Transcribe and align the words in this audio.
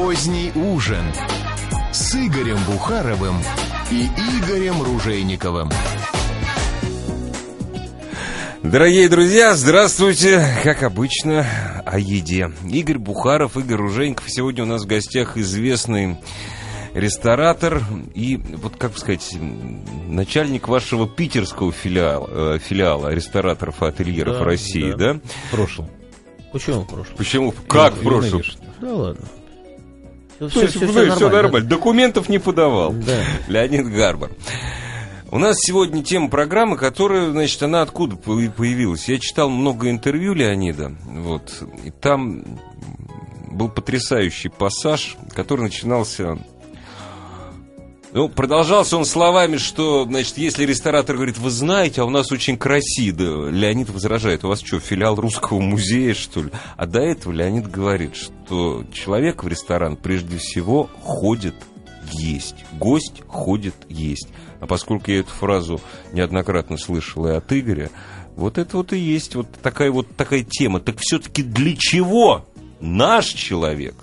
Поздний 0.00 0.52
ужин 0.54 1.02
с 1.90 2.14
Игорем 2.14 2.58
Бухаровым 2.68 3.34
и 3.90 4.06
Игорем 4.38 4.80
Ружейниковым. 4.80 5.70
Дорогие 8.62 9.08
друзья, 9.08 9.56
здравствуйте! 9.56 10.46
Как 10.62 10.84
обычно, 10.84 11.44
о 11.84 11.98
еде. 11.98 12.52
Игорь 12.64 12.98
Бухаров, 12.98 13.56
Игорь 13.56 13.78
Ружейников. 13.78 14.30
Сегодня 14.30 14.62
у 14.62 14.66
нас 14.66 14.84
в 14.84 14.86
гостях 14.86 15.36
известный 15.36 16.18
ресторатор 16.94 17.82
и, 18.14 18.36
вот 18.36 18.76
как 18.76 18.96
сказать, 18.96 19.36
начальник 20.06 20.68
вашего 20.68 21.08
питерского 21.08 21.72
филиала, 21.72 22.54
э, 22.54 22.58
филиала 22.60 23.08
рестораторов 23.08 23.82
и 23.82 23.86
ательеров 23.86 24.38
Да, 24.38 24.44
России, 24.44 24.92
да. 24.92 25.14
да? 25.14 25.20
В 25.48 25.50
прошлом. 25.50 25.88
Почему 26.52 26.82
в 26.82 26.86
прошлом? 26.86 27.16
Почему? 27.16 27.52
Как 27.66 27.94
в 27.94 28.02
прошлом? 28.04 28.42
Да 28.80 28.94
ладно. 28.94 29.26
Все, 30.38 30.48
То 30.50 30.60
есть, 30.62 30.80
ну, 30.80 30.88
все 31.16 31.28
нормально. 31.30 31.68
Документов 31.68 32.28
не 32.28 32.38
подавал. 32.38 32.92
Да. 32.92 33.20
Леонид 33.48 33.88
Гарбар. 33.92 34.30
У 35.30 35.38
нас 35.38 35.56
сегодня 35.60 36.02
тема 36.02 36.30
программы, 36.30 36.76
которая, 36.76 37.30
значит, 37.30 37.62
она 37.62 37.82
откуда 37.82 38.16
по- 38.16 38.38
появилась? 38.56 39.08
Я 39.08 39.18
читал 39.18 39.50
много 39.50 39.90
интервью 39.90 40.32
Леонида, 40.32 40.94
вот, 41.04 41.62
и 41.84 41.90
там 41.90 42.44
был 43.50 43.68
потрясающий 43.68 44.48
пассаж, 44.48 45.16
который 45.34 45.62
начинался... 45.62 46.38
Ну, 48.12 48.28
продолжался 48.30 48.96
он 48.96 49.04
словами, 49.04 49.58
что, 49.58 50.04
значит, 50.04 50.38
если 50.38 50.64
ресторатор 50.64 51.16
говорит, 51.16 51.36
вы 51.36 51.50
знаете, 51.50 52.00
а 52.00 52.04
у 52.06 52.10
нас 52.10 52.32
очень 52.32 52.56
красиво, 52.56 53.50
Леонид 53.50 53.90
возражает, 53.90 54.44
у 54.44 54.48
вас 54.48 54.62
что, 54.64 54.80
филиал 54.80 55.16
русского 55.16 55.60
музея, 55.60 56.14
что 56.14 56.44
ли? 56.44 56.50
А 56.76 56.86
до 56.86 57.00
этого 57.00 57.32
Леонид 57.32 57.70
говорит, 57.70 58.16
что 58.16 58.84
человек 58.94 59.44
в 59.44 59.48
ресторан 59.48 59.96
прежде 59.96 60.38
всего 60.38 60.88
ходит 61.02 61.54
есть. 62.12 62.56
Гость 62.72 63.22
ходит 63.26 63.74
есть. 63.90 64.28
А 64.60 64.66
поскольку 64.66 65.10
я 65.10 65.20
эту 65.20 65.30
фразу 65.30 65.80
неоднократно 66.12 66.78
слышал 66.78 67.26
и 67.26 67.32
от 67.32 67.52
Игоря, 67.52 67.90
вот 68.36 68.56
это 68.56 68.78
вот 68.78 68.92
и 68.92 68.98
есть 68.98 69.34
вот 69.34 69.48
такая 69.62 69.90
вот 69.90 70.16
такая 70.16 70.42
тема. 70.42 70.80
Так 70.80 70.96
все-таки 70.98 71.42
для 71.42 71.76
чего 71.76 72.46
наш 72.80 73.26
человек 73.26 73.94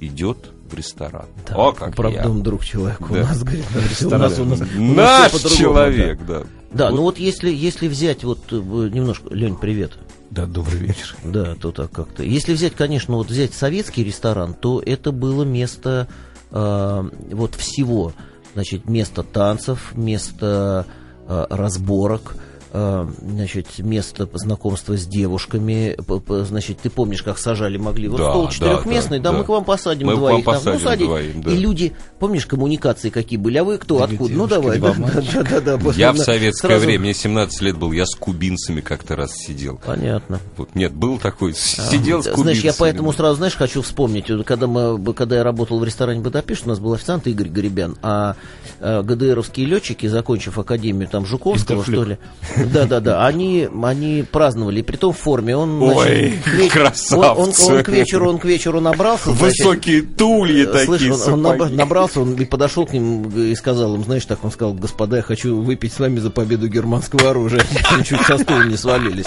идет 0.00 0.50
в 0.72 0.74
ресторан? 0.74 1.26
Да, 1.48 1.54
О, 1.56 1.72
как 1.72 1.94
правда, 1.94 2.22
я. 2.24 2.28
друг 2.28 2.64
человека. 2.64 3.04
Да. 3.10 3.14
У 3.14 3.24
нас, 3.24 3.42
говорит. 3.42 3.64
У 4.04 4.08
нас, 4.10 4.38
у 4.38 4.44
нас, 4.44 4.60
Наш 4.74 5.32
человек, 5.52 6.20
да. 6.26 6.42
Да, 6.72 6.90
ну 6.90 7.02
вот 7.02 7.18
если, 7.18 7.50
если 7.50 7.86
взять 7.86 8.24
вот 8.24 8.40
э, 8.50 8.56
немножко... 8.56 9.32
Лень, 9.34 9.56
привет. 9.56 9.92
Да, 10.30 10.46
добрый 10.46 10.78
вечер. 10.78 11.14
Да, 11.22 11.54
то 11.56 11.72
так 11.72 11.90
как-то. 11.90 12.22
Если 12.22 12.54
взять, 12.54 12.74
конечно, 12.74 13.16
вот 13.16 13.28
взять 13.28 13.52
советский 13.52 14.02
ресторан, 14.02 14.54
то 14.54 14.80
это 14.84 15.12
было 15.12 15.44
место 15.44 16.08
э, 16.50 17.10
вот 17.32 17.54
всего. 17.54 18.12
Значит, 18.54 18.88
место 18.88 19.22
танцев, 19.22 19.92
место 19.94 20.86
э, 21.28 21.46
разборок, 21.50 22.36
значит, 22.72 23.78
место 23.78 24.28
знакомства 24.32 24.96
с 24.96 25.06
девушками. 25.06 25.96
Значит, 26.44 26.78
ты 26.82 26.88
помнишь, 26.90 27.22
как 27.22 27.38
сажали 27.38 27.76
могли? 27.76 28.08
Вот 28.08 28.18
Да, 28.18 28.30
стол 28.30 28.46
да, 28.46 28.50
четырехместный, 28.52 29.18
да, 29.18 29.24
да, 29.24 29.32
да. 29.32 29.38
мы 29.38 29.44
к 29.44 29.48
вам 29.50 29.64
посадим 29.64 30.06
Мы 30.06 30.14
к 30.14 30.16
двоих. 30.16 30.46
вам. 30.46 30.54
Ну, 30.54 30.60
посадим 30.60 30.80
садись. 30.80 31.06
двоих, 31.06 31.40
да. 31.42 31.50
И 31.52 31.56
люди, 31.56 31.92
помнишь, 32.18 32.46
коммуникации 32.46 33.10
какие 33.10 33.38
были? 33.38 33.58
А 33.58 33.64
вы 33.64 33.78
кто, 33.78 33.96
Две 34.06 34.14
откуда? 34.16 34.34
Ну, 34.34 34.46
давай. 34.46 34.78
да, 34.78 34.94
мальчика. 34.94 35.44
да, 35.44 35.60
да, 35.60 35.76
да, 35.76 35.90
Я 35.96 36.12
в 36.12 36.16
да. 36.18 36.24
советское 36.24 36.68
Сразу- 36.68 36.86
время, 36.86 37.00
мне 37.00 37.14
17 37.14 37.60
лет 37.60 37.76
был, 37.76 37.92
я 37.92 38.06
с 38.06 38.14
кубинцами 38.14 38.80
как-то 38.80 39.16
раз 39.16 39.32
сидел. 39.34 39.78
Понятно. 39.84 40.40
Вот, 40.56 40.74
нет, 40.74 40.92
был 40.94 41.18
такой, 41.18 41.54
сидел 41.54 42.22
с 42.22 42.26
кубинцами. 42.26 42.42
Знаешь, 42.42 42.60
я 42.64 42.72
поэтому 42.78 43.12
сразу, 43.12 43.36
знаешь, 43.36 43.54
хочу 43.56 43.82
вспомнить, 43.82 44.26
когда, 44.46 44.66
мы, 44.66 45.12
когда 45.12 45.36
я 45.36 45.44
работал 45.44 45.78
в 45.78 45.84
ресторане 45.84 46.20
Будапешт, 46.20 46.62
у 46.66 46.70
нас 46.70 46.78
был 46.78 46.94
официант 46.94 47.26
Игорь 47.26 47.48
Горебян, 47.48 47.96
а 48.02 48.36
э, 48.80 49.02
ГДРовские 49.02 49.66
летчики, 49.66 50.06
закончив 50.06 50.58
академию 50.58 51.08
там 51.08 51.26
Жуковского, 51.26 51.82
что 51.82 52.04
ли, 52.04 52.18
да-да-да, 52.72 53.26
они, 53.26 53.68
они 53.82 54.24
праздновали, 54.30 54.80
и 54.80 54.82
при 54.82 54.96
том 54.96 55.12
в 55.12 55.18
форме. 55.18 55.56
Он, 55.56 55.82
Ой, 55.82 56.34
значит, 56.44 56.72
красавцы. 56.72 57.16
Он, 57.16 57.48
он- 57.48 57.76
он 57.78 57.82
к 57.82 57.88
вечеру, 57.88 58.28
он 58.28 58.38
к 58.38 58.44
вечеру 58.44 58.80
набрался. 58.80 59.32
значит, 59.32 59.58
Высокие 59.58 60.02
тульи 60.02 60.64
Слышь, 60.84 61.00
такие, 61.00 61.12
он, 61.12 61.46
он 61.46 61.76
набрался, 61.76 62.20
он 62.20 62.34
и 62.34 62.44
подошел 62.44 62.86
к 62.86 62.92
ним 62.92 63.28
и 63.28 63.54
сказал 63.54 63.94
им, 63.94 64.04
знаешь, 64.04 64.24
так 64.24 64.44
он 64.44 64.50
сказал, 64.50 64.74
господа, 64.74 65.16
я 65.16 65.22
хочу 65.22 65.60
выпить 65.60 65.92
с 65.92 65.98
вами 66.00 66.18
за 66.18 66.30
победу 66.30 66.68
германского 66.68 67.30
оружия. 67.30 67.62
Они 67.90 68.04
чуть 68.04 68.20
со 68.22 68.38
стула 68.38 68.62
не 68.64 68.76
свалились. 68.76 69.26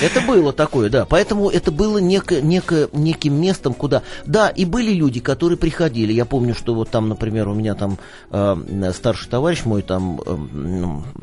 Это 0.00 0.20
было 0.20 0.52
такое, 0.52 0.90
да. 0.90 1.04
Поэтому 1.04 1.48
это 1.48 1.70
было 1.70 1.98
неко, 1.98 2.36
неко, 2.40 2.88
неким 2.92 3.40
местом, 3.40 3.74
куда... 3.74 4.02
Да, 4.26 4.48
и 4.48 4.64
были 4.64 4.92
люди, 4.92 5.20
которые 5.20 5.56
приходили. 5.58 6.12
Я 6.12 6.24
помню, 6.24 6.54
что 6.54 6.74
вот 6.74 6.90
там, 6.90 7.08
например, 7.08 7.48
у 7.48 7.54
меня 7.54 7.74
там 7.74 7.98
э, 8.30 8.92
старший 8.94 9.28
товарищ 9.30 9.64
мой 9.64 9.82
там... 9.82 10.20
э, 10.24 10.36
ну, 10.52 11.04
э, 11.14 11.22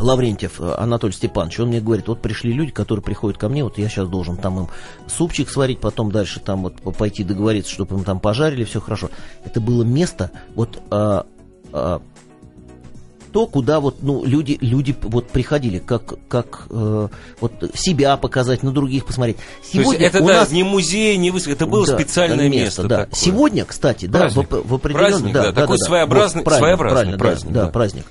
Лаврентьев 0.00 0.60
э, 0.60 0.74
Анатолий 0.76 1.12
Степанович, 1.12 1.60
он 1.60 1.68
мне 1.68 1.80
говорит, 1.80 2.08
вот 2.08 2.22
пришли 2.22 2.52
люди, 2.52 2.70
которые 2.70 3.02
приходят 3.02 3.38
ко 3.38 3.48
мне, 3.48 3.64
вот 3.64 3.78
я 3.78 3.88
сейчас 3.88 4.08
должен 4.08 4.36
там 4.36 4.60
им 4.60 4.68
супчик 5.06 5.48
сварить, 5.50 5.80
потом 5.80 6.10
дальше 6.12 6.40
там 6.40 6.62
вот 6.62 6.80
по- 6.80 6.92
пойти 6.92 7.24
договориться, 7.24 7.72
чтобы 7.72 7.96
им 7.96 8.04
там 8.04 8.20
пожарили, 8.20 8.64
все 8.64 8.80
хорошо. 8.80 9.10
Это 9.44 9.60
было 9.60 9.82
место, 9.82 10.30
вот 10.54 10.80
а, 10.90 11.26
а, 11.72 12.00
то, 13.30 13.46
куда 13.46 13.80
вот 13.80 13.98
ну 14.02 14.24
люди 14.24 14.58
люди 14.60 14.94
вот 15.02 15.28
приходили, 15.28 15.78
как 15.78 16.14
как 16.28 16.66
э, 16.70 17.08
вот 17.40 17.52
себя 17.74 18.16
показать, 18.16 18.62
на 18.62 18.72
других 18.72 19.04
посмотреть. 19.04 19.36
То 19.72 19.80
есть 19.80 19.94
это 19.94 20.22
у 20.22 20.26
да, 20.26 20.40
нас 20.40 20.50
не 20.50 20.62
музей, 20.64 21.16
не 21.16 21.30
выс... 21.30 21.46
это 21.46 21.66
было 21.66 21.86
да, 21.86 21.94
специальное 21.94 22.48
место. 22.48 22.84
да. 22.84 22.98
такое. 23.00 23.14
Сегодня, 23.14 23.64
кстати, 23.64 24.06
да, 24.06 24.28
в, 24.28 24.34
Праздник. 24.34 24.50
в 24.50 24.74
определенном, 24.74 25.10
Праздник, 25.10 25.32
да, 25.34 25.42
да, 25.52 25.52
такой 25.52 25.78
своеобразный- 25.78 26.42
правильно, 26.42 26.58
своеобразный 26.58 26.78
правильно, 26.78 27.16
да, 27.16 27.18
праздник, 27.24 27.52
да, 27.52 27.64
да. 27.64 27.70
праздник. 27.70 28.04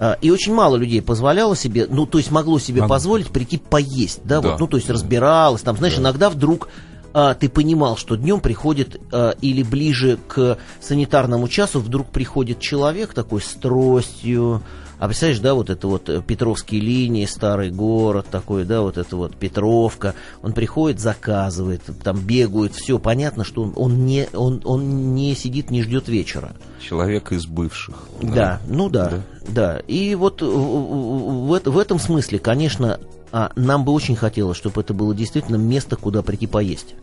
А, 0.00 0.16
И 0.20 0.30
очень 0.30 0.54
мало 0.54 0.76
людей 0.76 1.02
позволяло 1.02 1.56
себе, 1.56 1.86
ну, 1.90 2.06
то 2.06 2.18
есть 2.18 2.30
могло 2.30 2.58
себе 2.60 2.82
Могло. 2.82 2.94
позволить 2.94 3.28
прийти 3.28 3.58
поесть, 3.58 4.20
да, 4.22 4.40
Да. 4.40 4.50
вот, 4.50 4.60
ну, 4.60 4.66
то 4.68 4.76
есть 4.76 4.88
разбиралось, 4.88 5.62
там, 5.62 5.76
знаешь, 5.76 5.98
иногда 5.98 6.30
вдруг 6.30 6.68
а, 7.12 7.34
ты 7.34 7.48
понимал, 7.48 7.96
что 7.96 8.16
днем 8.16 8.40
приходит 8.40 9.00
а, 9.12 9.30
или 9.40 9.62
ближе 9.62 10.18
к 10.28 10.58
санитарному 10.80 11.48
часу 11.48 11.80
вдруг 11.80 12.08
приходит 12.08 12.60
человек 12.60 13.14
такой 13.14 13.40
с 13.40 13.54
тростью, 13.54 14.62
а 14.98 15.06
представляешь, 15.06 15.40
да, 15.40 15.54
вот 15.54 15.70
это 15.70 15.86
вот 15.86 16.08
э, 16.08 16.20
Петровские 16.26 16.80
линии, 16.80 17.24
старый 17.24 17.70
город 17.70 18.26
такой, 18.30 18.64
да, 18.64 18.80
вот 18.80 18.98
это 18.98 19.16
вот 19.16 19.36
Петровка, 19.36 20.14
он 20.42 20.52
приходит, 20.52 20.98
заказывает, 20.98 21.82
там 22.02 22.18
бегают, 22.18 22.74
все 22.74 22.98
понятно, 22.98 23.44
что 23.44 23.62
он, 23.62 23.72
он 23.76 24.06
не 24.06 24.26
он, 24.32 24.60
он 24.64 25.14
не 25.14 25.36
сидит, 25.36 25.70
не 25.70 25.82
ждет 25.84 26.08
вечера. 26.08 26.52
Человек 26.80 27.30
из 27.30 27.46
бывших. 27.46 27.94
Да, 28.20 28.60
ну 28.66 28.88
да, 28.88 29.20
да. 29.46 29.78
И 29.86 30.16
вот 30.16 30.42
в, 30.42 30.46
в- 30.46 31.70
в 31.70 31.78
этом 31.78 32.00
смысле, 32.00 32.40
конечно, 32.40 32.98
а, 33.32 33.52
нам 33.56 33.84
бы 33.84 33.92
очень 33.92 34.16
хотелось, 34.16 34.56
чтобы 34.56 34.80
это 34.80 34.94
было 34.94 35.14
действительно 35.14 35.56
место, 35.56 35.96
куда 35.96 36.22
прийти 36.22 36.46
поесть. 36.46 36.94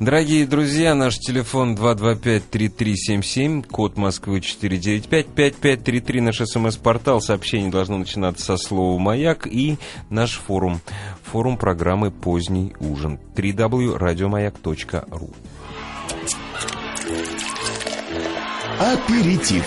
Дорогие 0.00 0.46
друзья, 0.46 0.94
наш 0.94 1.18
телефон 1.18 1.74
225-3377, 1.74 3.66
код 3.68 3.96
Москвы 3.96 4.40
495, 4.40 5.26
5533, 5.26 6.20
наш 6.20 6.38
смс-портал, 6.38 7.20
сообщение 7.20 7.70
должно 7.70 7.98
начинаться 7.98 8.44
со 8.44 8.56
слова 8.56 8.98
«Маяк» 8.98 9.46
и 9.46 9.78
наш 10.10 10.38
форум, 10.38 10.80
форум 11.22 11.56
программы 11.56 12.10
«Поздний 12.10 12.74
ужин» 12.80 13.18
www.радиомаяк.ру 13.36 15.30
Аперитив. 18.78 19.64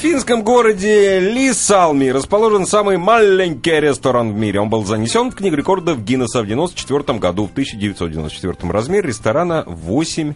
Финском 0.00 0.44
городе 0.44 1.20
Лисалми 1.20 2.08
расположен 2.08 2.64
самый 2.64 2.96
маленький 2.96 3.78
ресторан 3.78 4.32
в 4.32 4.34
мире. 4.34 4.58
Он 4.58 4.70
был 4.70 4.82
занесен 4.86 5.30
в 5.30 5.34
книгу 5.34 5.56
рекордов 5.56 6.02
Гиннесса 6.02 6.38
в 6.38 6.44
1994 6.44 7.18
году. 7.18 7.46
В 7.46 7.50
1994 7.50 8.72
размер 8.72 9.04
ресторана 9.04 9.62
8 9.66 10.32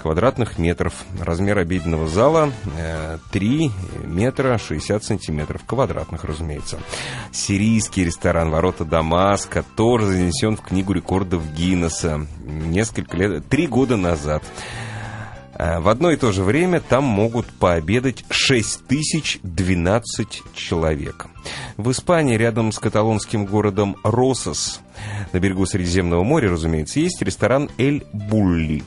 квадратных 0.00 0.58
метров. 0.58 0.94
Размер 1.20 1.58
обеденного 1.58 2.06
зала 2.06 2.52
э, 2.78 3.18
3 3.32 3.72
метра 4.04 4.58
60 4.58 5.02
сантиметров. 5.02 5.62
Квадратных, 5.66 6.22
разумеется. 6.22 6.78
Сирийский 7.32 8.04
ресторан 8.04 8.50
«Ворота 8.50 8.84
Дамаска» 8.84 9.64
тоже 9.76 10.06
занесен 10.06 10.56
в 10.56 10.60
книгу 10.60 10.92
рекордов 10.92 11.42
Гиннесса. 11.52 12.28
Несколько 12.44 13.16
лет, 13.16 13.48
три 13.48 13.66
года 13.66 13.96
назад. 13.96 14.44
Э, 15.56 15.80
В 15.80 15.88
одно 15.88 16.10
и 16.10 16.16
то 16.16 16.32
же 16.32 16.42
время 16.42 16.80
там 16.80 17.04
могут 17.04 17.46
пообедать 17.46 18.24
6012 18.30 20.42
человек. 20.54 21.26
В 21.76 21.90
Испании, 21.90 22.36
рядом 22.36 22.72
с 22.72 22.78
каталонским 22.78 23.46
городом 23.46 23.96
Росос, 24.02 24.80
на 25.32 25.38
берегу 25.38 25.66
Средиземного 25.66 26.24
моря, 26.24 26.50
разумеется, 26.50 27.00
есть 27.00 27.20
ресторан 27.22 27.70
«Эль 27.78 28.04
Булли». 28.12 28.82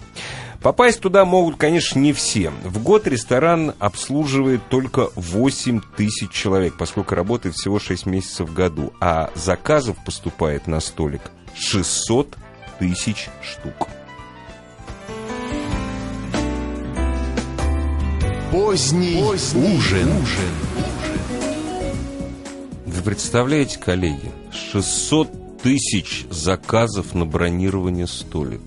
Попасть 0.61 1.01
туда 1.01 1.23
могут, 1.23 1.57
конечно, 1.57 1.99
не 1.99 2.13
все. 2.13 2.51
В 2.63 2.81
год 2.81 3.07
ресторан 3.07 3.73
обслуживает 3.77 4.67
только 4.69 5.09
8 5.15 5.81
тысяч 5.95 6.31
человек, 6.31 6.73
поскольку 6.77 7.13
работает 7.13 7.55
всего 7.55 7.79
6 7.79 8.07
месяцев 8.07 8.49
в 8.49 8.53
году, 8.53 8.91
а 8.99 9.29
заказов 9.35 9.97
поступает 10.03 10.65
на 10.65 10.79
столик 10.79 11.21
600 11.55 12.35
тысяч 12.79 13.29
штук. 13.43 13.87
Поздний, 18.51 19.21
Поздний 19.21 19.75
ужин. 19.77 20.07
ужин. 20.21 20.49
Вы 22.85 23.01
представляете, 23.03 23.77
коллеги, 23.77 24.31
600 24.71 25.61
тысяч 25.61 26.25
заказов 26.29 27.13
на 27.13 27.25
бронирование 27.25 28.07
столика. 28.07 28.61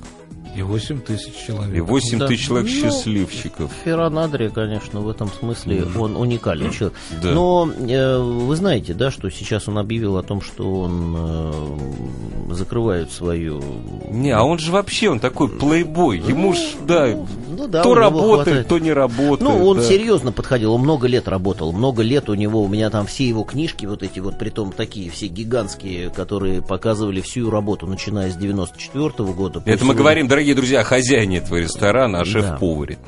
И 0.56 0.62
8 0.62 1.00
тысяч 1.00 1.32
человек. 1.47 1.76
И 1.76 1.81
8 1.81 2.19
Да. 2.19 2.26
тысяч 2.26 2.47
человек 2.47 2.70
Ну, 2.73 2.81
счастливчиков. 2.91 3.70
Ферран 3.85 4.19
Адри, 4.19 4.49
конечно, 4.49 5.00
в 5.00 5.08
этом 5.08 5.29
смысле 5.31 5.87
он 5.99 6.17
уникальный 6.17 6.70
человек. 6.73 6.97
Да. 7.23 7.31
Но 7.32 7.70
э, 7.88 8.19
вы 8.19 8.56
знаете, 8.56 8.93
да, 8.94 9.11
что 9.11 9.31
сейчас 9.31 9.69
он 9.69 9.79
объявил 9.79 10.17
о 10.17 10.23
том, 10.23 10.41
что 10.43 10.81
он 10.82 11.14
э, 11.17 12.55
закрывает 12.55 13.12
свою... 13.12 13.62
Не, 14.11 14.31
а 14.32 14.43
он 14.43 14.58
же 14.58 14.73
вообще, 14.73 15.08
он 15.11 15.20
такой 15.20 15.49
плейбой. 15.49 16.19
Ему 16.19 16.53
ж, 16.53 16.58
да, 16.87 17.06
Ну 17.49 17.69
да, 17.69 17.82
то 17.82 17.94
работает, 17.94 18.35
хватает. 18.44 18.69
то 18.69 18.79
не 18.79 18.93
работает. 18.93 19.41
Ну, 19.41 19.67
он 19.67 19.76
да. 19.79 19.82
серьезно 19.85 20.32
подходил, 20.32 20.75
он 20.75 20.81
много 20.82 21.06
лет 21.06 21.29
работал, 21.29 21.73
много 21.73 22.03
лет 22.03 22.29
у 22.29 22.35
него, 22.35 22.62
у 22.62 22.69
меня 22.69 22.91
там 22.91 23.06
все 23.06 23.29
его 23.29 23.44
книжки, 23.44 23.87
вот 23.87 24.03
эти 24.03 24.19
вот, 24.19 24.38
притом 24.38 24.73
такие, 24.73 25.11
все 25.11 25.29
гигантские, 25.29 26.11
которые 26.11 26.61
показывали 26.61 27.20
всю 27.20 27.50
работу, 27.50 27.87
начиная 27.87 28.31
с 28.32 28.35
94 28.37 29.11
года. 29.32 29.61
по 29.61 29.69
Это 29.69 29.70
мы 29.70 29.79
сегодня. 29.79 29.94
говорим, 29.99 30.29
дорогие 30.29 30.39
друзья, 30.54 30.81
о 30.81 30.84
хозяине 30.84 31.38
этого 31.38 31.56
ресторана, 31.58 32.19
Да. 32.20 32.25
шеф-поваре. 32.25 32.98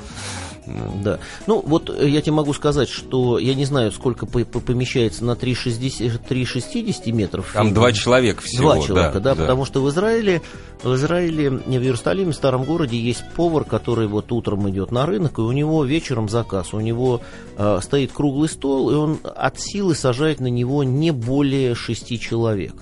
Да. 1.02 1.19
Ну, 1.49 1.61
вот 1.67 1.90
э, 1.90 2.08
я 2.08 2.20
тебе 2.23 2.34
могу 2.34 2.55
сказать, 2.55 2.88
что 2.88 3.38
я 3.38 3.55
не 3.55 3.64
знаю, 3.64 3.90
сколько 3.90 4.26
по- 4.26 4.44
по- 4.44 4.61
помещается 4.61 5.25
на 5.25 5.32
3,60 5.34 6.20
3,60 6.29 7.11
метров. 7.12 7.50
Там 7.52 7.75
два 7.75 7.93
человека 7.93 8.43
всего. 8.43 8.75
Два 8.75 8.81
человека, 8.87 9.19
да, 9.20 9.34
потому 9.34 9.64
что 9.64 9.82
в 9.82 9.90
Израиле, 9.90 10.40
в 10.84 10.94
Израиле, 10.94 11.50
в 11.50 11.69
Иерусалиме, 11.69 12.31
в 12.31 12.37
старом 12.37 12.62
городе, 12.62 12.96
есть 12.96 13.25
повар, 13.35 13.64
который 13.64 14.06
вот 14.06 14.31
утром 14.31 14.70
идет 14.70 14.93
на 14.93 15.05
рынок, 15.05 15.38
и 15.38 15.40
у 15.40 15.50
него 15.50 15.85
вечером 15.85 16.28
заказ. 16.28 16.73
У 16.73 16.81
него 16.81 17.20
э, 17.58 17.81
стоит 17.82 18.12
круглый 18.12 18.49
стол, 18.49 18.90
и 18.90 18.94
он 18.94 19.19
от 19.25 19.58
силы 19.58 19.96
сажает 19.96 20.38
на 20.38 20.46
него 20.46 20.85
не 20.85 21.11
более 21.11 21.75
шести 21.75 22.20
человек. 22.20 22.75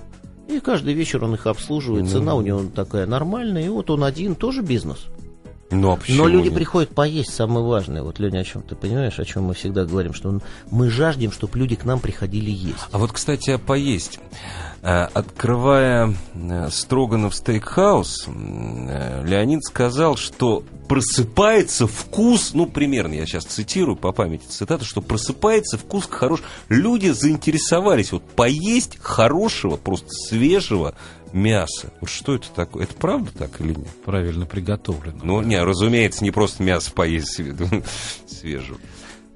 И 0.50 0.58
каждый 0.60 0.94
вечер 0.94 1.24
он 1.24 1.34
их 1.34 1.46
обслуживает, 1.46 2.04
Ну. 2.04 2.10
цена 2.10 2.34
у 2.34 2.40
него 2.40 2.62
такая 2.74 3.06
нормальная, 3.06 3.64
и 3.64 3.68
вот 3.68 3.88
он 3.90 4.02
один, 4.04 4.34
тоже 4.34 4.62
бизнес. 4.62 5.06
Ну, 5.70 5.92
а 5.92 5.96
почему 5.96 6.24
Но 6.24 6.28
люди 6.28 6.46
нет? 6.48 6.54
приходят 6.54 6.90
поесть, 6.90 7.32
самое 7.32 7.64
важное. 7.64 8.02
Вот, 8.02 8.18
Леня, 8.18 8.40
о 8.40 8.44
чем 8.44 8.62
ты 8.62 8.74
понимаешь, 8.74 9.18
о 9.18 9.24
чем 9.24 9.44
мы 9.44 9.54
всегда 9.54 9.84
говорим, 9.84 10.14
что 10.14 10.40
мы 10.70 10.90
жаждем, 10.90 11.30
чтобы 11.30 11.58
люди 11.58 11.76
к 11.76 11.84
нам 11.84 12.00
приходили 12.00 12.50
есть. 12.50 12.86
А 12.90 12.98
вот, 12.98 13.12
кстати, 13.12 13.50
о 13.50 13.58
поесть. 13.58 14.18
Э, 14.82 15.04
Открывая 15.14 16.14
э, 16.34 16.68
Строганов 16.70 17.34
стейкхаус, 17.34 18.26
э, 18.26 19.24
Леонид 19.24 19.62
сказал, 19.62 20.16
что 20.16 20.64
просыпается 20.88 21.86
вкус, 21.86 22.50
ну, 22.52 22.66
примерно, 22.66 23.14
я 23.14 23.24
сейчас 23.24 23.44
цитирую 23.44 23.96
по 23.96 24.10
памяти 24.10 24.46
цитату, 24.48 24.84
что 24.84 25.00
просыпается 25.00 25.78
вкус 25.78 26.08
хорош. 26.10 26.42
Люди 26.68 27.10
заинтересовались 27.10 28.10
вот 28.10 28.24
поесть 28.24 28.98
хорошего, 29.00 29.76
просто 29.76 30.08
свежего 30.08 30.96
мяса. 31.32 31.92
Вот 32.00 32.10
что 32.10 32.34
это 32.34 32.48
такое? 32.54 32.84
Это 32.84 32.94
правда 32.94 33.30
так 33.36 33.60
или 33.60 33.74
нет? 33.74 33.88
Правильно 34.04 34.46
приготовлено. 34.46 35.18
Ну, 35.22 35.42
не, 35.42 35.62
разумеется, 35.62 36.24
не 36.24 36.30
просто 36.30 36.62
мясо 36.62 36.90
поесть 36.92 37.38
све- 37.38 37.84
свежего. 38.26 38.78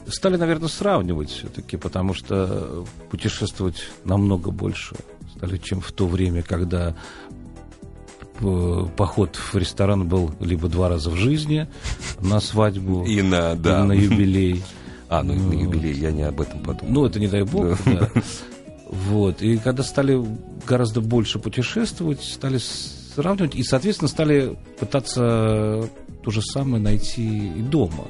Стали, 0.07 0.37
наверное, 0.37 0.69
сравнивать 0.69 1.31
все-таки, 1.31 1.77
потому 1.77 2.13
что 2.15 2.85
путешествовать 3.11 3.85
намного 4.05 4.51
больше 4.51 4.97
стали, 5.37 5.57
чем 5.57 5.81
в 5.81 5.93
то 5.93 6.07
время, 6.07 6.43
когда 6.43 6.95
э, 8.41 8.87
поход 8.97 9.37
в 9.37 9.55
ресторан 9.57 10.07
был 10.07 10.33
либо 10.41 10.69
два 10.69 10.89
раза 10.89 11.11
в 11.11 11.17
жизни 11.17 11.69
на 12.21 12.41
свадьбу 12.41 13.05
И 13.05 13.23
на, 13.23 13.55
да. 13.55 13.81
или 13.81 13.87
на 13.87 13.93
юбилей. 13.93 14.63
А, 15.07 15.23
ну, 15.23 15.35
на 15.35 15.53
юбилей, 15.53 15.93
я 15.93 16.11
не 16.11 16.23
об 16.23 16.41
этом 16.41 16.61
подумал. 16.61 16.93
Ну, 16.93 17.07
это 17.07 17.21
не 17.21 17.29
дай 17.29 17.43
бог, 17.43 17.79
да. 17.85 18.11
Вот. 18.95 19.43
И 19.43 19.59
когда 19.59 19.83
стали 19.83 20.25
гораздо 20.67 21.01
больше 21.01 21.39
путешествовать, 21.39 22.23
стали 22.23 22.59
сравнивать, 22.59 23.55
и, 23.55 23.63
соответственно, 23.63 24.09
стали 24.09 24.57
пытаться 24.79 25.89
то 26.23 26.31
же 26.31 26.43
самое 26.43 26.83
найти 26.83 27.49
и 27.49 27.61
дома. 27.61 28.07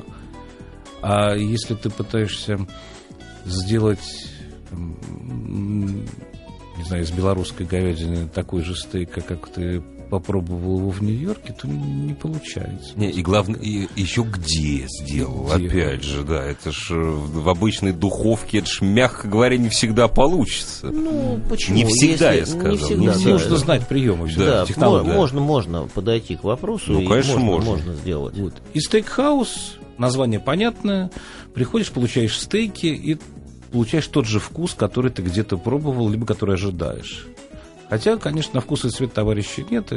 А 1.02 1.34
если 1.34 1.74
ты 1.74 1.90
пытаешься 1.90 2.66
сделать, 3.44 4.30
не 4.70 6.84
знаю, 6.86 7.02
из 7.02 7.10
белорусской 7.10 7.66
говядины 7.66 8.28
такой 8.28 8.62
же 8.62 8.74
стейк, 8.74 9.10
как 9.10 9.48
ты 9.48 9.82
попробовал 10.18 10.78
его 10.78 10.90
в 10.90 11.02
Нью-Йорке, 11.02 11.52
то 11.60 11.66
не 11.66 12.14
получается. 12.14 12.92
Не, 12.94 13.10
и 13.10 13.20
главное, 13.20 13.58
и 13.58 13.88
еще 13.96 14.22
где 14.22 14.86
сделал, 14.88 15.50
Где? 15.56 15.66
опять 15.68 16.04
же, 16.04 16.22
да, 16.22 16.44
это 16.44 16.70
ж 16.70 16.90
э, 16.90 16.94
в 16.94 17.48
обычной 17.48 17.92
духовке, 17.92 18.58
это 18.58 18.68
ж, 18.68 18.80
мягко 18.82 19.26
говоря, 19.26 19.56
не 19.56 19.68
всегда 19.70 20.06
получится. 20.06 20.86
Ну, 20.90 21.40
почему? 21.48 21.76
Не 21.78 21.84
всегда, 21.84 22.32
Если- 22.32 22.52
я 22.54 22.58
сказал. 22.60 22.72
Не 22.72 22.78
всегда, 22.78 23.00
Не 23.00 23.06
да, 23.24 23.30
Нужно 23.32 23.50
да. 23.50 23.56
знать 23.56 23.88
приемы, 23.88 24.30
Да, 24.36 24.64
технологии. 24.66 25.08
мо- 25.08 25.14
можно, 25.14 25.40
можно 25.40 25.82
подойти 25.92 26.36
к 26.36 26.44
вопросу, 26.44 26.92
Ну, 26.92 27.00
и 27.00 27.06
конечно, 27.06 27.38
можно, 27.38 27.70
можно. 27.70 27.70
можно 27.86 27.94
сделать. 27.94 28.38
Вот. 28.38 28.54
И 28.72 28.80
стейкхаус, 28.80 29.78
название 29.98 30.38
понятное, 30.38 31.10
приходишь, 31.54 31.90
получаешь 31.90 32.38
стейки 32.38 32.86
и 32.86 33.18
получаешь 33.72 34.06
тот 34.06 34.26
же 34.26 34.38
вкус, 34.38 34.74
который 34.74 35.10
ты 35.10 35.22
где-то 35.22 35.56
пробовал, 35.58 36.08
либо 36.08 36.24
который 36.24 36.54
ожидаешь. 36.54 37.26
Хотя, 37.90 38.16
конечно, 38.16 38.52
на 38.54 38.60
вкус 38.60 38.84
и 38.84 38.90
цвет 38.90 39.12
товарищей 39.12 39.64
нет. 39.70 39.92
и 39.92 39.96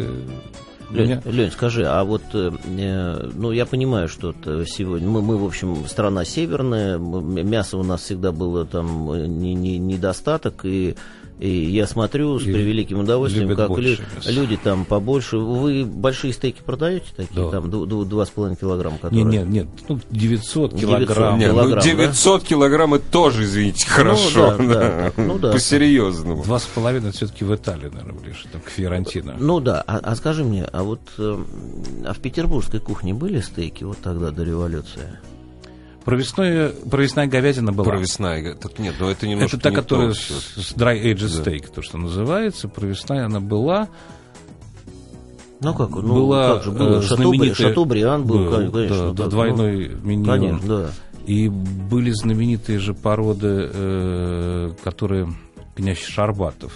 Лень, 0.89 1.07
меня- 1.09 1.21
Лень, 1.25 1.51
скажи, 1.51 1.85
а 1.85 2.03
вот, 2.05 2.21
э, 2.33 2.51
э, 2.65 3.29
ну, 3.33 3.51
я 3.51 3.65
понимаю, 3.65 4.07
что 4.07 4.33
сегодня, 4.65 5.07
мы, 5.09 5.21
мы, 5.21 5.37
в 5.37 5.45
общем, 5.45 5.85
страна 5.87 6.23
северная, 6.23 6.95
м- 6.95 7.45
мяса 7.49 7.77
у 7.77 7.83
нас 7.83 8.01
всегда 8.03 8.31
было 8.31 8.65
там 8.65 9.11
э, 9.11 9.27
не, 9.27 9.53
не- 9.53 9.79
недостаток, 9.79 10.61
и, 10.63 10.95
и 11.39 11.49
я 11.49 11.85
смотрю 11.85 12.39
с 12.39 12.43
И 12.43 12.51
превеликим 12.51 12.99
удовольствием, 12.99 13.55
как 13.55 13.69
больше 13.69 14.01
лю- 14.25 14.31
люди 14.33 14.57
там 14.57 14.85
побольше. 14.85 15.37
Вы 15.37 15.85
большие 15.85 16.33
стейки 16.33 16.61
продаете 16.65 17.05
такие, 17.15 17.45
Да. 17.45 17.51
там, 17.51 17.69
ду- 17.69 17.85
ду- 17.85 18.05
два 18.05 18.25
с 18.25 18.29
половиной 18.29 18.57
килограмма, 18.57 18.95
Не, 18.95 19.01
которые... 19.01 19.25
нет, 19.25 19.47
нет, 19.47 19.67
ну, 19.87 19.99
900 20.09 20.71
900 20.75 20.79
килограмм. 20.79 21.39
Не, 21.39 21.47
ну, 21.47 21.53
килограмм, 21.53 21.83
900 21.83 22.43
килограмм 22.43 22.93
это 22.95 23.05
тоже, 23.11 23.43
извините, 23.43 23.87
хорошо. 23.87 24.55
да, 24.57 24.63
да, 24.65 25.11
ну 25.17 25.37
да. 25.37 25.51
По-серьезному. 25.51 26.43
Два 26.43 26.59
с 26.59 26.65
половиной 26.65 27.11
все-таки 27.11 27.43
в 27.45 27.53
Италии, 27.53 27.89
наверное, 27.89 28.19
ближе, 28.19 28.45
там, 28.51 28.61
к 28.61 28.69
Фиорентино. 28.69 29.35
Ну 29.39 29.59
да, 29.59 29.83
а, 29.85 29.97
а 30.01 30.15
скажи 30.15 30.43
мне, 30.43 30.65
а 30.65 30.83
вот 30.83 31.01
э, 31.19 31.37
а 32.05 32.13
в 32.13 32.19
петербургской 32.19 32.79
кухне 32.79 33.13
были 33.13 33.41
стейки 33.41 33.83
вот 33.83 33.97
тогда 33.99 34.31
до 34.31 34.43
революции? 34.43 35.19
Провесное, 36.07 36.69
провесная 36.89 37.27
говядина 37.27 37.73
была. 37.73 37.83
Провесная. 37.89 38.55
Так 38.55 38.79
нет, 38.79 38.95
ну 38.97 39.09
это 39.09 39.27
немножко 39.27 39.57
Это 39.57 39.63
та, 39.63 39.69
не 39.71 39.75
которая 39.75 40.07
то 40.07 40.13
с, 40.15 40.73
dry 40.73 41.03
aged 41.03 41.43
Да. 41.43 41.51
steak, 41.51 41.67
то, 41.69 41.81
что 41.81 41.97
называется. 41.97 42.69
Провесная 42.69 43.25
она 43.25 43.41
была. 43.41 43.89
Ну 45.59 45.73
как, 45.73 45.89
ну 45.89 46.01
была 46.15 46.53
как 46.55 46.63
же 46.63 46.71
было? 46.71 46.99
э, 46.99 47.01
знаменитая- 47.01 47.73
Шато-Бриан 47.73 48.23
был, 48.23 48.37
был, 48.45 48.51
конечно. 48.51 48.87
да, 48.87 49.11
да, 49.11 49.23
так, 49.23 49.29
двойной 49.31 49.89
миньон. 50.01 50.23
ну, 50.23 50.31
Конечно, 50.31 50.67
да. 50.67 50.89
И 51.25 51.49
были 51.49 52.11
знаменитые 52.11 52.79
же 52.79 52.93
породы, 52.93 53.69
э, 53.73 54.71
которые 54.85 55.27
князь 55.75 55.99
Шарбатов 55.99 56.71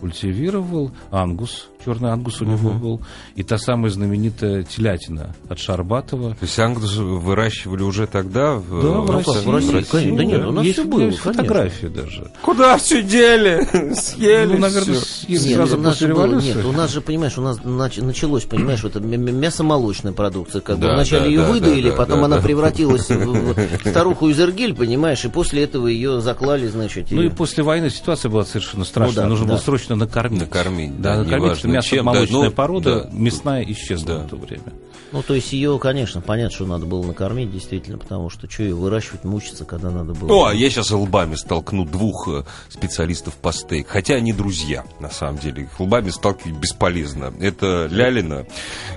культивировал. 0.00 0.90
Ангус, 1.10 1.68
черный 1.84 2.10
ангус 2.10 2.40
у 2.40 2.44
него 2.44 2.70
был. 2.70 3.00
И 3.36 3.42
та 3.42 3.58
самая 3.58 3.90
знаменитая 3.90 4.62
телятина 4.62 5.34
от 5.48 5.58
Шарбатова. 5.58 6.30
То 6.30 6.38
есть 6.42 6.58
ангус 6.58 6.96
выращивали 6.96 7.82
уже 7.82 8.06
тогда? 8.06 8.54
В, 8.54 8.82
Да, 8.82 8.88
в 9.00 9.06
ну, 9.06 9.12
России. 9.12 9.44
в 9.44 9.50
России, 9.50 9.82
конечно. 9.90 10.16
Да 10.16 10.24
нет, 10.24 10.44
у 10.46 10.52
нас 10.52 10.64
есть 10.64 10.78
меня 10.78 10.88
было, 10.88 11.00
есть 11.06 11.18
фотографии 11.18 11.86
даже. 11.86 12.30
Куда 12.42 12.76
все 12.78 13.02
дели? 13.02 13.94
Съели 13.94 14.52
Ну, 14.54 14.58
наверное, 14.58 14.96
съели 14.96 15.38
Нет, 15.48 15.54
сразу 15.56 15.76
у 15.76 15.80
нас 15.80 15.94
после 15.94 16.08
же 16.08 16.14
было- 16.14 16.40
нет, 16.40 16.64
у 16.64 16.72
нас 16.72 16.90
же, 16.92 17.00
понимаешь, 17.00 17.38
у 17.38 17.42
нас 17.42 17.58
нач- 17.58 18.02
началось, 18.02 18.44
понимаешь, 18.44 18.82
вот 18.82 18.96
это 18.96 19.06
мясомолочная 19.06 20.12
продукция. 20.12 20.60
Как 20.60 20.76
бы 20.78 20.86
Да, 20.86 20.94
вначале 20.94 21.22
да, 21.24 21.28
ее 21.28 21.40
да, 21.42 21.50
выдаили, 21.52 21.90
да, 21.90 21.96
потом 21.96 22.20
да, 22.20 22.24
она 22.26 22.36
да. 22.36 22.42
превратилась 22.42 23.08
в, 23.08 23.54
в 23.54 23.56
старуху 23.90 24.30
Изергиль, 24.30 24.74
понимаешь, 24.74 25.24
и 25.24 25.28
после 25.28 25.64
этого 25.64 25.86
ее 25.88 26.20
заклали, 26.20 26.66
значит. 26.66 27.06
Ну 27.10 27.22
и 27.22 27.26
и- 27.26 27.30
после 27.30 27.62
войны 27.64 27.90
ситуация 27.90 28.30
была 28.30 28.44
совершенно 28.44 28.84
страшная. 28.84 29.14
Ну 29.16 29.22
да, 29.22 29.28
Нужно 29.28 29.46
да. 29.46 29.52
было 29.54 29.60
срочно 29.60 29.96
накормить. 29.96 30.40
Накормить, 30.40 31.00
да, 31.00 31.16
Да, 31.16 31.24
накормить 31.24 31.52
чем, 31.82 32.04
да, 32.06 32.12
молочная 32.12 32.48
ну, 32.48 32.50
порода, 32.50 33.04
да. 33.04 33.10
мясная 33.12 33.64
исчезла 33.64 34.06
Да. 34.06 34.18
в 34.20 34.28
то 34.28 34.36
время. 34.36 34.72
Ну, 35.12 35.22
то 35.22 35.34
есть 35.34 35.52
ее, 35.52 35.78
конечно, 35.78 36.20
понятно, 36.20 36.52
что 36.52 36.66
надо 36.66 36.86
было 36.86 37.06
накормить, 37.06 37.52
действительно, 37.52 37.98
потому 37.98 38.30
что 38.30 38.50
что 38.50 38.64
ее 38.64 38.74
выращивать, 38.74 39.22
мучиться, 39.22 39.64
когда 39.64 39.90
надо 39.90 40.12
было. 40.12 40.26
Ну, 40.28 40.44
а 40.46 40.52
я 40.52 40.68
сейчас 40.70 40.90
лбами 40.90 41.36
столкну 41.36 41.84
двух 41.84 42.26
э, 42.26 42.42
специалистов 42.68 43.34
по 43.36 43.52
стейк. 43.52 43.86
Хотя 43.86 44.14
они 44.14 44.32
друзья, 44.32 44.84
на 44.98 45.10
самом 45.10 45.38
деле. 45.38 45.64
Их 45.64 45.78
лбами 45.78 46.10
сталкивать 46.10 46.56
бесполезно. 46.58 47.32
Это 47.40 47.86
Лялина 47.90 48.44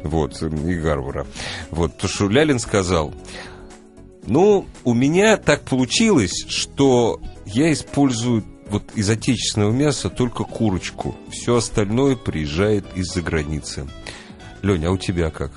вот, 0.01 0.41
и 0.41 0.74
Гарвара. 0.75 1.27
Вот, 1.69 1.98
то, 1.98 2.07
что 2.07 2.27
Лялин 2.27 2.57
сказал. 2.57 3.13
Ну, 4.25 4.65
у 4.84 4.93
меня 4.96 5.38
так 5.38 5.62
получилось, 5.62 6.46
что 6.50 7.22
я 7.46 7.72
использую 7.72 8.43
вот 8.70 8.84
из 8.96 9.10
отечественного 9.10 9.72
мяса 9.72 10.10
только 10.10 10.44
курочку. 10.44 11.16
Все 11.30 11.56
остальное 11.56 12.16
приезжает 12.16 12.86
из-за 12.96 13.22
границы. 13.22 13.88
Леня, 14.62 14.90
а 14.90 14.92
у 14.92 14.98
тебя 14.98 15.30
как? 15.30 15.52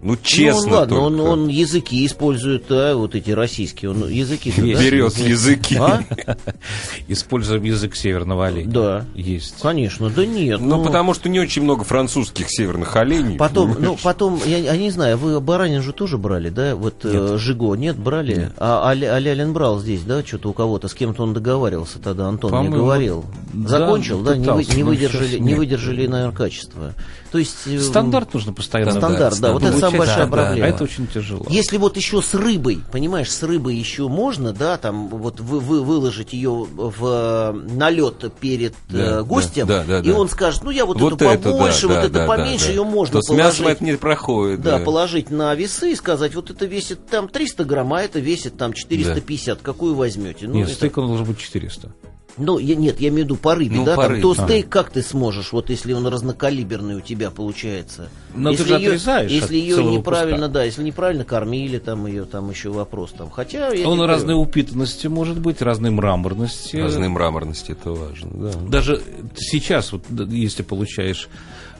Ну, 0.00 0.16
честно 0.22 0.62
ну, 0.62 0.68
он, 0.68 0.72
ладно, 0.72 0.96
только. 0.96 1.06
он, 1.06 1.20
он 1.20 1.48
языки 1.48 2.06
использует, 2.06 2.64
да, 2.68 2.94
вот 2.94 3.14
эти 3.14 3.30
российские, 3.30 3.90
он 3.90 4.08
языки 4.08 4.52
Берет 4.56 5.16
языки. 5.16 5.76
А? 5.76 6.02
Используем 7.08 7.64
язык 7.64 7.96
северного 7.96 8.46
оленя. 8.46 8.70
Да. 8.70 9.04
Есть. 9.14 9.56
Конечно, 9.60 10.08
да 10.10 10.24
нет. 10.24 10.60
Ну, 10.60 10.84
потому 10.84 11.14
что 11.14 11.28
не 11.28 11.40
очень 11.40 11.62
много 11.62 11.84
французских 11.84 12.46
северных 12.48 12.94
оленей. 12.96 13.36
Потом, 13.36 13.76
ну, 13.78 13.96
потом, 14.02 14.40
я, 14.46 14.58
я 14.58 14.76
не 14.76 14.90
знаю, 14.90 15.18
вы 15.18 15.40
баранин 15.40 15.82
же 15.82 15.92
тоже 15.92 16.16
брали, 16.18 16.50
да? 16.50 16.76
Вот 16.76 17.04
э, 17.04 17.36
Жиго, 17.38 17.74
нет, 17.74 17.96
брали? 17.98 18.52
А, 18.56 18.88
а, 18.90 18.94
Ля- 18.94 19.14
а 19.14 19.18
Лялин 19.18 19.52
брал 19.52 19.80
здесь, 19.80 20.02
да, 20.02 20.24
что-то 20.24 20.50
у 20.50 20.52
кого-то, 20.52 20.88
с 20.88 20.94
кем-то 20.94 21.22
он 21.22 21.34
договаривался 21.34 21.98
тогда, 21.98 22.26
Антон 22.26 22.50
мне 22.50 22.58
По-моему, 22.60 22.84
говорил. 22.84 23.24
да, 23.52 23.68
Закончил, 23.68 24.20
да, 24.20 24.36
не, 24.36 24.48
вы- 24.48 24.64
не 24.64 24.82
выдержали, 24.84 25.38
не 25.38 25.48
нет. 25.48 25.58
выдержали, 25.58 26.06
наверное, 26.06 26.34
качество. 26.34 26.94
То 27.30 27.38
есть... 27.38 27.66
э, 27.66 27.78
Стандарт 27.80 28.32
нужно 28.34 28.52
постоянно. 28.52 28.92
Стандарт, 28.92 29.40
да, 29.40 29.52
вот 29.52 29.62
это 29.62 29.87
самая 29.90 29.98
большая 30.06 30.16
стандарт. 30.26 30.46
проблема. 30.46 30.66
А 30.66 30.70
это 30.70 30.84
очень 30.84 31.06
тяжело. 31.06 31.46
Если 31.50 31.76
вот 31.76 31.96
еще 31.96 32.22
с 32.22 32.34
рыбой, 32.34 32.80
понимаешь, 32.92 33.30
с 33.30 33.42
рыбой 33.42 33.76
еще 33.76 34.08
можно, 34.08 34.52
да, 34.52 34.76
там 34.78 35.08
вот 35.08 35.40
вы, 35.40 35.60
вы 35.60 35.82
выложить 35.82 36.32
ее 36.32 36.66
в 36.70 37.52
налет 37.70 38.32
перед 38.40 38.74
Да, 38.88 39.20
э, 39.20 39.22
гостем, 39.22 39.66
да, 39.66 39.84
да, 39.84 40.00
да, 40.00 40.08
и 40.08 40.12
да. 40.12 40.18
он 40.18 40.28
скажет, 40.28 40.62
ну 40.64 40.70
я 40.70 40.86
вот, 40.86 41.00
Вот 41.00 41.14
эту 41.14 41.24
это, 41.26 41.50
побольше, 41.50 41.88
да, 41.88 41.88
вот 41.88 41.94
да, 41.94 42.00
это 42.06 42.12
да, 42.12 42.26
поменьше, 42.26 42.66
да. 42.66 42.70
ее 42.72 42.84
можно 42.84 43.12
То 43.14 43.22
с 43.22 43.30
мясом 43.30 43.58
положить. 43.64 43.76
это 43.76 43.84
не 43.84 43.96
проходит. 43.96 44.60
Да, 44.62 44.78
Да, 44.78 44.84
положить 44.84 45.30
на 45.30 45.54
весы 45.54 45.92
и 45.92 45.94
сказать, 45.94 46.34
вот 46.34 46.50
это 46.50 46.66
весит 46.66 47.06
там 47.06 47.28
300 47.28 47.64
грамм, 47.64 47.92
а 47.94 48.02
это 48.02 48.18
весит 48.20 48.56
там 48.56 48.72
450, 48.72 49.60
какую 49.62 49.94
возьмете? 49.94 50.46
Ну, 50.48 50.54
Нет, 50.54 50.68
это- 50.68 50.76
стейк 50.76 50.98
он 50.98 51.06
должен 51.08 51.26
быть 51.26 51.38
400. 51.38 51.92
Ну, 52.38 52.58
я, 52.58 52.74
нет, 52.76 53.00
я 53.00 53.08
имею 53.08 53.22
в 53.22 53.24
виду 53.26 53.36
по 53.36 53.54
рыбе, 53.54 53.76
Ну, 53.76 53.84
да, 53.84 53.96
по 53.96 54.02
там, 54.02 54.10
рыбе. 54.12 54.22
то 54.22 54.30
А. 54.38 54.44
стейк 54.44 54.68
как 54.68 54.90
ты 54.90 55.02
сможешь, 55.02 55.52
вот 55.52 55.70
если 55.70 55.92
он 55.92 56.06
разнокалиберный 56.06 56.96
у 56.96 57.00
тебя 57.00 57.30
получается. 57.30 58.08
Но 58.34 58.50
ты 58.50 58.56
если 58.58 58.68
же 58.68 58.74
ее, 58.78 58.88
отрезаешь 58.88 59.30
если 59.30 59.44
от 59.44 59.50
ее 59.64 59.84
неправильно, 59.84 60.46
куска. 60.46 60.52
да, 60.52 60.64
если 60.64 60.82
неправильно 60.82 61.24
кормили, 61.24 61.78
там 61.78 62.06
ее, 62.06 62.24
там 62.24 62.50
еще 62.50 62.70
вопрос 62.70 63.12
там. 63.12 63.30
Хотя 63.30 63.68
я 63.74 63.88
Он 63.88 64.00
разной 64.02 64.34
говорю. 64.34 64.48
упитанности 64.50 65.06
может 65.08 65.38
быть, 65.40 65.60
разной 65.62 65.90
мраморности. 65.90 66.76
Разной 66.76 67.08
мраморности, 67.08 67.72
это 67.72 67.90
важно. 67.92 68.30
Да. 68.50 68.52
Даже 68.68 69.02
сейчас, 69.36 69.92
вот, 69.92 70.02
если 70.30 70.62
получаешь 70.62 71.28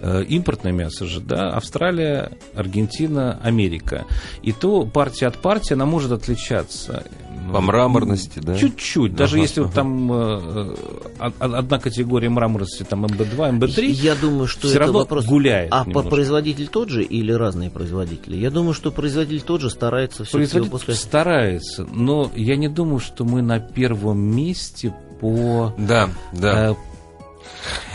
импортное 0.01 0.73
мясо 0.73 1.07
же, 1.07 1.21
да, 1.21 1.51
Австралия, 1.51 2.33
Аргентина, 2.55 3.39
Америка. 3.43 4.05
И 4.43 4.53
то 4.53 4.85
партия 4.87 5.27
от 5.27 5.39
партии, 5.39 5.75
она 5.75 5.87
может 5.87 6.13
отличаться. 6.13 7.05
По 7.53 7.63
мраморности, 7.63 8.41
да? 8.41 8.59
Чуть-чуть. 8.59 9.15
Даже 9.15 9.37
Ага, 9.37 9.43
если 9.43 9.61
вот 9.63 9.73
там 9.73 10.13
э, 10.13 10.75
э, 11.19 11.25
одна 11.41 11.79
категория 11.79 12.29
мраморности, 12.29 12.83
там 12.83 13.07
МБ2, 13.07 13.59
МБ3, 13.59 13.87
Я 13.87 14.17
думаю, 14.17 14.47
что 14.47 14.69
это 14.69 14.81
равно 14.81 14.99
вопрос. 14.99 15.25
гуляет 15.25 15.73
А 15.73 15.83
по 15.85 15.89
немножко. 15.89 16.11
производитель 16.11 16.69
тот 16.69 16.91
же 16.91 17.03
или 17.03 17.33
разные 17.33 17.71
производители? 17.71 18.37
Я 18.37 18.51
думаю, 18.51 18.75
что 18.75 18.91
производитель 18.91 19.41
тот 19.47 19.63
же 19.63 19.71
старается 19.71 20.25
все 20.25 20.33
Производитель 20.37 20.71
выпускать. 20.71 20.97
старается, 20.97 21.87
но 21.91 22.31
я 22.37 22.57
не 22.57 22.69
думаю, 22.69 22.99
что 23.01 23.25
мы 23.25 23.41
на 23.41 23.61
первом 23.61 24.19
месте 24.21 24.95
по 25.19 25.73
Да, 25.79 26.11
да. 26.35 26.73
э, 26.73 26.75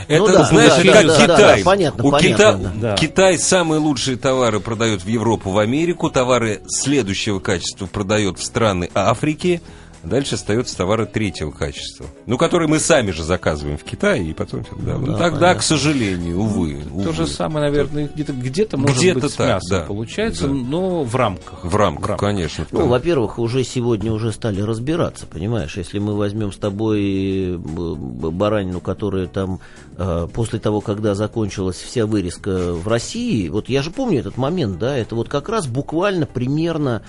Это, 0.08 0.20
Ну 0.20 0.28
да, 0.28 0.44
знаешь, 0.44 0.74
да, 0.84 0.92
как 0.94 1.06
да, 1.08 1.18
Китай. 1.22 1.58
да, 1.60 1.66
понятно, 1.66 2.04
У 2.04 2.12
понятно, 2.12 2.36
Кита- 2.36 2.80
да. 2.82 2.96
Китай 2.96 3.38
самые 3.38 3.80
лучшие 3.80 4.18
товары 4.18 4.60
продает 4.60 5.04
в 5.04 5.08
Европу, 5.08 5.52
в 5.52 5.58
Америку, 5.58 6.10
товары 6.10 6.62
следующего 6.68 7.40
качества 7.40 7.86
продает 7.86 8.40
в 8.40 8.44
страны 8.44 8.90
Африки. 8.94 9.62
Дальше 10.04 10.36
остаются 10.36 10.76
товары 10.76 11.06
третьего 11.06 11.52
качества. 11.52 12.06
Ну, 12.26 12.38
которые 12.38 12.68
мы 12.68 12.80
сами 12.80 13.12
же 13.12 13.24
заказываем 13.24 13.78
в 13.78 13.84
Китае, 13.84 14.30
и 14.30 14.34
потом... 14.34 14.66
Да, 14.80 14.98
ну, 14.98 15.08
да, 15.08 15.18
тогда, 15.18 15.40
понятно. 15.40 15.60
к 15.60 15.64
сожалению, 15.64 16.40
увы. 16.42 16.82
То 16.84 16.94
увы. 16.94 17.14
же 17.14 17.28
самое, 17.28 17.70
наверное, 17.70 18.10
где-то 18.14 18.34
где-то 18.34 18.78
может 18.78 18.98
Где-то 18.98 19.22
быть 19.22 19.32
с 19.32 19.36
так, 19.36 19.48
мясом 19.48 19.70
да, 19.70 19.86
получается, 19.86 20.48
да. 20.48 20.54
но 20.54 21.04
в 21.04 21.16
рамках. 21.16 21.64
В 21.64 21.76
рамках, 21.76 22.20
конечно. 22.20 22.66
Ну, 22.72 22.88
во-первых, 22.88 23.40
уже 23.40 23.64
сегодня 23.64 24.12
уже 24.12 24.34
стали 24.34 24.62
разбираться, 24.62 25.26
понимаешь, 25.26 25.78
если 25.78 26.00
мы 26.00 26.16
возьмем 26.16 26.52
с 26.52 26.58
тобой 26.58 27.54
э, 27.54 27.58
баранину, 27.58 28.82
которая 28.82 29.28
там 29.28 29.62
э, 29.98 30.28
после 30.34 30.60
того, 30.60 30.82
когда 30.82 31.16
закончилась 31.16 31.78
вся 31.78 32.06
вырезка 32.06 32.74
в 32.74 32.88
России, 32.90 33.48
вот 33.48 33.70
я 33.70 33.82
же 33.82 33.90
помню 33.90 34.20
этот 34.20 34.36
момент, 34.36 34.80
да, 34.80 34.98
это 34.98 35.16
вот 35.16 35.30
как 35.30 35.48
раз 35.48 35.66
буквально 35.68 36.26
примерно 36.26 37.04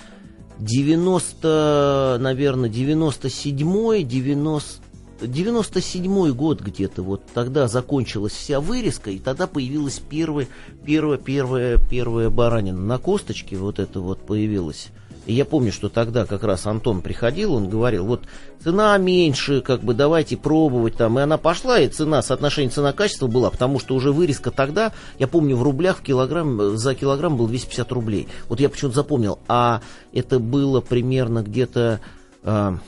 90, 0.58 2.18
наверное, 2.20 2.70
97-й, 2.70 4.04
90 4.04 4.84
97 5.20 6.32
год 6.32 6.61
где-то, 6.61 7.02
вот 7.02 7.23
тогда 7.32 7.68
закончилась 7.68 8.32
вся 8.32 8.61
вырезка, 8.61 9.11
и 9.11 9.18
тогда 9.18 9.46
появилась 9.46 9.99
первая, 9.99 10.49
первая, 10.84 11.18
первая, 11.18 11.78
первая 11.78 12.30
баранина 12.30 12.80
на 12.80 12.99
косточке, 12.99 13.56
вот 13.56 13.78
это 13.78 14.00
вот 14.00 14.20
появилась. 14.20 14.88
И 15.26 15.33
я 15.33 15.45
помню, 15.45 15.73
что 15.73 15.88
тогда 15.88 16.26
как 16.26 16.45
раз 16.45 16.66
Антон 16.66 17.00
приходил, 17.00 17.54
он 17.54 17.69
говорил, 17.69 18.04
вот 18.04 18.23
цена 18.62 18.97
меньше, 18.99 19.61
как 19.61 19.83
бы 19.83 19.95
давайте 19.95 20.37
пробовать 20.37 20.97
там. 20.97 21.19
И 21.19 21.23
она 21.23 21.38
пошла, 21.38 21.81
и 21.81 21.88
цена, 21.88 22.23
соотношение 22.23 22.71
цена-качество 22.71 23.26
была, 23.26 23.50
потому 23.50 23.78
что 23.78 23.95
уже 23.95 24.12
вырезка 24.12 24.50
тогда, 24.50 24.93
я 25.19 25.26
помню, 25.26 25.57
в 25.57 25.62
рублях 25.62 25.99
в 25.99 26.02
килограмм, 26.02 26.76
за 26.76 26.95
килограмм 26.95 27.37
был 27.37 27.49
250 27.49 27.93
рублей. 27.93 28.28
Вот 28.49 28.61
я 28.61 28.69
почему-то 28.69 28.97
запомнил. 28.97 29.38
А 29.49 29.81
это 30.12 30.38
было 30.38 30.81
примерно 30.81 31.43
где-то, 31.43 32.00
а, 32.43 32.78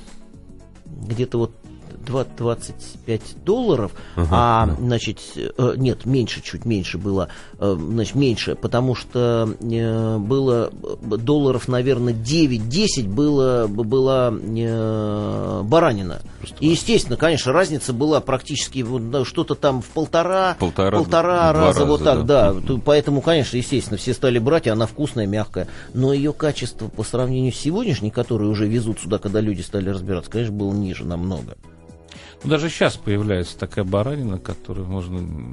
где-то 0.84 1.38
вот 1.38 1.52
20 2.06 2.36
25 2.36 3.44
долларов, 3.44 3.92
а, 4.16 4.68
значит, 4.78 5.20
э, 5.36 5.74
нет, 5.76 6.06
меньше, 6.06 6.40
чуть 6.42 6.64
меньше 6.64 6.98
было, 6.98 7.28
э, 7.58 7.76
значит, 7.78 8.14
меньше, 8.14 8.54
потому 8.54 8.94
что 8.94 9.54
э, 9.60 10.18
было 10.18 10.70
долларов, 11.02 11.68
наверное, 11.68 12.14
9-10 12.14 13.08
было, 13.08 13.66
была 13.66 14.30
баранина. 15.62 16.20
И, 16.60 16.68
естественно, 16.68 17.16
конечно, 17.16 17.52
разница 17.52 17.92
была 17.92 18.20
практически 18.20 18.82
вот, 18.82 19.10
да, 19.10 19.24
что-то 19.24 19.54
там 19.54 19.82
в 19.82 19.86
полтора, 19.86 20.56
Полтора, 20.58 20.98
полтора 20.98 21.52
два 21.52 21.66
раза, 21.66 21.84
вот 21.84 22.02
раза, 22.02 22.18
так, 22.18 22.26
да. 22.26 22.54
То- 22.54 22.78
Поэтому, 22.84 23.20
конечно, 23.20 23.56
естественно, 23.56 23.96
все 23.96 24.14
стали 24.14 24.38
брать, 24.38 24.66
и 24.66 24.70
она 24.70 24.86
вкусная, 24.86 25.26
мягкая. 25.26 25.68
Но 25.94 26.12
ее 26.12 26.32
качество 26.32 26.88
по 26.88 27.02
сравнению 27.02 27.52
с 27.52 27.56
сегодняшней, 27.56 28.10
которые 28.10 28.50
уже 28.50 28.66
везут 28.66 29.00
сюда, 29.00 29.18
когда 29.18 29.40
люди 29.40 29.62
стали 29.62 29.90
разбираться, 29.90 30.30
конечно, 30.30 30.54
было 30.54 30.72
ниже 30.72 31.04
намного. 31.04 31.56
Ну, 32.46 32.50
даже 32.50 32.70
сейчас 32.70 32.96
появляется 32.96 33.58
такая 33.58 33.84
баранина, 33.84 34.38
которую 34.38 34.86
можно... 34.86 35.52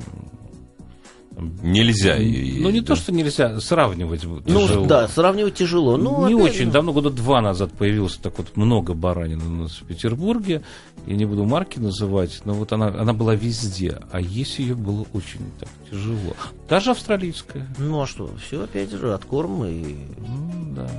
Нельзя 1.64 2.16
ее 2.18 2.62
Ну, 2.62 2.70
не 2.70 2.76
есть, 2.76 2.88
то, 2.88 2.94
да. 2.94 3.02
что 3.02 3.12
нельзя, 3.12 3.60
сравнивать 3.60 4.24
Ну, 4.24 4.40
тяжело. 4.42 4.86
да, 4.86 5.08
сравнивать 5.08 5.56
тяжело. 5.56 5.98
Ну, 5.98 6.28
не 6.28 6.36
очень 6.36 6.66
же, 6.66 6.72
давно, 6.72 6.94
года 6.94 7.10
два 7.10 7.42
назад 7.42 7.72
появилось 7.74 8.18
так 8.18 8.38
вот 8.38 8.56
много 8.56 8.94
баранин 8.94 9.42
у 9.42 9.64
нас 9.64 9.72
в 9.72 9.86
Петербурге. 9.86 10.62
Я 11.08 11.16
не 11.16 11.26
буду 11.26 11.46
марки 11.46 11.80
называть, 11.80 12.42
но 12.46 12.54
вот 12.54 12.72
она, 12.72 12.90
она 12.90 13.14
была 13.14 13.34
везде. 13.34 13.98
А 14.12 14.22
есть 14.22 14.60
ее 14.60 14.76
было 14.76 15.08
очень 15.14 15.40
так 15.60 15.70
тяжело. 15.94 16.36
Даже 16.68 16.92
австралийская. 16.92 17.68
Ну, 17.78 18.02
а 18.02 18.08
что, 18.08 18.30
все 18.48 18.64
опять 18.64 18.92
же, 18.92 19.14
откорм 19.14 19.64
и... 19.66 19.96
Ну, 20.18 20.74
да. 20.76 20.90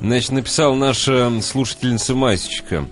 Значит, 0.00 0.32
написал 0.32 0.74
наша 0.74 1.40
слушательница 1.40 2.14
Масечка. 2.14 2.86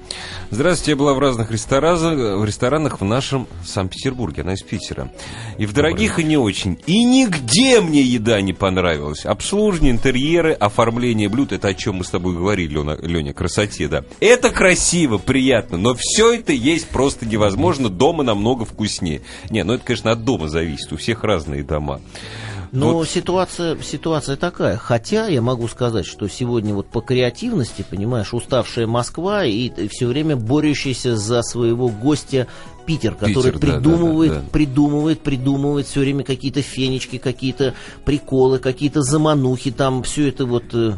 Здравствуйте, 0.51 0.93
я 0.93 0.97
была 0.97 1.13
в 1.13 1.19
разных 1.19 1.51
ресторанах, 1.51 2.39
в 2.39 2.45
ресторанах 2.45 3.01
в 3.01 3.05
нашем 3.05 3.47
Санкт-Петербурге, 3.65 4.43
она 4.43 4.55
из 4.55 4.63
Питера. 4.63 5.11
И 5.59 5.67
в 5.67 5.75
дорогих, 5.75 6.19
и 6.19 6.25
не 6.25 6.39
очень. 6.39 6.79
И 6.87 7.05
нигде 7.05 7.81
мне 7.81 8.01
еда 8.01 8.41
не 8.41 8.53
понравилась. 8.53 9.27
Обслуживание, 9.27 9.93
интерьеры, 9.93 10.53
оформление 10.53 11.29
блюд, 11.29 11.53
это 11.53 11.69
о 11.69 11.75
чем 11.75 11.97
мы 11.97 12.05
с 12.05 12.11
тобой 12.11 12.35
говорили, 12.35 12.75
Лена, 12.75 12.97
Леня, 13.03 13.35
красоте, 13.35 13.89
да. 13.89 14.05
Это 14.21 14.51
красиво, 14.51 15.19
приятно, 15.19 15.77
но 15.77 15.95
все 15.99 16.33
это 16.33 16.53
есть 16.53 16.89
просто 16.89 17.27
невозможно, 17.27 17.91
дома 17.91 18.23
намного 18.23 18.65
вкуснее. 18.65 19.23
Не, 19.51 19.63
ну 19.65 19.75
это, 19.75 19.85
конечно, 19.85 20.13
от 20.13 20.25
дома 20.25 20.49
зависит, 20.49 20.93
у 20.93 20.97
всех 20.97 21.25
разные 21.35 21.63
дома. 21.63 22.01
Но 22.73 23.05
ситуация, 23.05 23.79
ситуация 23.83 24.37
такая. 24.37 24.77
Хотя 24.77 25.29
я 25.29 25.41
могу 25.41 25.69
сказать, 25.69 26.07
что 26.07 26.27
сегодня 26.29 26.75
вот 26.75 26.89
по 26.89 27.01
креативности, 27.01 27.87
понимаешь, 27.89 28.35
уставшая 28.35 28.89
Москва 28.89 29.45
и 29.45 29.89
все 29.89 30.07
время 30.07 30.37
борющаяся 30.37 31.17
за 31.17 31.43
своего 31.43 31.89
гостя 31.89 32.49
Питер, 32.85 33.15
который 33.15 33.53
Питер, 33.53 33.59
придумывает, 33.61 34.33
да, 34.33 34.39
да, 34.39 34.45
да. 34.45 34.51
придумывает, 34.51 35.21
придумывает 35.21 35.87
все 35.87 36.01
время 36.01 36.25
какие-то 36.25 36.63
фенечки, 36.63 37.19
какие-то 37.19 37.75
приколы, 38.05 38.59
какие-то 38.59 39.03
заманухи, 39.03 39.71
там 39.71 40.03
все 40.03 40.29
это 40.29 40.45
вот... 40.45 40.75
э, 40.75 40.95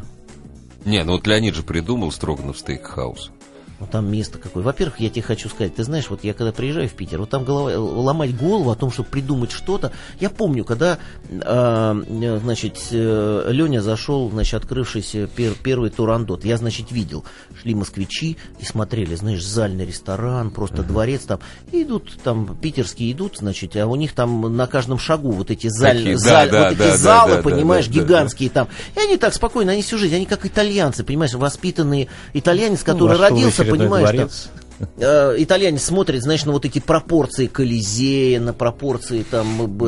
Не, 0.84 1.04
ну 1.04 1.12
вот 1.12 1.26
Леонид 1.26 1.54
же 1.54 1.62
придумал 1.62 2.10
Строганов 2.10 2.58
стейкхаус. 2.58 3.30
Ну, 3.78 3.86
там 3.86 4.10
место 4.10 4.38
какое. 4.38 4.62
Во-первых, 4.62 5.00
я 5.00 5.10
тебе 5.10 5.20
хочу 5.20 5.50
сказать, 5.50 5.74
ты 5.74 5.84
знаешь, 5.84 6.08
вот 6.08 6.24
я 6.24 6.32
когда 6.32 6.50
приезжаю 6.50 6.88
в 6.88 6.92
Питер, 6.92 7.18
вот 7.18 7.28
там 7.28 7.44
голова, 7.44 7.78
ломать 7.78 8.34
голову 8.34 8.70
о 8.70 8.74
том, 8.74 8.90
чтобы 8.90 9.10
придумать 9.10 9.50
что-то. 9.52 9.92
Я 10.18 10.30
помню, 10.30 10.64
когда, 10.64 10.98
э, 11.28 12.38
значит, 12.42 12.78
Леня 12.90 13.82
зашел, 13.82 14.30
значит, 14.30 14.54
открывшийся 14.54 15.24
пер- 15.24 15.56
первый 15.62 15.90
турандот, 15.90 16.46
я, 16.46 16.56
значит, 16.56 16.90
видел, 16.90 17.24
шли 17.60 17.74
москвичи 17.74 18.38
и 18.58 18.64
смотрели, 18.64 19.14
знаешь, 19.14 19.44
зальный 19.44 19.84
ресторан, 19.84 20.50
просто 20.50 20.82
дворец 20.82 21.22
там, 21.22 21.40
и 21.70 21.82
идут 21.82 22.10
там, 22.24 22.56
питерские 22.56 23.12
идут, 23.12 23.36
значит, 23.38 23.76
а 23.76 23.86
у 23.86 23.96
них 23.96 24.12
там 24.14 24.56
на 24.56 24.66
каждом 24.66 24.98
шагу 24.98 25.32
вот 25.32 25.50
эти 25.50 25.68
заль, 25.68 25.98
Такие, 25.98 26.16
заль- 26.16 26.50
да, 26.50 26.64
вот 26.70 26.72
эти 26.72 26.78
да, 26.78 26.96
залы, 26.96 27.34
да, 27.36 27.42
понимаешь, 27.42 27.88
да, 27.88 27.92
да, 27.92 27.98
да. 28.00 28.04
гигантские 28.06 28.48
там. 28.48 28.68
И 28.96 29.00
они 29.00 29.18
так 29.18 29.34
спокойно, 29.34 29.72
они 29.72 29.82
всю 29.82 29.98
жизнь, 29.98 30.14
они 30.14 30.24
как 30.24 30.46
итальянцы, 30.46 31.04
понимаешь, 31.04 31.34
воспитанные 31.34 32.08
итальянец, 32.32 32.80
Ну, 32.86 32.92
который 32.94 33.18
в 33.18 33.20
родился, 33.20 33.65
понимаешь, 33.72 34.10
дворец. 34.10 34.48
э, 34.54 34.65
итальянец 34.98 35.84
смотрит, 35.84 36.22
знаешь, 36.22 36.44
на 36.44 36.52
вот 36.52 36.64
эти 36.64 36.78
пропорции 36.78 37.46
Колизея, 37.46 38.40
на 38.40 38.52
пропорции 38.52 39.24
там, 39.30 39.46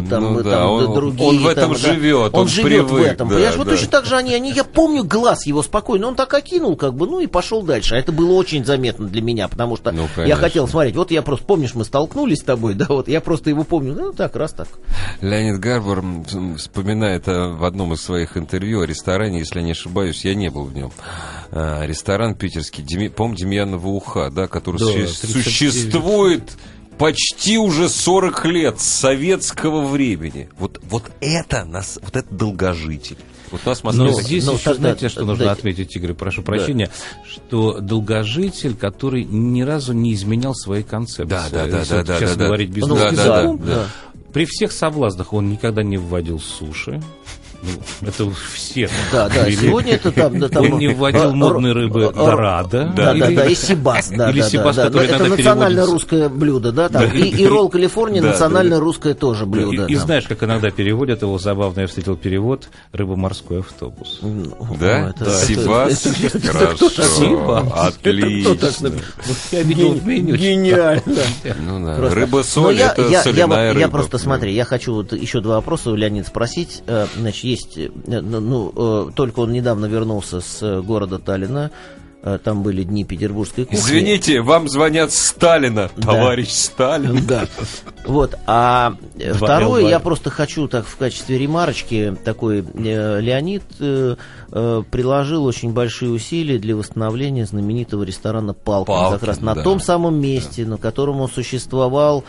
там, 0.09 0.35
Ну 0.35 0.41
э, 0.41 0.43
да, 0.43 0.51
там, 0.51 0.71
он- 0.71 0.95
другие. 0.95 1.29
он 1.29 1.39
в 1.39 1.47
этом 1.47 1.73
там, 1.75 1.83
да. 1.83 1.93
живет, 1.95 2.35
он, 2.35 2.41
он 2.43 2.49
живет 2.49 2.85
в 2.85 2.89
привык, 2.89 3.07
этом. 3.13 3.29
да, 3.29 3.35
понимаешь, 3.35 3.57
вот 3.57 3.65
да. 3.67 3.71
точно 3.73 3.89
так 3.89 4.05
же 4.07 4.17
они, 4.17 4.35
они, 4.35 4.53
я 4.53 4.65
помню 4.65 5.05
глаз 5.05 5.47
его 5.47 5.63
спокойно, 5.63 6.09
он 6.09 6.15
так 6.15 6.33
окинул, 6.35 6.77
как 6.77 6.95
бы, 6.95 7.07
ну 7.07 7.21
и 7.21 7.27
пошел 7.27 7.63
дальше. 7.63 7.95
А 7.95 7.99
это 7.99 8.13
было 8.13 8.33
очень 8.33 8.65
заметно 8.65 9.07
для 9.09 9.23
меня, 9.23 9.49
потому 9.49 9.77
что 9.77 9.93
Ну, 9.93 10.09
я 10.25 10.37
хотел 10.37 10.69
смотреть. 10.69 10.97
Вот 10.97 11.11
я 11.11 11.23
просто, 11.23 11.45
помнишь, 11.47 11.75
мы 11.75 11.85
столкнулись 11.85 12.39
с 12.41 12.45
тобой, 12.45 12.75
да, 12.75 12.87
вот 12.89 13.09
я 13.09 13.21
просто 13.21 13.51
его 13.51 13.65
помню, 13.65 13.95
ну 13.95 14.13
так, 14.13 14.37
раз 14.37 14.53
так. 14.53 14.69
Леонид 15.21 15.59
Гарбор 15.61 16.05
вспоминает 16.57 17.29
э, 17.29 17.49
в 17.49 17.65
одном 17.65 17.93
из 17.93 18.01
своих 18.01 18.37
интервью 18.37 18.81
о 18.83 18.87
ресторане, 18.87 19.39
если 19.41 19.61
я 19.61 19.65
не 19.65 19.73
ошибаюсь, 19.73 20.25
я 20.25 20.35
не 20.35 20.49
был 20.51 20.65
в 20.65 20.75
нем. 20.75 20.93
А, 21.51 21.85
Ресторан 21.87 22.35
питерский, 22.35 22.85
Деми- 22.85 23.09
по-моему, 23.09 23.37
Демьянова 23.37 23.87
уха, 23.89 24.31
да, 24.31 24.47
который 24.49 24.78
Да, 24.79 24.87
су- 24.87 24.93
39. 25.27 25.45
существует 25.45 26.53
почти 26.99 27.59
уже 27.59 27.89
40 27.89 28.45
лет 28.47 28.81
с 28.81 28.85
советского 28.85 29.87
времени. 29.87 30.49
Вот, 30.59 30.81
вот 30.89 31.05
это 31.21 31.65
нас, 31.65 31.99
вот 32.03 32.17
это 32.17 32.35
долгожитель. 32.35 33.17
Вот 33.51 33.63
у 33.65 33.69
нас 33.71 33.81
в 33.81 33.85
Москве 33.85 34.05
Но 34.05 34.11
такие- 34.11 34.25
здесь 34.25 34.45
ну, 34.47 34.53
еще, 34.55 34.65
тогда- 34.65 34.79
знаете, 34.81 35.09
что 35.09 35.25
нужно 35.25 35.47
дайте. 35.47 35.59
отметить, 35.61 35.97
Игорь, 35.97 36.13
прошу 36.13 36.43
прощения, 36.43 36.91
что 37.27 37.81
долгожитель, 37.81 38.75
который 38.77 39.25
ни 39.25 39.63
разу 39.63 39.93
не 39.95 40.13
изменял 40.13 40.55
своей 40.55 40.83
концепции. 40.83 41.25
Да, 41.31 41.47
да, 41.51 41.67
да, 41.67 41.85
да, 41.89 42.03
да, 42.03 42.19
Сейчас 42.19 42.33
да, 42.33 42.37
да. 42.37 42.45
говорить 42.47 42.71
без 42.71 42.87
Ну, 42.87 42.97
Да, 42.97 43.11
да, 43.11 43.17
да, 43.17 43.43
да, 43.43 43.53
да. 43.53 43.75
да. 43.75 43.87
При 44.35 44.45
всех 44.45 44.73
соблазнах 44.73 45.33
он 45.33 45.49
никогда 45.49 45.83
не 45.83 45.97
вводил 45.97 46.39
суши. 46.41 47.01
Ну, 47.61 48.09
это 48.09 48.31
все. 48.55 48.89
Да, 49.13 49.29
да, 49.29 49.49
Или- 49.49 49.57
сегодня 49.57 49.95
это 49.95 50.13
там... 50.13 50.39
Да, 50.39 50.49
там 50.49 50.73
Он 50.73 50.79
не 50.79 50.89
вводил 50.89 51.35
модной 51.35 51.71
р- 51.71 51.77
рыбы 51.77 52.13
дорадо. 52.15 52.93
Да, 52.97 53.13
да, 53.15 53.27
Или- 53.29 53.35
да, 53.37 53.47
и 53.47 53.55
сибас, 53.57 54.09
да, 54.11 54.31
Или 54.31 54.43
да, 54.43 54.49
сибас, 54.49 54.77
да, 54.77 54.85
да. 54.85 54.91
который 54.91 55.09
Это 55.09 55.37
переводится. 55.37 55.87
русское 55.87 56.29
блюдо, 56.29 56.71
да, 56.73 56.89
там. 56.89 57.03
Да. 57.03 57.09
И, 57.13 57.29
и 57.31 57.47
ролл 57.47 57.69
Калифорния 57.69 58.23
да. 58.23 58.79
русское 58.79 59.15
тоже 59.15 59.45
блюдо. 59.45 59.87
И, 59.87 59.93
и 59.93 59.97
знаешь, 59.97 60.25
как 60.29 60.43
иногда 60.45 60.71
переводят 60.71 61.23
его 61.23 61.37
забавно, 61.39 61.81
я 61.81 61.87
встретил 61.89 62.17
перевод 62.17 62.69
«рыба-морской 62.93 63.59
автобус». 63.61 64.21
Ну, 64.23 64.55
Да? 64.79 65.11
это- 65.11 65.31
Сибас? 65.31 66.07
это- 66.07 66.27
это- 66.27 66.39
это 66.39 66.53
Хорошо. 66.53 66.89
Сибас. 66.91 67.65
Отлично. 67.75 68.55
кто 68.55 68.67
так 68.67 68.81
написал? 68.81 69.11
Я 69.51 69.63
видел 69.63 69.93
в 69.95 70.07
меню. 70.07 70.37
Гениально. 70.37 71.03
Ну 71.67 71.85
да. 71.87 71.97
Просто- 71.97 72.15
Рыба-соль 72.21 72.65
Но 72.65 72.71
я, 72.71 72.93
это 72.93 73.03
я, 73.03 73.09
я, 73.09 73.23
соляная 73.23 73.71
рыба. 73.71 73.81
я 73.81 73.89
просто 73.89 74.19
смотри, 74.19 74.55
я 74.55 74.65
хочу 74.65 74.95
вот 74.95 75.13
еще 75.13 75.41
два 75.41 75.57
вопроса 75.57 75.91
у 75.91 75.97
Леонида 75.97 76.27
спросить. 76.29 76.83
Э, 76.87 77.07
Значит, 77.17 77.48
есть, 77.51 77.79
э, 77.79 77.91
ну, 78.07 78.41
ну, 78.41 78.73
э, 79.09 79.11
только 79.15 79.41
он 79.41 79.53
недавно 79.53 79.87
вернулся 79.87 80.41
с 80.41 80.63
э, 80.63 80.81
города 80.83 81.19
Таллина. 81.19 81.71
Там 82.43 82.65
были 82.65 82.83
дни 82.83 83.05
петербургской 83.05 83.65
кухни. 83.65 83.79
Извините, 83.79 84.41
вам 84.41 84.69
звонят 84.69 85.13
Сталина, 85.13 85.89
Да. 85.97 86.03
товарищ 86.03 86.49
Сталин. 86.51 87.25
Да. 87.25 87.47
Вот. 88.07 88.35
А 88.45 88.97
Два 89.15 89.35
второе, 89.35 89.85
L2. 89.85 89.91
я 89.91 90.01
просто 90.01 90.29
хочу 90.29 90.67
так 90.67 90.85
в 90.85 90.97
качестве 90.97 91.39
ремарочки 91.39 92.17
такой 92.25 92.65
э, 92.75 93.21
Леонид 93.21 93.63
э, 93.79 94.17
э, 94.51 94.83
приложил 94.91 95.45
очень 95.45 95.73
большие 95.73 96.11
усилия 96.11 96.59
для 96.59 96.75
восстановления 96.75 97.47
знаменитого 97.47 98.03
ресторана 98.03 98.53
Палкин, 98.53 98.87
Палкин, 98.95 99.19
как 99.19 99.29
раз 99.29 99.41
на 99.41 99.55
да. 99.55 99.63
том 99.63 99.79
самом 99.79 100.21
месте, 100.21 100.67
на 100.67 100.77
котором 100.77 101.21
он 101.21 101.29
существовал 101.29 102.25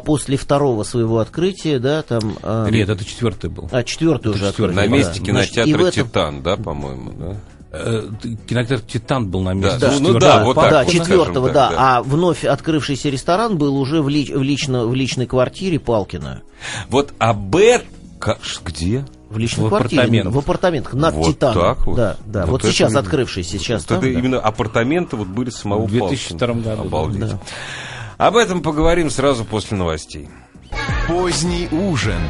после 0.00 0.36
второго 0.36 0.82
своего 0.82 1.18
открытия, 1.18 1.78
да, 1.78 2.02
там. 2.02 2.36
а, 2.42 2.68
Нет, 2.68 2.88
это 2.88 3.04
четвертый 3.04 3.50
был. 3.50 3.68
а 3.72 3.82
четвертый 3.82 4.28
уже 4.32 4.48
четвертый. 4.50 4.72
открытие. 4.74 4.90
На 4.90 4.94
месте 4.96 5.20
да. 5.20 5.32
Значит, 5.32 5.52
кинотеатра 5.54 5.86
этом- 5.86 6.06
Титан, 6.08 6.42
да, 6.42 6.56
по-моему, 6.56 7.12
да? 7.18 7.36
Э, 7.70 8.08
Кинотеатр 8.48 8.82
«Титан» 8.86 9.28
был 9.28 9.42
на 9.42 9.52
месте. 9.52 9.78
Да, 9.78 9.88
ну, 9.88 9.92
ну 9.92 9.98
четвертого. 10.14 10.20
да, 10.20 10.44
вот 10.44 10.54
так 10.54 10.70
да, 10.70 10.84
вот, 10.84 10.92
четвертого, 10.92 11.48
скажем 11.48 11.52
да. 11.54 11.70
да. 11.70 11.76
А 11.98 12.02
вновь 12.02 12.44
открывшийся 12.46 13.10
ресторан 13.10 13.58
был 13.58 13.76
уже 13.76 14.00
в, 14.00 14.08
лич- 14.08 14.34
в, 14.34 14.42
лично, 14.42 14.86
в 14.86 14.94
личной 14.94 15.26
квартире 15.26 15.78
Палкина. 15.78 16.40
Вот 16.88 17.12
об 17.18 17.54
этом... 17.56 17.86
Где? 18.64 19.04
В 19.28 19.36
личной 19.36 19.66
В 19.66 19.68
квартире, 19.68 20.00
апартаментах. 20.00 20.32
в 20.34 20.38
апартаментах, 20.38 20.94
над 20.94 21.14
Вот 21.14 21.26
Титаном. 21.28 21.62
так 21.76 21.86
вот? 21.86 21.96
Да, 21.96 22.16
да. 22.24 22.40
Вот 22.46 22.50
Вот, 22.52 22.64
это 22.64 22.72
сейчас 22.72 22.88
именно- 22.92 23.00
открывшийся, 23.00 23.58
сейчас 23.58 23.82
Вот 23.82 23.88
там, 23.88 23.98
это 23.98 24.06
да. 24.14 24.18
именно 24.18 24.40
апартаменты 24.40 25.16
вот 25.16 25.28
были 25.28 25.50
самого 25.50 25.82
В 25.86 25.90
2002 25.90 26.46
Палкина. 26.48 26.62
году. 26.76 26.82
Обалдеть. 26.88 27.20
Да. 27.20 27.38
Об 28.18 28.36
этом 28.36 28.62
поговорим 28.62 29.10
сразу 29.10 29.44
после 29.44 29.76
новостей. 29.76 30.28
Поздний 31.06 31.68
ужин 31.70 32.20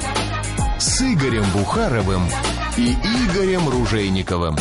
с 0.79 1.01
Игорем 1.01 1.45
Бухаровым 1.55 2.23
и 2.77 2.93
Игорем 2.93 3.69
Ружейниковым. 3.69 4.57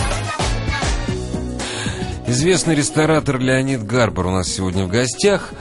Известный 2.27 2.75
ресторатор 2.75 3.39
Леонид 3.39 3.85
Гарбор 3.85 4.27
у 4.27 4.31
нас 4.31 4.47
сегодня 4.47 4.85
в 4.85 4.89
гостях. 4.89 5.51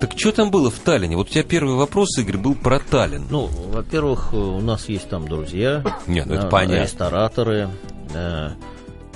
Так 0.00 0.12
что 0.16 0.32
там 0.32 0.50
было 0.50 0.70
в 0.70 0.78
Таллине? 0.78 1.16
Вот 1.16 1.28
у 1.28 1.30
тебя 1.30 1.42
первый 1.42 1.74
вопрос, 1.76 2.18
Игорь, 2.18 2.36
был 2.36 2.54
про 2.54 2.78
Таллин. 2.78 3.26
Ну, 3.30 3.46
во-первых, 3.72 4.30
э, 4.32 4.36
у 4.36 4.60
нас 4.60 4.88
есть 4.88 5.08
там 5.08 5.26
друзья. 5.26 5.82
Нет, 6.06 6.26
ну 6.26 6.34
это 6.34 6.42
да, 6.44 6.48
понятно. 6.50 6.82
Рестораторы. 6.82 7.68
да. 8.12 8.54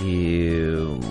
И, 0.01 0.75
м, 0.79 1.03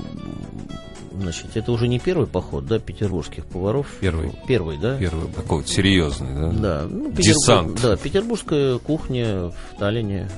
значит, 1.20 1.56
это 1.56 1.72
уже 1.72 1.88
не 1.88 2.00
первый 2.00 2.28
поход, 2.28 2.66
да, 2.66 2.80
петербургских 2.80 3.46
поваров. 3.46 3.88
Первый. 4.00 4.32
Первый, 4.48 4.78
да? 4.78 4.98
Первый. 4.98 5.32
Такой 5.34 5.58
вот 5.60 5.68
серьезный, 5.70 6.34
да? 6.34 6.50
Да. 6.52 6.88
Ну, 6.90 7.12
Петербург- 7.12 7.18
Десант. 7.18 7.82
Да, 7.82 7.98
петербургская 7.98 8.78
кухня 8.80 9.50
в 9.50 9.80
Таллине. 9.80 10.30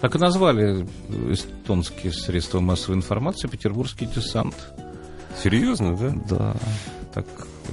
Так 0.00 0.14
и 0.14 0.18
назвали 0.18 0.86
эстонские 1.32 2.12
средства 2.12 2.60
массовой 2.60 2.96
информации 2.96 3.48
«Петербургский 3.48 4.06
десант». 4.06 4.54
Серьезно, 5.42 5.96
да? 5.96 6.14
Да, 6.28 6.56
так... 7.14 7.26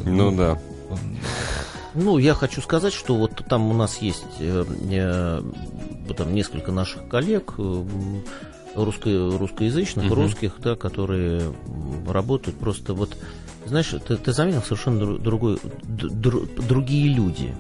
Ну 0.04 0.36
да. 0.36 0.60
Ну, 1.94 2.18
я 2.18 2.34
хочу 2.34 2.62
сказать, 2.62 2.94
что 2.94 3.16
вот 3.16 3.42
там 3.48 3.70
у 3.70 3.74
нас 3.74 4.00
есть 4.00 4.26
э, 4.40 4.66
э, 4.92 5.42
там 6.18 6.34
несколько 6.36 6.72
наших 6.74 7.08
коллег, 7.08 7.54
э, 7.58 7.84
русско- 8.76 9.38
русскоязычных, 9.38 10.06
Мгм. 10.06 10.14
русских, 10.14 10.54
да, 10.60 10.76
которые 10.76 11.54
работают 12.08 12.58
просто 12.58 12.94
вот, 12.94 13.16
знаешь, 13.66 13.94
ты, 14.08 14.16
ты 14.18 14.34
заметил 14.34 14.62
совершенно 14.62 15.02
дру- 15.02 15.20
другой, 15.20 15.58
дру- 15.84 16.48
другие 16.68 17.14
люди. 17.14 17.56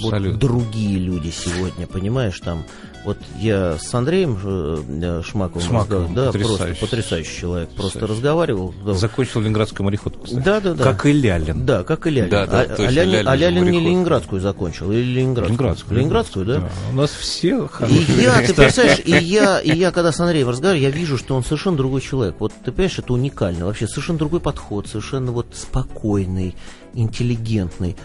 Вот 0.00 0.12
Абсолютно. 0.14 0.40
другие 0.40 0.98
люди 0.98 1.30
сегодня, 1.30 1.86
понимаешь, 1.86 2.38
там, 2.40 2.64
вот 3.04 3.18
я 3.38 3.78
с 3.78 3.94
Андреем 3.94 4.38
э, 4.42 5.22
Шмаковым, 5.24 5.66
Шмаковым, 5.66 6.04
разговаривал, 6.04 6.14
да, 6.14 6.26
потрясающий. 6.26 6.64
просто 6.64 6.86
потрясающий 6.86 7.40
человек, 7.40 7.68
просто 7.70 8.06
разговаривал. 8.06 8.74
да. 8.84 8.94
Закончил 8.94 9.40
Ленинградскую 9.40 9.84
мореходку, 9.84 10.24
кстати. 10.24 10.42
Да, 10.42 10.60
да, 10.60 10.74
да. 10.74 10.84
Как 10.84 11.06
и 11.06 11.12
Лялин. 11.12 11.66
Да, 11.66 11.84
как 11.84 12.06
и 12.06 12.10
Лялин. 12.10 12.30
Да, 12.30 12.46
да, 12.46 12.62
а, 12.62 12.64
точно, 12.68 12.86
а 12.86 12.90
Лялин, 12.90 13.12
Лялин 13.12 13.28
а 13.28 13.36
Лялин 13.36 13.64
не. 13.70 13.80
Ленинградскую 13.80 14.40
закончил, 14.40 14.90
или 14.90 15.02
Ленинградскую? 15.02 15.48
Ленинградскую. 15.48 15.98
Ленинградскую, 15.98 16.46
да? 16.46 16.70
У 16.92 16.96
нас 16.96 17.10
все 17.10 17.64
И 17.64 17.68
хорошие. 17.68 18.22
я, 18.22 18.40
ты 18.40 18.54
представляешь, 18.54 19.02
и 19.04 19.12
я, 19.12 19.60
и 19.60 19.76
я, 19.76 19.90
когда 19.90 20.10
с 20.10 20.20
Андреем 20.20 20.48
разговариваю, 20.48 20.82
я 20.82 20.90
вижу, 20.90 21.18
что 21.18 21.36
он 21.36 21.44
совершенно 21.44 21.76
другой 21.76 22.00
человек. 22.00 22.36
Вот 22.38 22.52
ты 22.64 22.72
понимаешь, 22.72 22.98
это 22.98 23.12
уникально. 23.12 23.66
Вообще 23.66 23.86
совершенно 23.86 24.18
другой 24.18 24.40
подход, 24.40 24.86
совершенно 24.86 25.30
вот 25.32 25.46
спокойный, 25.52 26.54
интеллигентный. 26.94 27.96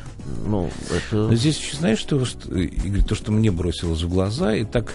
Ну, 0.46 0.70
это... 0.90 1.16
Но 1.16 1.36
здесь 1.36 1.58
еще 1.60 1.78
знаешь, 1.78 2.00
что, 2.00 2.24
что, 2.26 2.54
Игорь, 2.54 3.04
то, 3.04 3.16
что 3.16 3.32
мне 3.32 3.52
бросилось 3.52 4.02
в 4.02 4.10
глаза, 4.10 4.56
и 4.56 4.64
так, 4.64 4.89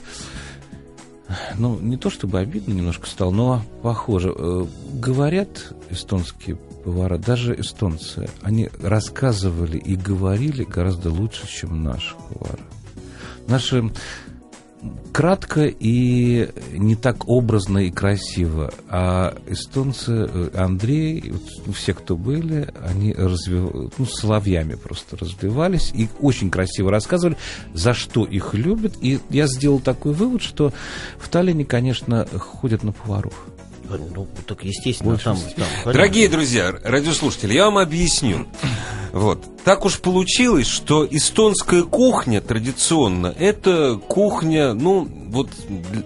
ну, 1.59 1.79
не 1.79 1.97
то 1.97 2.11
чтобы 2.11 2.39
обидно 2.39 2.73
немножко 2.73 3.07
стало, 3.07 3.31
но 3.31 3.63
похоже. 3.83 4.33
Э, 4.37 4.67
Говорят 4.93 5.75
эстонские 5.91 6.57
повара, 6.57 7.19
даже 7.19 7.59
эстонцы, 7.59 8.29
они 8.43 8.71
рассказывали 8.81 9.77
и 9.79 9.97
говорили 9.97 10.65
гораздо 10.65 11.11
лучше, 11.11 11.49
чем 11.49 11.83
наши 11.83 12.15
повара. 12.15 12.61
Наши 13.47 13.91
кратко 15.13 15.67
и 15.67 16.49
не 16.73 16.97
так 16.97 17.29
образно 17.29 17.79
и 17.79 17.91
красиво. 17.91 18.73
А 18.89 19.37
эстонцы, 19.47 20.13
э, 20.13 20.51
Андрей, 20.55 21.33
вот, 21.33 21.77
все, 21.77 21.95
кто 21.95 22.17
были, 22.17 22.69
они 22.85 23.13
развив... 23.13 23.93
ну, 23.97 24.07
соловьями 24.07 24.75
просто 24.75 25.17
развивались 25.17 25.93
и 25.95 26.09
очень 26.21 26.51
красиво 26.51 26.91
рассказывали, 26.91 27.37
за 27.73 27.95
что 27.95 28.25
их 28.25 28.55
любят. 28.55 28.95
И 29.01 29.21
я 29.31 29.47
сделал 29.47 29.81
такой 29.81 30.13
вывод, 30.13 30.43
что 30.43 30.73
в 31.19 31.29
Таллине, 31.29 31.65
конечно, 31.65 32.27
ходят 32.39 32.83
на 32.83 32.93
поваров. 32.93 33.35
Ну, 33.99 34.27
так 34.47 34.65
естественно, 34.65 35.19
там, 35.19 35.37
там, 35.37 35.45
конечно. 35.55 35.93
Дорогие 35.93 36.29
друзья, 36.29 36.75
радиослушатели, 36.83 37.55
я 37.55 37.67
вам 37.67 37.79
объясню. 37.79 38.47
Вот. 39.13 39.45
Так 39.63 39.85
уж 39.85 40.01
получилось, 40.01 40.67
что 40.67 41.07
эстонская 41.09 41.85
кухня 41.85 42.41
традиционно, 42.41 43.33
это 43.39 43.95
кухня, 43.95 44.75
ну, 44.75 45.09
вот 45.35 45.49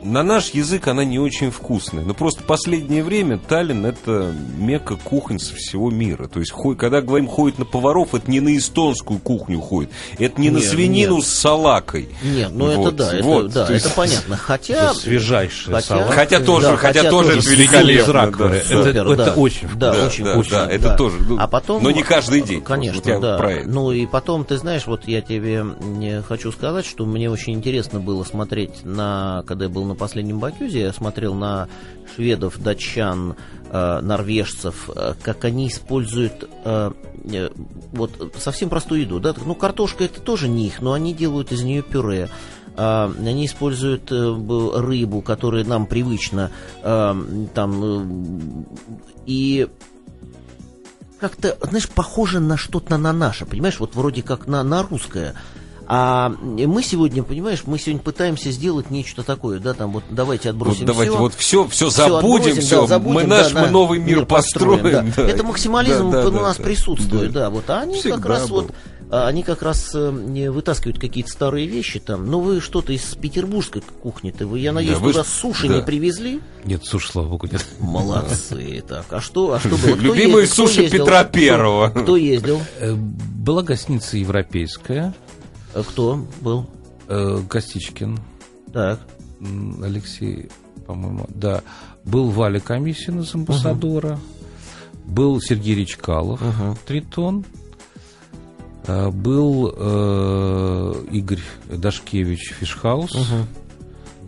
на 0.02 0.22
наш 0.22 0.50
язык 0.50 0.88
она 0.88 1.04
не 1.04 1.18
очень 1.18 1.50
вкусная. 1.50 2.04
Но 2.04 2.14
просто 2.14 2.42
последнее 2.42 3.04
время 3.04 3.38
Таллин 3.38 3.84
это 3.86 4.32
мека 4.56 4.96
кухонь 4.96 5.38
со 5.38 5.54
всего 5.54 5.90
мира. 5.90 6.26
То 6.28 6.40
есть, 6.40 6.52
когда 6.78 7.00
говорим 7.00 7.28
ходит 7.28 7.58
на 7.58 7.64
поваров, 7.64 8.14
это 8.14 8.30
не 8.30 8.40
на 8.40 8.56
эстонскую 8.56 9.20
кухню 9.20 9.60
ходит. 9.60 9.90
Это 10.18 10.40
не 10.40 10.48
Нет, 10.48 10.54
на 10.54 10.60
свинину 10.68 11.16
нет. 11.16 11.24
с 11.24 11.28
салакой. 11.28 12.08
Нет, 12.22 12.50
ну 12.52 12.68
это 12.68 12.78
Вот, 12.80 12.96
да, 12.96 13.12
это, 13.14 13.24
вот, 13.24 13.52
да, 13.52 13.66
то 13.66 13.72
есть- 13.74 13.86
это 13.86 13.94
понятно. 13.94 14.36
Хотя... 14.36 14.94
свежайшая 14.94 15.74
хотя- 15.76 15.86
салат. 15.86 16.10
Хотя 16.14 16.40
тоже, 16.40 16.66
Да, 16.68 16.76
хотя, 16.76 17.10
тоже 17.10 17.38
это 17.38 17.50
великолепно. 17.50 18.30
да. 18.38 18.54
Это- 18.56 18.66
Супер, 18.68 19.06
это 19.08 19.16
да. 19.16 19.34
очень 19.34 19.68
да, 19.76 19.92
вкусно. 19.92 20.06
очень, 20.06 20.24
Да, 20.24 20.36
очень, 20.38 20.50
да, 20.50 20.66
это 20.70 20.94
тоже, 20.96 21.16
ну, 21.28 21.36
а 21.38 21.46
потом, 21.46 21.82
но 21.82 21.90
не 21.90 22.02
каждый 22.02 22.40
день. 22.42 22.62
Конечно, 22.62 23.02
Вот 23.12 23.20
да. 23.20 23.36
про 23.36 23.52
это. 23.52 23.68
Ну 23.68 23.92
и 23.92 24.06
потом, 24.06 24.44
ты 24.44 24.56
знаешь, 24.56 24.86
вот 24.86 25.06
я 25.06 25.20
тебе 25.20 25.64
не 25.80 26.22
хочу 26.22 26.50
сказать, 26.52 26.86
что 26.86 27.04
мне 27.04 27.30
очень 27.30 27.52
интересно 27.52 28.00
было 28.00 28.24
смотреть 28.24 28.84
на, 28.84 29.17
когда 29.46 29.66
я 29.66 29.70
был 29.70 29.84
на 29.84 29.94
последнем 29.94 30.38
Бакюзе, 30.38 30.80
я 30.80 30.92
смотрел 30.92 31.34
на 31.34 31.68
шведов, 32.14 32.58
датчан, 32.58 33.36
э, 33.70 34.00
норвежцев, 34.00 34.90
э, 34.94 35.14
как 35.22 35.44
они 35.44 35.68
используют 35.68 36.48
э, 36.64 36.90
вот 37.92 38.32
совсем 38.38 38.68
простую 38.68 39.02
еду, 39.02 39.20
да, 39.20 39.34
ну 39.44 39.54
картошка 39.54 40.04
это 40.04 40.20
тоже 40.20 40.48
не 40.48 40.66
их, 40.66 40.80
но 40.80 40.92
они 40.92 41.12
делают 41.14 41.52
из 41.52 41.62
нее 41.62 41.82
пюре. 41.82 42.28
А, 42.80 43.12
Они 43.18 43.46
используют 43.46 44.12
рыбу, 44.12 45.20
которая 45.20 45.64
нам 45.64 45.86
привычна, 45.86 46.52
там 46.80 48.66
и 49.26 49.68
как-то, 51.18 51.58
знаешь, 51.62 51.88
похоже 51.88 52.38
на 52.40 52.56
что-то 52.56 52.96
на 52.96 53.12
наше, 53.12 53.46
понимаешь, 53.46 53.80
вот 53.80 53.94
вроде 53.94 54.22
как 54.22 54.46
на, 54.46 54.62
на 54.62 54.82
русское. 54.82 55.34
А 55.90 56.28
мы 56.40 56.82
сегодня, 56.82 57.22
понимаешь, 57.22 57.62
мы 57.64 57.78
сегодня 57.78 58.02
пытаемся 58.02 58.50
сделать 58.50 58.90
нечто 58.90 59.22
такое, 59.22 59.58
да, 59.58 59.72
там 59.72 59.92
вот 59.92 60.04
давайте 60.10 60.50
отбросим 60.50 60.80
Вот 60.80 60.86
давайте 60.86 61.12
всё. 61.12 61.18
вот 61.20 61.34
все, 61.34 61.66
все 61.68 61.88
Всё 61.88 62.08
забудем, 62.08 62.36
отбросим, 62.42 62.60
все, 62.62 62.80
да, 62.82 62.86
забудем, 62.86 63.14
мы 63.14 63.22
да, 63.22 63.28
наш, 63.42 63.52
на- 63.54 63.60
мы 63.62 63.68
новый 63.70 63.98
мир, 63.98 64.26
построим. 64.26 64.82
да. 64.82 65.02
да. 65.16 65.22
Это 65.22 65.44
максимализм 65.44 66.10
Да, 66.10 66.22
да, 66.24 66.28
у 66.28 66.30
да, 66.30 66.40
нас 66.42 66.56
да. 66.58 66.62
присутствует, 66.64 67.32
Да. 67.32 67.40
да. 67.40 67.50
Вот, 67.50 67.70
а 67.70 67.80
они 67.80 67.94
Всегда 68.00 68.16
как 68.16 68.26
раз 68.26 68.50
был. 68.50 68.56
вот, 68.62 68.72
а, 69.10 69.28
они 69.28 69.42
как 69.42 69.62
раз 69.62 69.92
э, 69.94 70.10
не 70.12 70.50
вытаскивают 70.50 70.98
какие-то 70.98 71.30
старые 71.30 71.66
вещи 71.66 72.00
там. 72.00 72.26
Ну 72.30 72.40
вы 72.40 72.60
что-то 72.60 72.92
из 72.92 73.00
петербургской 73.14 73.80
кухни-то, 74.02 74.46
вы, 74.46 74.58
я 74.58 74.72
надеюсь, 74.72 74.98
вы 74.98 75.12
туда 75.12 75.24
ж- 75.24 75.26
суши 75.26 75.68
да. 75.68 75.76
не 75.76 75.80
привезли? 75.82 76.42
Нет, 76.66 76.82
слушай, 76.84 77.10
слава 77.12 77.28
богу, 77.28 77.48
нет. 77.50 77.64
Молодцы. 77.80 78.84
Так, 78.86 79.06
а 79.10 79.22
что, 79.22 79.54
а 79.54 79.58
что 79.60 79.70
было? 79.70 79.78
Кто 79.96 80.02
Любимые 80.02 80.42
ездил? 80.42 80.52
Кто 80.52 80.66
суши 80.66 80.82
ездил? 80.82 81.04
Петра 81.06 81.24
Кто- 81.24 81.32
Первого. 81.32 81.88
Кто 81.88 82.16
ездил? 82.18 82.60
Э, 82.78 82.92
Была 82.94 83.62
гостиница 83.62 84.18
европейская, 84.18 85.14
Кто 85.74 86.26
был? 86.40 86.66
э, 87.08 87.40
Костичкин, 87.48 88.18
Так. 88.72 89.00
Алексей, 89.82 90.48
по-моему, 90.86 91.26
да. 91.28 91.62
Был 92.04 92.30
Валя 92.30 92.60
Комиссин 92.60 93.20
из 93.20 93.34
амбассадора, 93.34 94.18
был 95.04 95.40
Сергей 95.40 95.74
Речкалов, 95.76 96.42
Тритон, 96.86 97.44
э, 98.86 99.10
был 99.10 99.72
э, 99.76 101.04
Игорь 101.12 101.40
Дашкевич, 101.68 102.52
Фишхаус, 102.58 103.12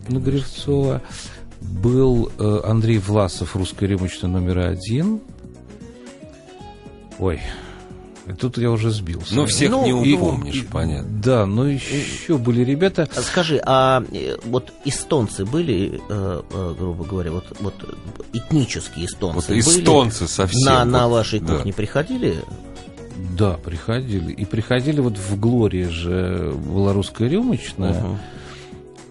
на 0.07 0.19
Гревцова, 0.19 1.01
был 1.59 2.31
э, 2.39 2.61
Андрей 2.63 2.97
Власов, 2.99 3.55
русская 3.55 3.87
рюмочная 3.87 4.29
номер 4.31 4.59
один. 4.59 5.21
Ой, 7.19 7.39
тут 8.39 8.57
я 8.57 8.71
уже 8.71 8.91
сбился. 8.91 9.35
Ну, 9.35 9.45
всех 9.45 9.71
Ну, 9.71 9.83
не 9.85 10.11
и- 10.11 10.13
упомнишь, 10.15 10.55
И- 10.55 10.61
понятно. 10.63 11.09
Да, 11.21 11.45
но 11.45 11.67
еще 11.67 12.37
были 12.37 12.63
ребята. 12.63 13.07
А 13.15 13.21
Скажи, 13.21 13.61
а 13.65 14.03
э, 14.11 14.37
вот 14.45 14.71
эстонцы 14.85 15.45
были, 15.45 15.99
э, 16.09 16.41
э, 16.51 16.75
грубо 16.77 17.03
говоря, 17.05 17.31
вот, 17.31 17.45
вот 17.59 17.73
этнические 18.33 19.05
эстонцы 19.05 19.35
Вот 19.35 19.47
были? 19.47 19.59
эстонцы 19.59 20.27
совсем. 20.27 20.65
на, 20.65 20.79
вот, 20.79 20.91
на 20.91 21.07
вашей 21.07 21.39
да. 21.39 21.55
кухне 21.55 21.73
приходили? 21.73 22.35
Да, 23.37 23.53
приходили. 23.53 24.31
И 24.33 24.45
приходили 24.45 24.99
вот 24.99 25.17
в 25.17 25.39
Глории 25.39 25.85
же 25.85 26.53
была 26.67 26.93
русская 26.93 27.29
рюмочная. 27.29 28.01
Мгм. 28.01 28.19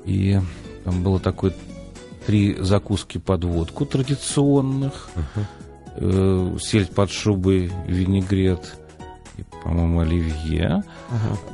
И 0.05 0.41
там 0.85 1.03
было 1.03 1.21
такое 1.21 1.55
три 2.27 2.57
закуски 2.61 3.19
под 3.19 3.45
водку 3.45 3.87
традиционных. 3.87 5.11
Э, 5.97 6.57
сельдь 6.61 6.91
под 6.91 7.11
шубой, 7.11 7.71
винегрет 7.87 8.75
по-моему, 9.65 10.01
оливье. 10.01 10.83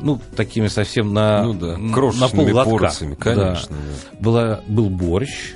Ну, 0.00 0.20
такими 0.36 0.68
совсем 0.68 1.12
на, 1.12 1.42
Ну 1.44 1.54
да, 1.54 1.76
на 1.76 1.92
крошечными 1.92 2.52
полглотка. 2.52 2.70
порциями, 2.70 3.14
Да. 3.18 3.34
конечно. 3.34 3.76
да. 3.76 4.18
Была, 4.20 4.60
был 4.68 4.88
борщ, 4.90 5.54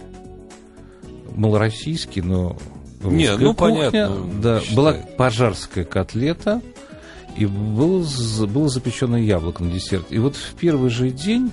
малороссийский, 1.36 2.22
но 2.22 2.56
Не, 3.02 3.36
ну, 3.36 3.54
кухня. 3.54 3.90
понятно, 3.90 4.16
Да, 4.42 4.60
была 4.74 4.92
пожарская 5.16 5.84
котлета, 5.84 6.60
и 7.36 7.46
был, 7.46 8.02
з- 8.02 8.46
было 8.46 8.68
запеченное 8.68 9.20
яблоко 9.20 9.62
на 9.62 9.70
десерт. 9.70 10.06
И 10.10 10.18
вот 10.18 10.34
в 10.36 10.54
первый 10.54 10.90
же 10.90 11.10
день, 11.10 11.50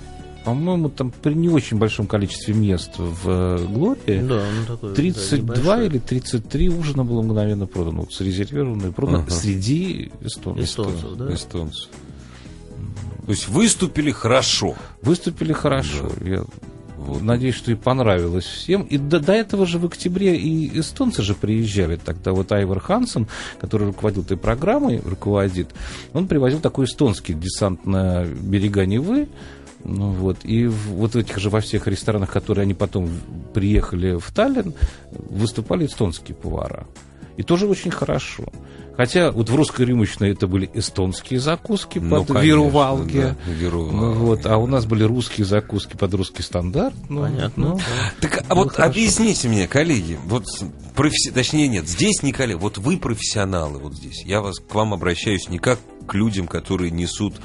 по-моему, 0.47 0.87
там 0.87 1.11
при 1.11 1.33
не 1.33 1.49
очень 1.49 1.77
большом 1.77 2.07
количестве 2.07 2.53
мест 2.53 2.91
в 2.97 3.29
э, 3.29 3.65
Глории, 3.67 4.21
Да, 4.21 4.45
ну 4.59 4.65
такой, 4.65 4.89
да, 4.91 4.95
32 4.95 5.55
небольшой. 5.55 5.85
или 5.87 5.97
33 5.99 6.69
ужина 6.69 7.03
было 7.03 7.21
мгновенно 7.21 7.65
продано. 7.67 7.99
Вот 8.03 8.13
зарезервировано 8.13 8.87
и 8.87 8.91
продано 8.91 9.19
Ага. 9.19 9.31
среди 9.31 10.09
эстонцев. 10.21 10.63
эстонцев, 10.63 11.15
да? 11.17 11.33
Эстонцы. 11.33 11.89
То 13.25 13.31
есть 13.33 13.49
выступили 13.49 14.09
хорошо. 14.11 14.75
Выступили 15.01 15.51
хорошо. 15.51 16.09
Я 16.23 16.45
Вот. 16.97 17.21
надеюсь, 17.21 17.55
что 17.55 17.73
и 17.73 17.75
понравилось 17.75 18.45
всем. 18.45 18.83
И 18.83 18.97
до, 18.97 19.19
до 19.19 19.33
этого 19.33 19.65
же 19.65 19.79
в 19.79 19.85
октябре 19.85 20.37
и 20.37 20.79
эстонцы 20.79 21.23
же 21.23 21.33
приезжали. 21.35 21.97
Тогда 21.97 22.31
вот 22.31 22.49
Айвар 22.53 22.79
Хансен, 22.79 23.27
который 23.59 23.87
руководил 23.87 24.21
этой 24.23 24.37
программой, 24.37 25.01
руководит, 25.05 25.71
он 26.13 26.27
привозил 26.29 26.61
такой 26.61 26.85
эстонский 26.85 27.33
десант 27.33 27.85
на 27.85 28.23
берега 28.23 28.85
Невы. 28.85 29.27
Ну, 29.87 30.11
вот. 30.11 30.37
И 30.43 30.67
в, 30.67 30.89
вот 30.89 31.13
в 31.13 31.17
этих 31.17 31.39
же 31.39 31.49
во 31.49 31.61
всех 31.61 31.87
ресторанах, 31.87 32.29
которые 32.31 32.63
они 32.63 32.73
потом 32.73 33.09
приехали 33.53 34.19
в 34.19 34.31
Таллин, 34.31 34.73
выступали 35.11 35.85
эстонские 35.85 36.35
повара. 36.35 36.85
И 37.37 37.43
тоже 37.43 37.67
очень 37.67 37.91
хорошо. 37.91 38.43
Хотя 38.97 39.31
вот 39.31 39.49
в 39.49 39.55
русской 39.55 39.85
рюмочной 39.85 40.31
это 40.31 40.47
были 40.47 40.69
эстонские 40.73 41.39
закуски 41.39 41.99
Ну, 41.99 42.17
под 42.17 42.27
конечно, 42.27 42.45
вирувалги. 42.45 43.19
да, 43.19 43.35
вирувалги. 43.45 43.95
Ну, 43.95 44.11
вот, 44.13 44.45
а 44.47 44.57
у 44.57 44.65
нас 44.65 44.85
были 44.87 45.03
русские 45.03 45.45
закуски 45.45 45.95
под 45.95 46.13
русский 46.15 46.41
стандарт. 46.41 46.95
Ну, 47.07 47.21
Понятно. 47.21 47.67
ну, 47.75 47.79
Так, 48.19 48.43
а 48.49 48.55
вот 48.55 48.71
хорошо. 48.71 48.89
объясните 48.89 49.47
мне, 49.49 49.67
коллеги, 49.67 50.17
вот 50.25 50.45
професси- 50.95 51.31
точнее 51.31 51.67
нет, 51.67 51.87
здесь 51.87 52.23
не 52.23 52.31
коллеги, 52.33 52.57
вот 52.57 52.79
вы 52.79 52.97
профессионалы 52.97 53.77
вот 53.79 53.93
здесь. 53.93 54.23
Я 54.25 54.41
вас 54.41 54.57
к 54.59 54.73
вам 54.73 54.93
обращаюсь 54.95 55.47
не 55.47 55.59
как 55.59 55.79
к 56.07 56.15
людям, 56.15 56.47
которые 56.47 56.89
несут 56.89 57.35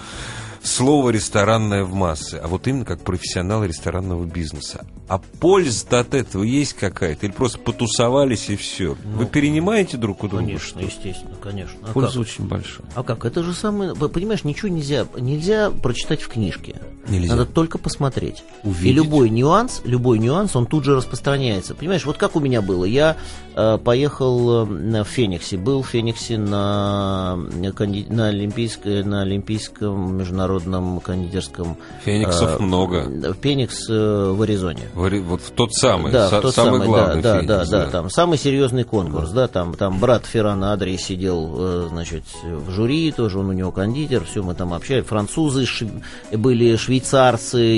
слово 0.62 1.10
ресторанное 1.10 1.82
в 1.84 1.92
массы, 1.94 2.36
а 2.36 2.46
вот 2.46 2.68
именно 2.68 2.84
как 2.84 3.00
профессионалы 3.02 3.66
ресторанного 3.66 4.24
бизнеса. 4.24 4.86
А 5.08 5.18
польза 5.18 5.98
от 5.98 6.14
этого 6.14 6.44
есть 6.44 6.74
какая-то? 6.74 7.26
Или 7.26 7.32
просто 7.32 7.58
потусовались 7.58 8.48
и 8.48 8.54
все? 8.56 8.96
вы 9.04 9.26
перенимаете 9.26 9.96
друг 9.96 10.22
у 10.22 10.28
друга? 10.28 10.44
Конечно, 10.44 10.68
что? 10.68 10.80
естественно, 10.80 11.34
конечно. 11.42 11.78
А 11.83 11.92
польза 11.92 12.12
как? 12.12 12.20
очень 12.20 12.46
большая. 12.46 12.87
А 12.94 13.02
как? 13.02 13.24
Это 13.24 13.42
же 13.42 13.52
самое... 13.52 13.94
Понимаешь, 13.94 14.44
ничего 14.44 14.68
нельзя, 14.68 15.07
нельзя 15.18 15.70
прочитать 15.70 16.22
в 16.22 16.28
книжке. 16.28 16.81
Нельзя. 17.08 17.34
Надо 17.34 17.46
только 17.50 17.78
посмотреть. 17.78 18.44
Увидеть. 18.62 18.86
И 18.86 18.92
любой 18.92 19.28
нюанс, 19.30 19.80
любой 19.84 20.18
нюанс, 20.18 20.54
он 20.54 20.66
тут 20.66 20.84
же 20.84 20.94
распространяется. 20.94 21.74
Понимаешь, 21.74 22.04
вот 22.06 22.16
как 22.16 22.36
у 22.36 22.40
меня 22.40 22.62
было. 22.62 22.84
Я 22.84 23.16
э, 23.56 23.78
поехал 23.78 24.66
э, 24.66 25.02
в 25.02 25.04
Фениксе, 25.08 25.56
был 25.56 25.82
в 25.82 25.88
Фениксе 25.88 26.38
на, 26.38 27.38
канди- 27.74 28.06
на, 28.08 28.28
олимпийской, 28.28 29.02
на 29.02 29.22
Олимпийском 29.22 30.16
международном 30.16 31.00
кондитерском... 31.00 31.76
Фениксов 32.04 32.60
э, 32.60 32.62
много. 32.62 33.04
В 33.32 33.34
Феникс 33.42 33.88
э, 33.90 34.30
в 34.36 34.40
Аризоне. 34.42 34.88
В 34.94 35.08
Вот 35.22 35.40
в 35.42 35.50
тот 35.50 35.72
самый, 35.74 36.12
Да, 36.12 36.28
са- 36.28 36.38
в 36.38 36.42
тот 36.42 36.54
самый 36.54 36.72
самый, 36.80 36.86
главный 36.86 37.22
да, 37.22 37.34
да, 37.34 37.40
Феникс, 37.40 37.68
да, 37.70 37.84
да, 37.84 37.90
там 37.90 38.10
самый 38.10 38.38
серьезный 38.38 38.84
конкурс, 38.84 39.30
да, 39.30 39.48
там, 39.48 39.74
там 39.74 39.98
брат 39.98 40.24
Ферран 40.26 40.62
Адри 40.64 40.96
сидел, 40.96 41.54
э, 41.58 41.86
значит, 41.90 42.22
в 42.44 42.70
жюри, 42.70 43.10
тоже 43.12 43.38
он 43.40 43.48
у 43.48 43.52
него 43.52 43.72
кондитер, 43.72 44.24
все 44.24 44.42
мы 44.42 44.54
там 44.54 44.72
общались, 44.72 45.04
французы, 45.04 45.64
шв- 45.64 46.02
были 46.36 46.76
швейцарцы, 46.76 46.91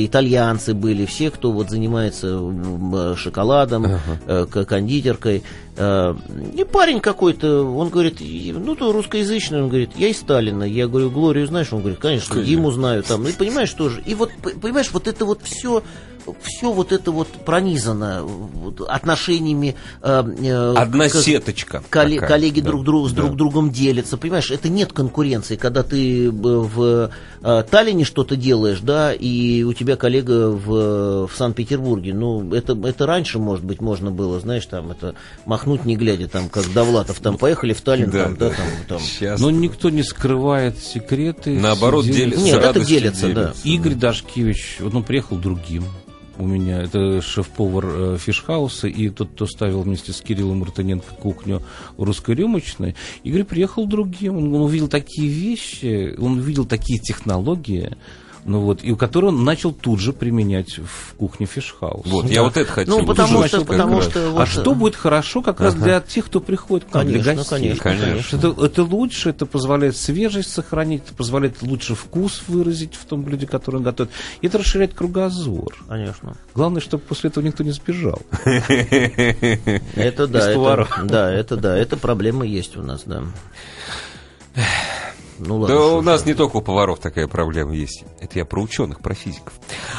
итальянцы 0.07 0.75
были, 0.75 1.05
все, 1.07 1.31
кто 1.31 1.53
вот 1.53 1.71
занимается 1.71 2.39
э, 2.41 3.15
шоколадом, 3.17 3.87
э, 4.27 4.47
к- 4.51 4.65
кондитеркой. 4.65 5.43
Э, 5.77 6.15
И 6.57 6.65
парень 6.65 7.01
какой-то, 7.01 7.63
он 7.65 7.89
говорит, 7.91 8.19
ну, 8.21 8.75
то 8.75 8.93
русскоязычный, 8.93 9.63
он 9.63 9.69
говорит, 9.69 9.91
я 9.97 10.09
из 10.09 10.19
Сталина. 10.19 10.65
Я 10.65 10.87
говорю, 10.89 11.11
Глорию 11.11 11.47
знаешь? 11.47 11.73
Он 11.73 11.81
говорит, 11.81 11.99
конечно, 11.99 12.43
Диму 12.43 12.71
знаю 12.71 13.03
там. 13.03 13.27
И 13.27 13.33
понимаешь, 13.33 13.73
тоже. 13.73 14.03
И 14.07 14.15
вот, 14.15 14.31
понимаешь, 14.61 14.91
вот 14.93 15.07
это 15.09 15.25
вот 15.25 15.41
все 15.43 15.83
все 16.43 16.73
вот 16.73 16.93
это 16.93 17.11
вот 17.11 17.29
пронизано 17.45 18.23
вот, 18.23 18.81
отношениями 18.89 19.75
э, 20.03 20.25
э, 20.43 20.75
Одна 20.77 21.09
к- 21.09 21.15
сеточка. 21.15 21.83
коле- 21.91 22.15
такая, 22.17 22.29
коллеги 22.29 22.61
да, 22.61 22.69
друг, 22.71 22.85
друг, 22.85 23.09
с 23.09 23.13
да. 23.13 23.23
друг 23.23 23.37
другом 23.37 23.71
делятся. 23.71 24.17
Понимаешь, 24.17 24.51
это 24.51 24.69
нет 24.69 24.93
конкуренции. 24.93 25.57
Когда 25.57 25.83
ты 25.83 26.27
э, 26.27 26.31
в 26.31 27.11
э, 27.43 27.65
Таллине 27.71 28.05
что-то 28.05 28.37
делаешь, 28.37 28.81
да, 28.81 29.13
и 29.13 29.63
у 29.63 29.73
тебя 29.73 29.97
коллега 29.97 30.51
в, 30.51 31.27
в 31.27 31.31
Санкт-Петербурге. 31.37 32.15
Ну, 32.15 32.53
это, 32.55 32.73
это 32.87 33.07
раньше, 33.07 33.39
может 33.39 33.65
быть, 33.65 33.81
можно 33.81 34.11
было, 34.11 34.41
знаешь, 34.41 34.67
там 34.67 34.91
это 34.91 35.15
махнуть 35.47 35.85
не 35.85 35.97
глядя, 35.97 36.29
там, 36.29 36.49
как 36.49 36.73
Довлатов, 36.73 37.21
там, 37.21 37.37
поехали 37.39 37.73
в 37.73 37.81
Таллин, 37.81 38.11
Да, 38.11 38.25
там, 38.25 38.37
да, 38.37 38.49
да. 38.51 38.55
там, 38.57 38.67
там. 38.89 38.99
Сейчас 39.01 39.41
Но 39.41 39.51
никто 39.51 39.91
не 39.91 40.03
скрывает 40.03 40.79
секреты. 40.79 41.59
наоборот 41.59 42.05
делится. 42.07 42.45
Нет, 42.45 42.57
это 42.57 42.67
радостью 42.69 42.99
делится, 43.01 43.29
да. 43.33 43.55
Игорь 43.65 43.95
Дашкевич, 43.95 44.79
вот 44.81 44.95
он 44.95 45.03
приехал 45.03 45.37
другим. 45.37 45.85
У 46.37 46.47
меня 46.47 46.83
это 46.83 47.23
шеф-повар 47.23 47.85
э, 47.87 48.17
фишхауса 48.19 48.89
и 48.89 49.09
тот, 49.09 49.31
кто 49.31 49.47
ставил 49.47 49.83
вместе 49.83 50.13
с 50.13 50.21
Кириллом 50.21 50.61
Мартыненко 50.61 51.15
кухню 51.15 51.63
русской 51.97 52.35
рюмочной. 52.35 52.97
Игорь 53.23 53.45
приехал 53.45 53.87
другим. 53.87 54.37
Он, 54.37 54.55
увидел 54.55 54.89
такие 54.89 55.29
вещи, 55.29 56.15
он 56.19 56.39
увидел 56.39 56.65
такие 56.65 56.99
технологии, 56.99 57.97
ну 58.45 58.61
вот, 58.61 58.81
и 58.83 58.93
у 58.93 58.97
которого 58.97 59.31
он 59.31 59.45
начал 59.45 59.73
тут 59.73 60.01
же 60.01 60.13
применять 60.13 60.79
в 60.79 61.15
кухне 61.17 61.47
фишхауса. 61.47 62.09
Вот, 62.09 62.27
я 62.31 62.43
вот 62.43 62.57
это 62.57 62.71
хотел. 62.71 62.99
Ну, 62.99 63.07
потому 63.07 63.47
что- 63.47 63.65
потому 63.65 63.97
раз. 63.97 64.11
что 64.11 64.27
А 64.29 64.31
вот, 64.31 64.49
что 64.49 64.75
будет 64.75 64.97
хорошо 64.97 65.41
как 65.43 65.61
раз 65.61 65.75
для 65.75 66.01
тех, 66.01 66.27
кто 66.27 66.41
приходит 66.41 66.87
к 66.89 66.95
нам, 66.95 67.07
для 67.07 67.23
Конечно, 67.23 67.35
гостей? 67.59 67.77
конечно, 67.77 67.83
Конечно. 68.07 68.37
Это, 68.37 68.65
это 68.67 68.83
лучше, 68.83 69.31
это 69.31 69.47
позволяет 69.47 69.97
свежесть 69.97 70.53
сохранить, 70.53 71.03
это 71.07 71.15
позволяет 71.15 71.63
лучше 71.63 71.95
вкус 71.95 72.43
выразить 72.49 72.95
в 72.95 73.05
том 73.07 73.23
блюде, 73.23 73.47
которое 73.47 73.79
он 73.79 73.85
готовит. 73.85 74.13
И 74.41 74.47
это 74.47 74.59
расширяет 74.59 74.95
кругозор. 74.95 75.75
Конечно. 75.89 76.37
Главное, 76.55 76.81
чтобы 76.83 77.03
после 77.03 77.31
этого 77.31 77.45
никто 77.45 77.65
не 77.65 77.71
сбежал. 77.73 78.21
Это 79.95 80.27
да, 80.27 80.51
это, 80.51 80.89
да, 81.05 81.33
это 81.33 81.57
да, 81.57 81.77
это 81.77 81.97
проблема 81.97 82.45
есть 82.45 82.77
у 82.77 82.83
нас, 82.83 83.03
да. 83.07 83.23
Ну 85.39 85.59
ладно. 85.59 85.75
Да 85.75 85.83
что 85.83 85.99
у 85.99 86.03
нас 86.03 86.27
не 86.27 86.35
только 86.35 86.57
у 86.57 86.63
поваров 86.63 86.99
такая 86.99 87.27
проблема 87.27 87.75
есть. 87.75 88.05
Это 88.21 88.39
я 88.39 88.45
про 88.45 88.61
ученых, 88.63 89.01
про 89.01 89.15
физиков. 89.15 89.53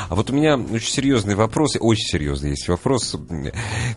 А 0.09 0.15
вот 0.15 0.29
у 0.29 0.33
меня 0.33 0.57
очень 0.57 0.91
серьезный 0.91 1.35
вопрос, 1.35 1.75
очень 1.79 2.07
серьезный 2.07 2.51
есть 2.51 2.67
вопрос 2.67 3.15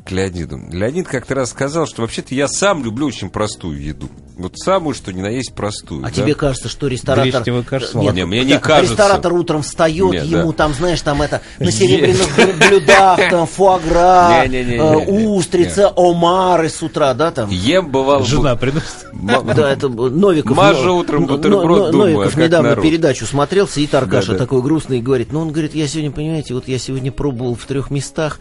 к 0.04 0.10
Леониду. 0.10 0.58
Леонид 0.70 1.08
как-то 1.08 1.34
раз 1.34 1.50
сказал, 1.50 1.86
что 1.86 2.02
вообще-то 2.02 2.34
я 2.34 2.48
сам 2.48 2.84
люблю 2.84 3.06
очень 3.06 3.30
простую 3.30 3.82
еду. 3.82 4.08
Вот 4.38 4.56
самую, 4.56 4.94
что 4.94 5.12
ни 5.12 5.20
на 5.20 5.26
есть 5.26 5.52
простую. 5.52 6.04
А 6.04 6.10
да? 6.10 6.10
тебе 6.10 6.36
кажется, 6.36 6.68
что 6.68 6.86
ресторатор... 6.86 7.42
С 7.42 7.46
Нет, 7.46 7.94
молоком. 7.94 8.14
Не, 8.14 8.24
мне 8.24 8.44
не 8.44 8.52
да, 8.54 8.60
кажется. 8.60 8.92
Ресторатор 8.92 9.32
утром 9.32 9.62
встает, 9.62 10.12
Нет, 10.12 10.24
ему 10.26 10.52
да. 10.52 10.58
там, 10.58 10.74
знаешь, 10.74 11.00
там 11.00 11.22
это, 11.22 11.42
на 11.58 11.72
серебряных 11.72 12.36
блю- 12.36 12.68
блюдах, 12.68 13.18
там, 13.30 13.48
фуагра, 13.48 14.44
э, 14.46 14.80
устрица, 14.80 15.92
омары 15.96 16.68
с 16.68 16.80
утра, 16.80 17.14
да, 17.14 17.32
там. 17.32 17.50
Ем 17.50 17.90
бывал... 17.90 18.24
Жена 18.24 18.54
приносит. 18.54 19.08
Да, 19.18 19.72
это 19.72 19.88
Новиков. 19.88 20.56
Мажа 20.56 20.92
утром 20.92 21.26
бутерброд 21.26 21.92
Новиков 21.92 22.36
недавно 22.36 22.76
передачу 22.76 23.26
смотрел, 23.26 23.66
сидит 23.66 23.94
Аркаша 23.94 24.36
такой 24.36 24.62
грустный 24.62 24.98
и 24.98 25.02
говорит, 25.02 25.32
ну, 25.32 25.40
он 25.40 25.50
говорит, 25.50 25.74
я 25.74 25.88
сегодня, 25.88 26.12
понимаете, 26.12 26.54
вот 26.54 26.68
я 26.68 26.78
сегодня 26.78 27.10
пробовал 27.10 27.56
в 27.56 27.64
трех 27.64 27.90
местах, 27.90 28.38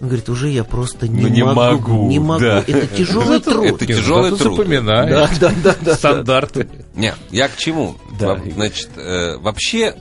он 0.00 0.06
говорит, 0.08 0.28
уже 0.28 0.48
я 0.50 0.62
просто 0.64 1.08
не, 1.08 1.22
Ну, 1.22 1.28
не 1.28 1.42
могу, 1.44 1.54
могу, 1.60 2.08
не 2.08 2.18
могу. 2.18 2.40
да. 2.40 2.64
Это 2.66 2.86
тяжелый 2.88 3.40
труд. 3.40 3.66
Это 3.66 3.86
тяжелый 3.86 4.36
труд. 4.36 4.40
запоминаешь. 4.56 5.38
Да, 5.38 5.50
да, 5.50 5.54
да, 5.64 5.76
да. 5.80 5.94
Стандарты. 5.94 6.68
Нет, 6.94 7.16
я 7.30 7.48
к 7.48 7.56
чему? 7.56 7.96
Да. 8.18 8.38
Значит, 8.54 8.90
э, 8.96 9.38
вообще 9.38 9.94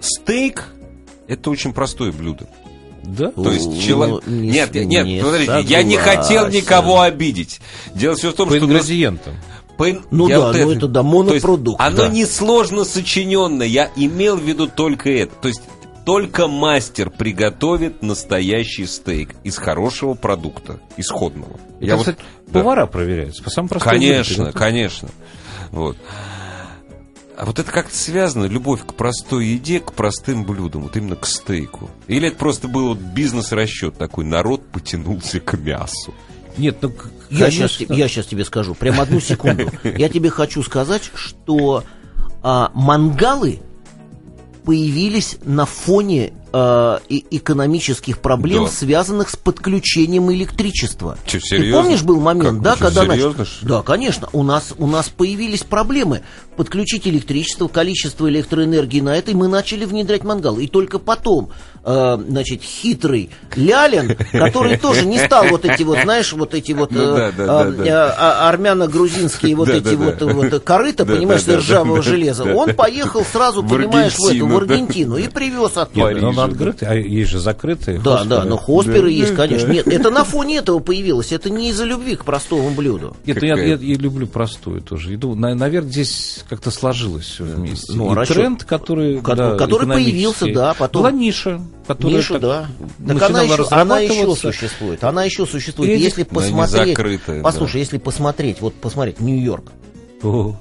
стейк 0.00 0.68
это 1.28 1.50
очень 1.50 1.72
простое 1.72 2.12
блюдо. 2.12 2.46
Да? 3.02 3.32
То 3.32 3.50
есть 3.50 3.66
Ну, 3.66 3.80
человек... 3.80 4.26
не 4.26 4.50
Нет, 4.50 4.74
нет, 4.74 5.06
не 5.06 5.20
подождите, 5.22 5.60
я 5.62 5.82
не 5.82 5.96
хотел 5.96 6.42
согласен. 6.44 6.56
никого 6.56 7.00
обидеть. 7.00 7.60
Дело 7.94 8.14
все 8.14 8.30
в 8.30 8.34
том, 8.34 8.48
По 8.48 8.56
что... 8.56 8.64
ингредиентам. 8.64 9.34
по 9.76 9.86
Ну 10.12 10.28
я 10.28 10.38
да, 10.38 10.52
ну 10.52 10.70
это 10.70 10.86
да, 10.86 11.02
монопродукт, 11.02 11.78
То 11.78 11.84
есть 11.84 11.96
да. 11.96 12.04
оно 12.04 12.12
несложно 12.14 12.84
сочиненное, 12.84 13.66
я 13.66 13.90
имел 13.96 14.36
в 14.36 14.42
виду 14.44 14.68
только 14.68 15.10
это. 15.10 15.34
То 15.42 15.48
есть 15.48 15.62
только 16.04 16.48
мастер 16.48 17.10
приготовит 17.10 18.02
настоящий 18.02 18.86
стейк 18.86 19.34
из 19.44 19.56
хорошего 19.56 20.14
продукта, 20.14 20.80
исходного. 20.96 21.58
Это, 21.78 21.86
Я 21.86 21.96
вот- 21.96 22.06
кстати, 22.06 22.18
да. 22.48 22.52
повара 22.60 22.86
проверяются. 22.86 23.42
По 23.42 23.50
самому 23.50 23.68
простому 23.70 23.94
Конечно, 23.96 24.44
блюду. 24.44 24.58
конечно. 24.58 25.08
Вот. 25.70 25.96
А 27.36 27.46
вот 27.46 27.58
это 27.58 27.72
как-то 27.72 27.96
связано, 27.96 28.44
любовь 28.44 28.82
к 28.86 28.94
простой 28.94 29.46
еде, 29.46 29.80
к 29.80 29.94
простым 29.94 30.44
блюдам, 30.44 30.82
вот 30.82 30.96
именно 30.96 31.16
к 31.16 31.26
стейку. 31.26 31.90
Или 32.06 32.28
это 32.28 32.36
просто 32.36 32.68
был 32.68 32.88
вот 32.88 32.98
бизнес-расчет 32.98 33.96
такой, 33.96 34.24
народ 34.24 34.66
потянулся 34.70 35.40
к 35.40 35.56
мясу. 35.58 36.14
Нет, 36.58 36.76
ну, 36.82 36.92
Я 37.30 37.46
конечно. 37.46 37.68
сейчас, 37.68 37.96
я 37.96 38.08
сейчас 38.08 38.26
тебе 38.26 38.44
скажу, 38.44 38.74
прям 38.74 39.00
одну 39.00 39.18
секунду. 39.20 39.70
Я 39.82 40.08
тебе 40.10 40.28
хочу 40.30 40.62
сказать, 40.62 41.10
что 41.14 41.82
а, 42.42 42.70
мангалы 42.74 43.60
появились 44.64 45.38
на 45.44 45.66
фоне 45.66 46.32
и- 47.08 47.24
экономических 47.30 48.18
проблем, 48.18 48.64
Да. 48.64 48.70
связанных 48.70 49.30
с 49.30 49.36
подключением 49.36 50.30
электричества. 50.32 51.16
Чё, 51.26 51.38
Ты 51.40 51.72
помнишь, 51.72 52.02
был 52.02 52.20
момент, 52.20 52.58
Как, 52.58 52.62
да, 52.62 52.74
что, 52.76 52.84
когда 52.86 53.14
серьезно, 53.14 53.42
ли? 53.42 53.48
да, 53.62 53.82
конечно, 53.82 54.28
у 54.32 54.42
нас 54.42 54.74
у 54.78 54.86
нас 54.86 55.08
появились 55.08 55.62
проблемы 55.62 56.22
подключить 56.56 57.06
электричество, 57.08 57.68
количество 57.68 58.28
электроэнергии 58.28 59.00
на 59.00 59.16
это, 59.16 59.30
и 59.30 59.34
мы 59.34 59.48
начали 59.48 59.86
внедрять 59.86 60.24
мангалы. 60.24 60.64
И 60.64 60.68
только 60.68 60.98
потом, 60.98 61.50
э, 61.84 62.18
значит, 62.28 62.62
хитрый 62.62 63.30
Лялин, 63.56 64.16
который 64.32 64.76
тоже 64.76 65.06
не 65.06 65.18
стал 65.18 65.46
вот 65.46 65.64
эти 65.64 65.82
вот, 65.82 65.98
знаешь, 66.02 66.32
вот 66.34 66.52
эти 66.54 66.72
вот 66.72 66.90
Ну 66.92 67.16
э, 67.16 67.32
э, 67.38 67.88
а- 67.90 68.48
армяно-грузинские 68.50 69.54
вот 69.56 69.68
эти 69.68 69.94
вот, 69.94 70.62
корыта, 70.62 71.06
понимаешь, 71.06 71.46
ржавого 71.46 72.02
железа. 72.02 72.44
Он 72.44 72.74
поехал 72.74 73.24
сразу, 73.24 73.62
понимаешь, 73.62 74.14
в 74.18 74.26
эту, 74.26 74.46
в. 74.46 74.56
Аргентину 74.56 75.16
и 75.16 75.28
привез 75.28 75.76
оттуда. 75.76 76.20
Да. 76.46 76.52
открытый, 76.52 76.88
а 76.88 76.94
есть 76.94 77.30
же 77.30 77.38
закрытые. 77.40 77.98
Да, 77.98 78.18
хосперы. 78.18 78.28
да, 78.28 78.44
но 78.44 78.56
хосперы 78.56 79.02
Да, 79.02 79.08
есть, 79.08 79.30
да, 79.34 79.36
конечно. 79.46 79.68
да. 79.68 79.74
Нет, 79.74 79.86
это 79.88 80.10
на 80.10 80.24
фоне 80.24 80.56
этого 80.58 80.78
появилось. 80.78 81.32
Это 81.32 81.50
не 81.50 81.70
из-за 81.70 81.84
любви 81.84 82.16
к 82.16 82.24
простому 82.24 82.70
блюду. 82.70 83.16
Нет, 83.26 83.38
ну 83.40 83.46
я, 83.48 83.54
я- 83.56 83.76
я 83.76 83.94
люблю 83.96 84.26
простую 84.26 84.80
тоже 84.80 85.12
еду. 85.12 85.34
На- 85.34 85.54
наверное, 85.54 85.90
здесь 85.90 86.44
как-то 86.48 86.70
сложилось 86.70 87.26
все 87.26 87.44
вместе. 87.44 87.92
Ну, 87.92 88.12
И 88.12 88.14
расчет- 88.16 88.34
тренд, 88.34 88.64
который, 88.64 89.20
Ко- 89.20 89.34
да, 89.36 89.56
который 89.56 89.86
появился, 89.88 90.46
да, 90.52 90.74
потом- 90.74 91.02
Была 91.02 91.12
ниша, 91.12 91.60
которая 91.86 92.16
Ниша, 92.16 92.32
так 92.34 92.42
да. 92.42 92.66
Так 93.08 93.22
она 93.30 93.42
еще, 93.42 93.66
она 93.70 93.98
еще 94.00 94.34
существует. 94.36 95.04
Она 95.04 95.24
еще 95.24 95.46
существует. 95.46 95.90
И 95.98 96.02
если 96.02 96.22
посмотреть. 96.22 96.88
закрытая, 96.96 97.42
послушай, 97.42 97.74
да. 97.74 97.78
если 97.80 97.98
посмотреть, 97.98 98.60
вот 98.60 98.74
посмотреть, 98.74 99.20
Нью-Йорк. 99.20 99.72
О, 100.22 100.56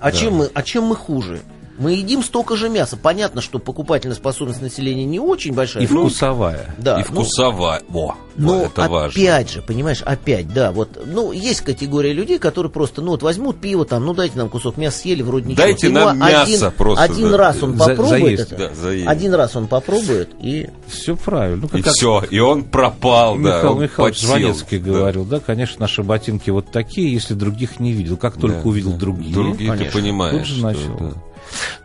А, 0.00 0.12
чем 0.12 0.34
мы, 0.34 0.50
а 0.52 0.62
чем 0.62 0.84
мы 0.84 0.96
хуже? 0.96 1.40
Мы 1.78 1.92
едим 1.94 2.22
столько 2.22 2.56
же 2.56 2.68
мяса. 2.68 2.96
Понятно, 2.96 3.40
что 3.40 3.58
покупательная 3.58 4.14
способность 4.16 4.62
населения 4.62 5.04
не 5.04 5.18
очень 5.18 5.52
большая. 5.54 5.82
И 5.84 5.88
ну, 5.90 6.02
вкусовая. 6.08 6.74
да, 6.78 7.00
И 7.00 7.04
ну, 7.08 7.22
вкусовая. 7.22 7.82
Во, 7.88 8.14
Но 8.36 8.58
вот 8.60 8.72
это 8.78 8.88
важно. 8.88 9.20
опять 9.20 9.50
же, 9.50 9.60
понимаешь, 9.62 10.00
опять, 10.02 10.52
да, 10.52 10.70
вот, 10.70 11.02
ну, 11.04 11.32
есть 11.32 11.62
категория 11.62 12.12
людей, 12.12 12.38
которые 12.38 12.70
просто, 12.70 13.02
ну, 13.02 13.10
вот 13.12 13.22
возьмут 13.22 13.60
пиво 13.60 13.84
там, 13.84 14.04
ну, 14.04 14.14
дайте 14.14 14.38
нам 14.38 14.48
кусок 14.48 14.76
мяса, 14.76 14.98
съели, 14.98 15.22
вроде 15.22 15.46
ничего. 15.48 15.62
Дайте 15.64 15.86
Ему 15.88 15.98
нам 15.98 16.18
мясо 16.18 16.42
один, 16.42 16.70
просто, 16.78 17.02
Один 17.04 17.30
да. 17.32 17.36
раз 17.38 17.62
он 17.62 17.76
За- 17.76 17.84
попробует 17.88 18.20
заесть, 18.38 18.52
это, 18.52 18.56
да, 18.56 18.74
заесть. 18.74 19.06
один 19.08 19.34
раз 19.34 19.56
он 19.56 19.66
попробует, 19.66 20.30
и 20.40 20.68
Все 20.86 21.16
правильно. 21.16 21.62
Ну, 21.62 21.68
как- 21.68 21.80
И 21.80 21.82
как 21.82 21.92
все, 21.92 22.22
и 22.30 22.38
он 22.38 22.64
пропал, 22.64 23.34
да. 23.34 23.40
Михаил 23.40 23.72
он 23.76 23.82
Михайлович 23.82 24.14
подсел. 24.20 24.28
Жванецкий 24.38 24.78
Да. 24.78 24.92
говорил, 24.92 25.24
да, 25.24 25.40
конечно, 25.40 25.76
наши 25.80 26.02
ботинки 26.04 26.50
вот 26.50 26.70
такие, 26.70 27.12
если 27.12 27.34
других 27.34 27.80
не 27.80 27.92
видел. 27.92 28.16
Как 28.16 28.36
только 28.36 28.58
Да, 28.62 28.68
увидел 28.68 28.92
да. 28.92 28.98
другие, 28.98 29.34
Другие 29.34 29.70
ты 29.72 29.76
конечно, 29.78 30.00
понимаешь. 30.00 30.36
тут 30.38 30.46
же 30.46 30.54
что, 30.54 30.62
начал. 30.62 30.96
да. 31.00 31.10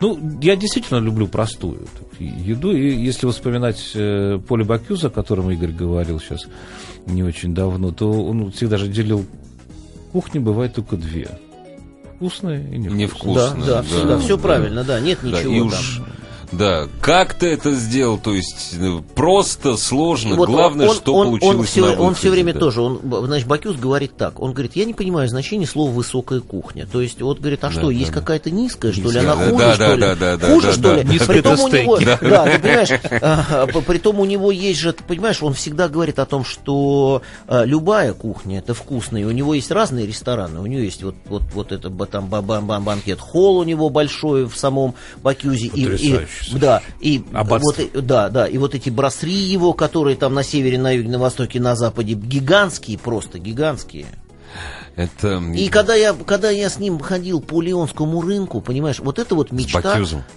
Ну, 0.00 0.18
я 0.40 0.56
действительно 0.56 0.98
люблю 0.98 1.28
простую 1.28 1.86
еду. 2.18 2.72
И 2.72 2.94
если 2.94 3.28
вспоминать 3.30 3.92
э, 3.94 4.38
Поле 4.46 4.64
Бакюза, 4.64 5.08
о 5.08 5.10
котором 5.10 5.50
Игорь 5.50 5.72
говорил 5.72 6.20
сейчас 6.20 6.46
не 7.06 7.22
очень 7.22 7.54
давно, 7.54 7.92
то 7.92 8.10
он 8.10 8.50
всегда 8.52 8.76
же 8.78 8.88
делил 8.88 9.24
кухни 10.12 10.38
бывает 10.38 10.74
только 10.74 10.96
две. 10.96 11.28
Вкусная 12.16 12.60
и 12.60 12.78
невкусная. 12.78 12.98
Невкусная. 12.98 13.66
да, 13.66 13.74
да, 13.76 13.82
все, 13.82 14.04
да, 14.04 14.18
все 14.18 14.38
правильно, 14.38 14.84
да, 14.84 15.00
нет 15.00 15.18
Да, 15.22 15.28
ничего 15.28 15.54
и 15.54 15.70
там. 15.70 16.06
Да, 16.52 16.88
как 17.00 17.34
ты 17.34 17.48
это 17.48 17.72
сделал? 17.72 18.18
То 18.18 18.34
есть 18.34 18.74
э, 18.78 19.00
просто, 19.14 19.76
сложно. 19.76 20.34
Вот 20.34 20.48
Главное, 20.48 20.88
он, 20.88 20.94
что 20.96 21.14
он, 21.14 21.26
получилось 21.28 21.56
он 21.56 21.64
все, 21.64 21.80
на 21.80 21.92
он 21.92 21.96
выходе, 21.98 22.18
все 22.18 22.30
время 22.30 22.54
да. 22.54 22.60
тоже, 22.60 22.82
он, 22.82 23.00
значит, 23.02 23.46
Бакюс 23.46 23.76
говорит 23.76 24.16
так, 24.16 24.40
он 24.40 24.52
говорит, 24.52 24.74
я 24.74 24.84
не 24.84 24.94
понимаю 24.94 25.28
значения 25.28 25.66
слова 25.66 25.90
«высокая 25.90 26.40
кухня». 26.40 26.86
То 26.90 27.00
есть, 27.00 27.20
вот, 27.22 27.38
говорит, 27.38 27.62
а 27.62 27.70
что, 27.70 27.86
да, 27.86 27.92
есть 27.92 28.12
да. 28.12 28.20
какая-то 28.20 28.50
низкая, 28.50 28.92
что 28.92 29.10
ли, 29.10 29.18
она 29.20 29.36
да, 29.36 29.50
хуже, 29.50 29.64
да, 29.64 29.74
что 29.74 29.86
да, 29.86 29.94
ли? 29.94 30.00
да, 30.00 30.14
да, 30.14 30.36
да, 30.36 30.46
хуже, 30.54 30.66
да, 30.66 30.72
что 30.72 30.82
да. 30.82 30.96
ли? 30.96 31.08
Низкая 31.08 31.28
Притом 31.28 31.60
у 31.60 31.68
него, 31.68 31.96
стейки. 31.96 32.18
да, 32.20 32.44
ты 32.44 32.58
понимаешь, 32.58 32.90
а, 33.22 33.66
притом 33.86 34.20
у 34.20 34.24
него 34.24 34.50
есть 34.50 34.80
же, 34.80 34.92
ты 34.92 35.04
понимаешь, 35.04 35.42
он 35.42 35.54
всегда 35.54 35.88
говорит 35.88 36.18
о 36.18 36.26
том, 36.26 36.44
что 36.44 37.22
а, 37.46 37.64
любая 37.64 38.12
кухня 38.12 38.58
это 38.58 38.74
вкусно, 38.74 39.18
и 39.18 39.24
у 39.24 39.30
него 39.30 39.54
есть 39.54 39.70
разные 39.70 40.06
рестораны, 40.06 40.60
у 40.60 40.66
него 40.66 40.82
есть 40.82 41.02
вот, 41.02 41.14
вот, 41.26 41.42
вот 41.54 41.72
это 41.72 41.90
там 42.06 42.26
ба- 42.26 42.42
ба- 42.42 42.60
ба- 42.60 42.80
банкет 42.80 43.20
холл 43.20 43.58
у 43.58 43.64
него 43.64 43.88
большой 43.88 44.46
в 44.46 44.56
самом 44.56 44.94
Бакюзе, 45.22 45.66
и, 45.68 45.84
и, 45.84 46.20
Потрясающе 46.40 46.58
да, 46.58 46.82
и 47.00 47.22
Аббатство. 47.32 47.82
вот, 47.94 48.06
да, 48.06 48.28
да, 48.28 48.46
и 48.46 48.58
вот 48.58 48.74
эти 48.74 48.90
брасри 48.90 49.32
его, 49.32 49.72
которые 49.72 50.16
там 50.16 50.34
на 50.34 50.42
севере, 50.42 50.78
на 50.78 50.92
юге, 50.92 51.08
на 51.08 51.18
востоке, 51.18 51.60
на 51.60 51.76
западе, 51.76 52.14
гигантские 52.14 52.98
просто, 52.98 53.38
гигантские. 53.38 54.06
Это... 54.96 55.42
И 55.54 55.68
когда 55.68 55.94
я, 55.94 56.12
когда 56.12 56.50
я 56.50 56.68
с 56.68 56.78
ним 56.78 56.98
ходил 56.98 57.40
по 57.40 57.62
Леонскому 57.62 58.20
рынку, 58.22 58.60
понимаешь, 58.60 58.98
вот 58.98 59.18
это 59.18 59.34
вот 59.34 59.52
мечта. 59.52 59.80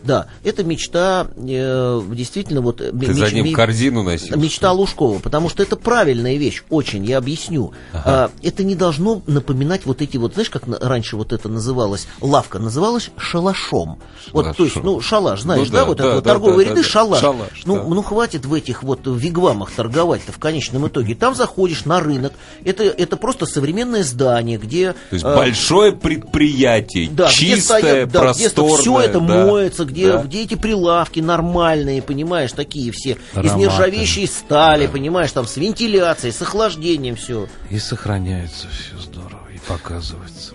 Да, 0.04 0.28
это 0.44 0.64
мечта, 0.64 1.28
э, 1.36 2.02
действительно, 2.12 2.62
вот... 2.62 2.80
э, 2.82 2.92
Ты 2.92 3.14
за 3.14 3.26
меч- 3.26 3.34
ним 3.34 3.46
ме- 3.46 3.54
корзину 3.54 4.04
носил? 4.04 4.38
Мечта 4.38 4.72
Лужкова, 4.72 5.20
потому 5.20 5.50
что 5.50 5.64
это 5.64 5.76
правильная 5.76 6.38
вещь, 6.38 6.64
очень, 6.70 7.06
я 7.06 7.18
объясню. 7.18 7.74
А, 7.94 8.32
это 8.42 8.64
не 8.64 8.76
должно 8.76 9.22
напоминать 9.28 9.86
вот 9.86 10.02
эти 10.02 10.18
вот, 10.18 10.34
знаешь, 10.34 10.50
как 10.50 10.64
раньше 10.82 11.18
вот 11.18 11.34
это 11.34 11.50
называлось, 11.50 12.08
лавка 12.22 12.60
называлась 12.60 13.10
шалашом. 13.18 14.00
Вот, 14.32 14.56
то 14.56 14.64
есть, 14.64 14.76
Шалашом. 14.76 14.84
ну, 14.94 15.02
шалаш, 15.02 15.42
знаешь, 15.42 15.68
Ну 15.68 15.74
да, 15.74 15.80
да, 15.80 15.86
вот 15.86 15.98
да, 15.98 16.04
это 16.06 16.16
вот 16.16 16.24
да, 16.24 16.30
торговые 16.30 16.66
да, 16.66 16.72
ряды, 16.72 16.84
да. 16.84 16.88
шалаш. 16.90 17.22
Шалаш, 17.22 17.64
ну, 17.66 17.76
да. 17.78 17.84
ну, 17.84 18.02
хватит 18.04 18.46
в 18.46 18.54
этих 18.54 18.84
вот 18.84 19.02
вигвамах 19.06 19.72
торговать-то 19.72 20.32
в 20.32 20.40
конечном 20.40 20.88
итоге. 20.88 21.16
Там 21.16 21.36
заходишь 21.36 21.86
на 21.86 22.00
рынок, 22.00 22.34
это, 22.64 22.84
это 22.84 23.18
просто 23.18 23.46
современное 23.46 24.04
здание, 24.04 24.53
где... 24.58 24.94
То 24.94 24.98
есть 25.12 25.26
э, 25.26 25.36
большое 25.36 25.92
предприятие, 25.92 27.10
да, 27.10 27.28
где 27.28 27.36
чистое, 27.36 27.80
стоят, 27.80 28.12
да, 28.12 28.20
где 28.32 28.50
просторное. 28.50 28.78
все 28.78 29.00
это 29.02 29.20
да, 29.20 29.46
моется, 29.46 29.86
где, 29.86 30.12
да. 30.14 30.24
где 30.24 30.44
эти 30.44 30.56
прилавки 30.56 31.20
нормальные, 31.20 32.02
понимаешь, 32.02 32.52
такие 32.52 32.92
все, 32.92 33.12
из 33.12 33.18
Ароматы. 33.34 33.60
нержавеющей 33.60 34.28
стали, 34.28 34.88
понимаешь, 34.88 35.32
там 35.32 35.46
с 35.48 35.58
вентиляцией, 35.58 36.34
с 36.34 36.42
охлаждением 36.42 37.16
все. 37.16 37.48
И 37.70 37.80
сохраняется 37.80 38.68
все 38.70 38.98
здорово, 39.02 39.48
и 39.54 39.58
показывается. 39.68 40.54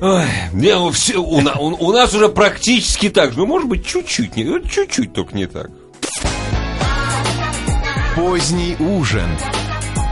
Ой, 0.00 0.24
не, 0.52 0.74
ну, 0.74 0.90
все, 0.90 1.18
у, 1.18 1.40
на- 1.40 1.54
у- 1.54 1.86
у 1.88 1.92
нас 1.92 2.12
уже 2.14 2.28
практически 2.28 3.08
так 3.10 3.32
же. 3.32 3.38
Ну, 3.38 3.46
может 3.46 3.68
быть, 3.68 3.86
чуть-чуть, 3.86 4.36
не, 4.36 4.44
вот 4.44 4.68
чуть-чуть 4.68 5.12
только 5.12 5.34
не 5.36 5.46
так. 5.46 5.70
Поздний 8.16 8.76
ужин 8.78 9.28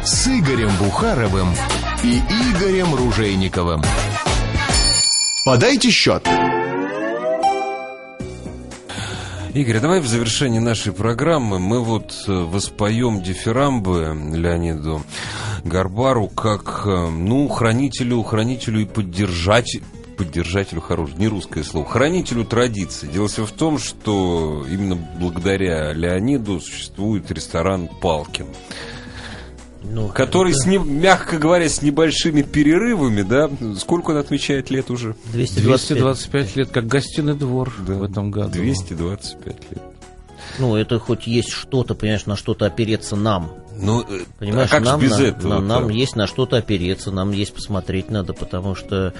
с 0.04 0.26
Игорем 0.28 0.70
Бухаровым 0.78 1.48
и 2.02 2.18
Игорем 2.18 2.94
Ружейниковым. 2.94 3.82
Подайте 5.44 5.90
счет. 5.90 6.26
Игорь, 9.54 9.80
давай 9.80 10.00
в 10.00 10.06
завершении 10.06 10.58
нашей 10.58 10.92
программы 10.92 11.58
мы 11.58 11.84
вот 11.84 12.24
э, 12.26 12.32
воспоем 12.32 13.22
дифирамбы 13.22 14.16
Леониду 14.34 15.02
Гарбару 15.62 16.28
как, 16.28 16.84
э, 16.86 17.08
ну, 17.10 17.48
хранителю, 17.48 18.22
хранителю 18.22 18.80
и 18.80 18.84
поддержать 18.86 19.78
поддержателю 20.16 20.80
хорошее, 20.80 21.18
не 21.18 21.28
русское 21.28 21.64
слово, 21.64 21.86
хранителю 21.86 22.44
традиций. 22.44 23.08
Дело 23.08 23.28
все 23.28 23.44
в 23.44 23.52
том, 23.52 23.78
что 23.78 24.64
именно 24.70 24.94
благодаря 24.94 25.92
Леониду 25.92 26.60
существует 26.60 27.30
ресторан 27.30 27.88
Палкин, 28.00 28.46
Ну, 29.84 30.08
который, 30.08 30.54
с 30.54 30.64
ним, 30.66 31.00
мягко 31.00 31.38
говоря, 31.38 31.68
с 31.68 31.82
небольшими 31.82 32.42
перерывами, 32.42 33.22
да, 33.22 33.50
сколько 33.78 34.10
он 34.12 34.18
отмечает 34.18 34.70
лет 34.70 34.90
уже? 34.90 35.16
225. 35.32 35.64
225 35.64 36.56
лет, 36.56 36.70
как 36.70 36.86
гостиный 36.86 37.34
двор 37.34 37.72
Да. 37.86 37.94
в 37.94 38.02
этом 38.02 38.30
году. 38.30 38.52
225 38.52 39.46
лет. 39.70 39.82
Ну, 40.58 40.76
это 40.76 40.98
хоть 40.98 41.26
есть 41.26 41.50
что-то, 41.50 41.94
понимаешь, 41.94 42.26
на 42.26 42.36
что-то 42.36 42.66
опереться 42.66 43.16
нам. 43.16 43.52
Ну, 43.76 44.02
э, 44.02 44.24
Понимаешь, 44.38 44.68
а 44.70 44.76
как 44.76 44.84
нам, 44.84 45.00
без 45.00 45.18
на- 45.18 45.22
этого? 45.22 45.54
на- 45.54 45.60
нам 45.60 45.88
есть 45.88 46.14
на 46.14 46.26
что-то 46.26 46.58
опереться, 46.58 47.10
нам 47.10 47.32
есть 47.32 47.54
посмотреть 47.54 48.10
надо, 48.10 48.34
потому 48.34 48.74
что 48.74 49.14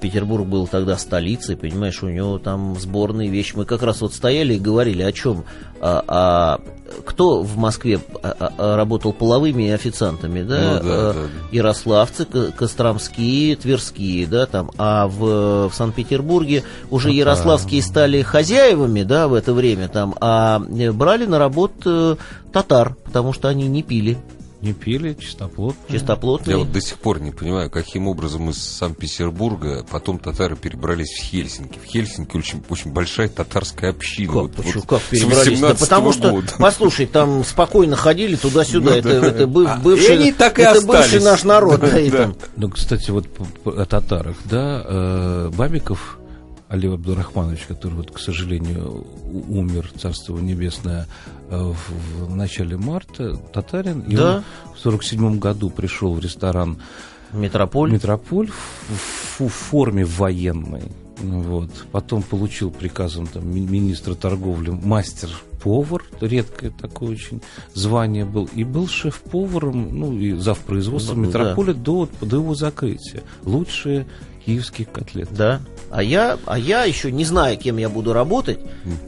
Петербург 0.00 0.46
был 0.46 0.66
тогда 0.66 0.96
столицей, 0.96 1.56
понимаешь, 1.56 2.02
у 2.02 2.08
него 2.08 2.38
там 2.38 2.76
сборные 2.78 3.28
вещи. 3.28 3.54
Мы 3.56 3.64
как 3.64 3.82
раз 3.82 4.00
вот 4.00 4.14
стояли 4.14 4.54
и 4.54 4.58
говорили 4.58 5.02
о 5.02 5.12
чем. 5.12 5.44
А, 5.80 6.04
а 6.08 6.60
кто 7.04 7.42
в 7.42 7.56
Москве 7.56 8.00
а, 8.22 8.34
а, 8.38 8.52
а, 8.58 8.76
работал 8.76 9.12
половыми 9.12 9.70
официантами, 9.70 10.42
да? 10.42 10.58
Ну 10.58 10.72
да, 10.74 10.78
Э, 10.80 10.82
да, 10.82 11.12
да. 11.12 11.18
Ярославцы, 11.52 12.24
Ко- 12.24 12.50
Костромские, 12.52 13.56
Тверские, 13.56 14.26
да, 14.26 14.46
там, 14.46 14.70
а 14.78 15.06
в, 15.06 15.68
в 15.68 15.72
Санкт-Петербурге 15.74 16.64
уже 16.90 17.10
ярославские 17.10 17.82
стали 17.82 18.22
хозяевами, 18.22 19.02
да, 19.02 19.28
в 19.28 19.34
это 19.34 19.52
время 19.52 19.88
там, 19.88 20.14
а 20.20 20.60
э, 20.70 20.90
брали 20.92 21.26
на 21.26 21.38
работу 21.38 21.78
э, 21.84 22.16
татар, 22.52 22.96
потому 23.04 23.32
что 23.32 23.48
они 23.48 23.68
не 23.68 23.82
пили, 23.82 24.16
Не 24.60 24.72
пили, 24.72 25.14
чистоплотно. 25.14 25.80
чистоплотные. 25.88 26.54
Я 26.54 26.58
вот 26.58 26.72
до 26.72 26.80
сих 26.80 26.98
пор 26.98 27.20
не 27.20 27.30
понимаю, 27.30 27.70
каким 27.70 28.08
образом 28.08 28.50
из 28.50 28.58
Санкт-Петербурга 28.58 29.86
потом 29.88 30.18
татары 30.18 30.56
перебрались 30.56 31.10
в 31.16 31.22
Хельсинки. 31.22 31.78
В 31.78 31.84
Хельсинки 31.86 32.36
очень, 32.36 32.62
очень 32.68 32.92
большая 32.92 33.28
татарская 33.28 33.90
община. 33.90 34.26
Как, 34.32 34.42
Вот- 34.42 34.54
почему, 34.56 34.72
вот 34.80 34.86
как 34.88 35.02
перебрались? 35.02 35.60
Да 35.60 35.68
18-го 35.70 35.78
потому 35.86 36.12
что, 36.12 36.30
года. 36.32 36.52
послушай, 36.58 37.06
там 37.06 37.44
спокойно 37.44 37.94
ходили 37.94 38.34
туда-сюда. 38.34 38.90
Ну 38.90 38.96
это, 38.96 39.20
да. 39.20 39.26
это 39.28 39.46
быв- 39.46 39.68
А, 39.70 39.76
бывший, 39.76 40.16
и 40.16 40.18
они 40.18 40.32
так 40.32 40.58
и 40.58 40.62
это 40.62 40.72
остались. 40.72 40.86
бывший 40.86 41.20
наш 41.24 41.44
народ. 41.44 41.80
да, 41.80 42.00
и 42.00 42.10
Да. 42.10 42.32
Ну, 42.56 42.68
кстати, 42.70 43.10
вот 43.12 43.26
о 43.64 43.84
татарах, 43.84 44.36
да, 44.44 44.82
э, 44.84 45.50
Бабиков 45.54 46.17
Али 46.68 46.86
Абдурахманович, 46.88 47.60
который, 47.66 47.94
вот, 47.94 48.10
к 48.10 48.18
сожалению, 48.18 49.06
умер, 49.48 49.90
царство 49.98 50.34
его 50.36 50.44
небесное, 50.44 51.06
э, 51.50 51.72
в, 52.20 52.34
начале 52.36 52.76
марта, 52.76 53.36
татарин, 53.52 54.00
и 54.00 54.14
Да. 54.16 54.36
он 54.66 54.74
в 54.74 54.78
сорок 54.78 55.02
седьмом 55.02 55.38
году 55.38 55.70
пришел 55.70 56.12
в 56.14 56.20
ресторан 56.20 56.78
Метрополь. 57.32 57.90
Метрополь 57.92 58.48
в, 58.48 59.40
в- 59.40 59.48
в 59.48 59.52
форме 59.52 60.04
военной. 60.04 60.82
Вот. 61.20 61.70
Потом 61.90 62.22
получил 62.22 62.70
приказом 62.70 63.26
там, 63.26 63.50
ми- 63.52 63.66
министра 63.66 64.14
торговли 64.14 64.70
мастер-повар, 64.70 66.04
редкое 66.20 66.70
такое 66.70 67.10
очень 67.10 67.42
звание 67.74 68.24
был, 68.24 68.48
и 68.54 68.62
был 68.64 68.86
шеф-поваром, 68.88 69.98
ну 69.98 70.16
и 70.18 70.32
завпроизводством 70.34 71.22
Ну, 71.22 71.30
да. 71.30 71.38
Метрополя 71.40 71.74
до, 71.74 72.08
до 72.20 72.36
его 72.36 72.54
закрытия. 72.54 73.22
Лучшие 73.44 74.06
киевских 74.46 74.90
котлеты. 74.92 75.34
Да. 75.34 75.60
А 75.90 76.02
я, 76.02 76.38
а 76.46 76.58
я 76.58 76.84
еще 76.84 77.10
не 77.10 77.24
знаю, 77.24 77.56
кем 77.56 77.78
я 77.78 77.88
буду 77.88 78.12
работать, 78.12 78.58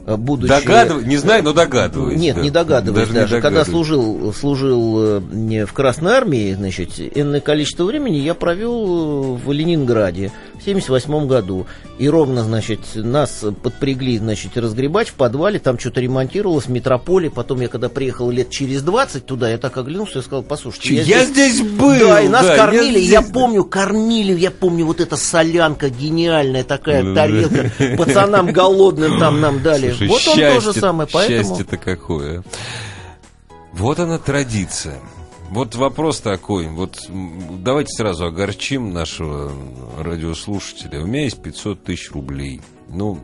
э, 0.07 0.15
будучи... 0.15 0.49
Догадыв- 0.51 1.05
Не 1.05 1.17
знаю, 1.17 1.43
но 1.43 1.53
догадываюсь. 1.53 2.19
Нет, 2.19 2.37
да. 2.37 2.41
не 2.41 2.49
догадываюсь 2.49 3.09
даже. 3.09 3.35
не 3.35 3.41
Когда 3.41 3.65
служил, 3.65 4.33
служил 4.33 4.99
э, 4.99 5.65
в 5.65 5.73
Красной 5.73 6.13
Армии, 6.13 6.53
значит, 6.53 6.93
энное 7.15 7.39
количество 7.39 7.83
времени 7.83 8.17
я 8.17 8.33
провел 8.33 9.35
в 9.35 9.51
Ленинграде 9.51 10.31
в 10.61 10.65
78 10.65 11.27
году. 11.27 11.65
И 11.97 12.07
ровно, 12.09 12.43
значит, 12.43 12.79
нас 12.95 13.43
подпрягли, 13.63 14.17
значит, 14.17 14.57
разгребать 14.57 15.09
в 15.09 15.13
подвале, 15.13 15.59
там 15.59 15.77
что-то 15.79 16.01
ремонтировалось 16.01 16.65
в 16.65 16.69
метрополе. 16.69 17.29
Потом 17.29 17.61
я, 17.61 17.67
когда 17.67 17.89
приехал 17.89 18.29
лет 18.31 18.49
через 18.49 18.81
20 18.83 19.25
туда, 19.25 19.49
я 19.49 19.57
так 19.57 19.75
оглянулся 19.77 20.19
и 20.19 20.21
сказал, 20.21 20.43
послушайте, 20.43 20.95
Я 20.95 21.25
здесь 21.25 21.61
был! 21.61 21.99
да, 21.99 22.21
и 22.21 22.27
нас 22.27 22.45
да, 22.45 22.57
кормили, 22.57 22.99
я 22.99 23.11
я, 23.19 23.21
здесь- 23.21 23.31
помню, 23.33 23.63
кормили, 23.63 24.37
я 24.39 24.51
помню, 24.51 24.85
вот 24.85 24.99
эта 25.01 25.17
солянка 25.17 25.89
гениальная 25.89 26.63
такая, 26.63 27.03
Ну, 27.03 27.15
тарелка, 27.15 27.71
пацанам 27.97 28.51
голодным 28.51 29.19
там 29.19 29.41
нам 29.41 29.61
дали. 29.63 29.91
Слушай, 29.91 30.07
вот 30.07 30.27
он 30.27 30.35
счастье- 30.37 30.53
то 30.55 30.61
же 30.61 30.73
самое, 30.73 31.09
поэтому... 31.11 31.39
Счастье-то 31.43 31.77
какое. 31.77 32.43
Вот 33.73 33.99
она 33.99 34.17
традиция. 34.19 34.99
Вот 35.51 35.75
вопрос 35.75 36.21
такой. 36.21 36.67
Вот 36.67 37.09
давайте 37.09 37.89
сразу 37.89 38.25
огорчим 38.25 38.93
нашего 38.93 39.51
радиослушателя. 39.99 41.01
У 41.01 41.05
меня 41.05 41.25
есть 41.25 41.43
500 41.43 41.83
тысяч 41.83 42.09
рублей. 42.11 42.61
Ну, 42.87 43.19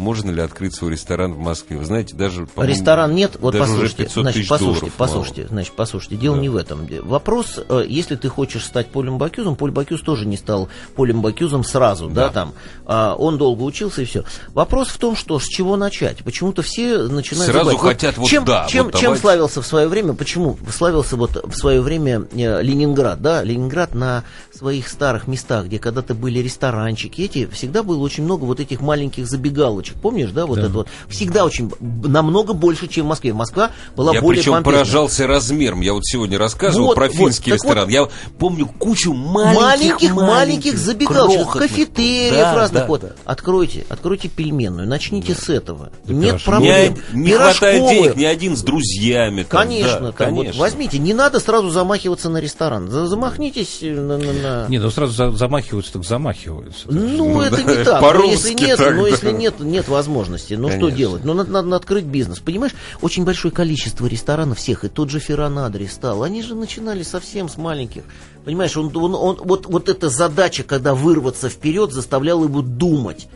можно 0.00 0.30
ли 0.30 0.40
открыть 0.40 0.74
свой 0.74 0.92
ресторан 0.92 1.34
в 1.34 1.38
Москве. 1.38 1.76
Вы 1.76 1.84
знаете, 1.84 2.16
даже... 2.16 2.48
Ресторан 2.56 3.14
нет, 3.14 3.36
вот 3.38 3.56
послушайте, 3.56 4.04
500 4.04 4.22
значит, 4.22 4.48
послушайте, 4.48 4.92
послушайте, 4.96 5.46
значит, 5.48 5.72
послушайте, 5.76 6.16
дело 6.16 6.36
Да. 6.36 6.42
не 6.42 6.48
в 6.48 6.56
этом. 6.56 6.86
Вопрос, 7.02 7.60
э, 7.68 7.84
если 7.86 8.16
ты 8.16 8.28
хочешь 8.28 8.64
стать 8.64 8.88
Полем 8.88 9.18
Бакюзом, 9.18 9.56
Поль 9.56 9.70
Бакюз 9.70 10.00
тоже 10.00 10.26
не 10.26 10.36
стал 10.36 10.68
Полем 10.96 11.20
Бакюзом 11.22 11.62
сразу, 11.64 12.08
да, 12.08 12.28
Да. 12.28 12.32
там, 12.32 12.52
А, 12.86 13.14
он 13.14 13.38
долго 13.38 13.62
учился 13.62 14.02
и 14.02 14.04
все. 14.04 14.24
Вопрос 14.54 14.88
в 14.88 14.98
том, 14.98 15.14
что 15.14 15.38
с 15.38 15.44
чего 15.46 15.76
начать. 15.76 16.24
Почему-то 16.24 16.62
все 16.62 16.98
начинают... 17.04 17.52
Сразу 17.52 17.70
забывать. 17.70 17.94
хотят 17.94 18.16
вот 18.18 18.28
чем, 18.28 18.44
да, 18.44 18.66
чем, 18.68 18.86
вот 18.86 18.94
чем 18.94 19.02
давайте. 19.02 19.20
славился 19.20 19.62
в 19.62 19.66
свое 19.66 19.86
время, 19.86 20.14
почему 20.14 20.56
славился 20.72 21.16
вот 21.16 21.44
в 21.44 21.54
свое 21.54 21.80
время 21.80 22.26
э, 22.32 22.62
Ленинград, 22.62 23.20
да, 23.22 23.42
Ленинград 23.44 23.94
на 23.94 24.24
своих 24.60 24.88
старых 24.88 25.26
местах, 25.26 25.66
где 25.66 25.78
когда-то 25.78 26.12
были 26.14 26.38
ресторанчики, 26.40 27.22
эти, 27.22 27.46
всегда 27.46 27.82
было 27.82 27.98
очень 28.02 28.24
много 28.24 28.44
вот 28.44 28.60
этих 28.60 28.82
маленьких 28.82 29.26
забегалочек, 29.26 29.96
помнишь, 29.96 30.30
да, 30.32 30.44
вот 30.44 30.56
Да. 30.56 30.62
это 30.66 30.70
вот, 30.72 30.88
всегда 31.08 31.46
очень, 31.46 31.72
намного 31.80 32.52
больше, 32.52 32.86
чем 32.86 33.06
в 33.06 33.08
Москве. 33.08 33.32
Москва 33.32 33.70
была 33.96 34.12
Я 34.12 34.20
более 34.20 34.42
причем 34.42 34.52
помпезна. 34.52 34.72
поражался 34.80 35.26
размером. 35.26 35.80
Я 35.80 35.94
вот 35.94 36.04
сегодня 36.04 36.36
рассказывал 36.38 36.88
Вот, 36.88 36.94
про 36.96 37.06
вот, 37.06 37.16
финский 37.16 37.52
ресторан. 37.52 37.84
вот. 37.86 37.90
Я 37.90 38.08
помню 38.38 38.66
кучу 38.66 39.14
маленьких, 39.14 39.60
маленьких, 39.62 40.14
маленьких 40.14 40.78
забегалочек, 40.78 41.52
кафетериев 41.52 42.34
Да, 42.34 42.54
разных. 42.54 42.82
да, 42.82 42.86
вот. 42.86 43.00
да. 43.00 43.10
Откройте, 43.24 43.86
откройте 43.88 44.28
пельменную, 44.28 44.86
начните 44.86 45.34
с 45.34 45.48
этого. 45.48 45.90
Да 46.04 46.12
Нет 46.12 46.24
пирожки. 46.42 46.44
проблем. 46.44 46.96
Не, 47.14 47.20
не 47.22 47.32
хватает 47.32 47.88
денег 47.88 48.16
ни 48.16 48.24
один 48.24 48.56
с 48.58 48.62
друзьями. 48.62 49.44
там, 49.48 49.62
Конечно, 49.62 50.00
да, 50.00 50.12
там 50.12 50.34
вот 50.34 50.40
конечно. 50.42 50.60
возьмите, 50.60 50.98
не 50.98 51.14
надо 51.14 51.40
сразу 51.40 51.70
замахиваться 51.70 52.28
на 52.28 52.38
ресторан. 52.38 52.90
За- 52.90 53.06
Замахнитесь 53.06 53.78
э, 53.82 53.90
на... 53.94 54.18
на- 54.18 54.32
на- 54.50 54.68
Не, 54.68 54.78
ну 54.78 54.90
сразу 54.90 55.12
за- 55.12 55.30
замахиваются, 55.32 55.92
так 55.94 56.04
замахиваются. 56.04 56.86
Ну, 56.90 57.40
это 57.40 57.56
да, 57.64 57.76
не 57.76 57.84
так. 57.84 58.02
Но 58.02 58.24
если 58.24 58.52
нет, 58.54 58.78
так, 58.78 58.94
но 58.94 59.02
да. 59.02 59.08
если 59.08 59.32
нет, 59.32 59.60
нет 59.60 59.88
возможности, 59.88 60.54
ну 60.54 60.68
что 60.68 60.78
Конечно. 60.78 60.96
делать? 60.96 61.24
Ну, 61.24 61.34
надо, 61.34 61.50
надо 61.50 61.76
открыть 61.76 62.04
бизнес. 62.04 62.38
Понимаешь, 62.40 62.72
очень 63.00 63.24
большое 63.24 63.52
количество 63.52 64.06
ресторанов 64.06 64.58
всех, 64.58 64.84
и 64.84 64.88
тот 64.88 65.10
же 65.10 65.20
Ферранадри 65.20 65.86
стал. 65.86 66.22
Они 66.22 66.42
же 66.42 66.54
начинали 66.54 67.02
совсем 67.02 67.48
с 67.48 67.56
маленьких. 67.56 68.02
Понимаешь, 68.44 68.76
он, 68.76 68.94
он, 68.96 69.14
он- 69.14 69.38
вот, 69.44 69.66
вот 69.66 69.88
эта 69.88 70.08
задача, 70.08 70.62
когда 70.62 70.94
вырваться 70.94 71.48
вперед, 71.48 71.92
заставляла 71.92 72.44
его 72.44 72.62
думать. 72.62 73.28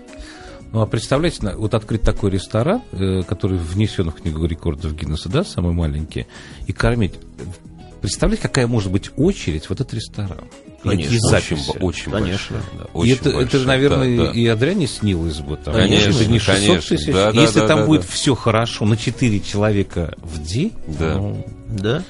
Ну, 0.72 0.80
а 0.80 0.86
представляете, 0.86 1.54
вот 1.56 1.72
открыть 1.74 2.02
такой 2.02 2.30
ресторан, 2.32 2.82
э, 2.90 3.22
который 3.22 3.58
внесен 3.58 4.10
в 4.10 4.14
книгу 4.14 4.44
рекордов 4.44 4.92
Гиннесса, 4.96 5.28
да, 5.28 5.44
самый 5.44 5.72
маленький, 5.72 6.26
и 6.66 6.72
кормить. 6.72 7.14
Представляете, 8.00 8.42
какая 8.42 8.66
может 8.66 8.90
быть 8.90 9.10
очередь 9.16 9.66
в 9.66 9.70
этот 9.70 9.94
ресторан? 9.94 10.40
Конечно, 10.90 11.12
Какие 11.12 11.18
очень, 11.36 11.56
записи? 11.56 11.78
бо- 11.78 11.84
очень 11.86 12.12
Конечно. 12.12 12.56
большая, 12.58 12.78
да, 12.78 12.84
И 12.84 12.88
очень 12.94 13.12
это, 13.14 13.28
это 13.30 13.38
большая, 13.38 13.60
же, 13.60 13.66
наверное, 13.66 14.16
да, 14.18 14.24
да. 14.26 14.30
и 14.32 14.46
Адриане 14.46 14.86
снилось 14.86 15.38
бы. 15.40 15.56
Там, 15.56 15.74
Конечно, 15.74 16.10
это 16.10 16.26
не 16.26 16.38
600 16.38 16.66
конечно. 16.66 16.96
тысяч. 16.96 17.12
Да, 17.12 17.32
да, 17.32 17.40
Если 17.40 17.60
да, 17.60 17.68
там 17.68 17.78
да, 17.80 17.86
будет 17.86 18.02
да. 18.02 18.06
все 18.10 18.34
хорошо 18.34 18.84
на 18.84 18.96
4 18.96 19.40
человека 19.40 20.14
в 20.18 20.42
день, 20.42 20.72
Да. 20.86 21.16
ну, 21.16 21.46
Да? 21.68 22.02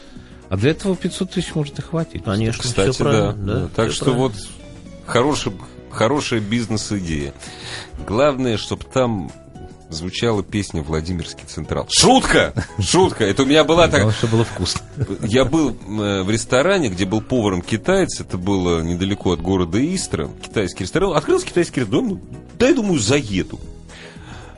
а 0.49 0.57
для 0.57 0.71
этого 0.73 0.95
500 0.97 1.31
тысяч 1.31 1.55
может 1.55 1.79
и 1.79 1.83
хватить. 1.83 2.25
Конечно, 2.25 2.63
Кстати, 2.63 2.91
все 2.93 3.05
да, 3.05 3.11
правильно. 3.11 3.55
да. 3.61 3.69
Так 3.75 3.93
что 3.93 4.05
правильно. 4.07 4.23
вот 4.29 4.35
хороший, 5.07 5.53
хорошая 5.91 6.41
бизнес-идея. 6.41 7.33
Главное, 8.07 8.57
чтобы 8.57 8.85
там 8.93 9.31
звучала 9.95 10.43
песня 10.43 10.83
«Владимирский 10.83 11.45
Централ». 11.47 11.87
Шутка! 11.91 12.53
Шутка! 12.79 13.25
Это 13.25 13.43
у 13.43 13.47
меня 13.47 13.65
была 13.65 13.89
так... 13.89 14.03
Главное, 14.03 14.15
чтобы 14.15 14.33
было 14.33 14.45
вкусно. 14.45 14.81
Я 15.23 15.45
был 15.45 15.71
э, 15.71 16.23
в 16.23 16.31
ресторане, 16.31 16.89
где 16.91 17.05
был 17.07 17.21
поваром 17.21 17.63
китаец. 17.63 18.21
Это 18.21 18.37
было 18.37 18.83
недалеко 18.83 19.33
от 19.33 19.41
города 19.41 19.79
Истра. 19.95 20.29
Китайский 20.43 20.85
ресторан. 20.85 21.17
Открылся 21.17 21.47
китайский 21.47 21.81
ресторан. 21.81 22.09
Ну, 22.09 22.21
дай, 22.59 22.75
думаю, 22.75 22.99
заеду. 22.99 23.59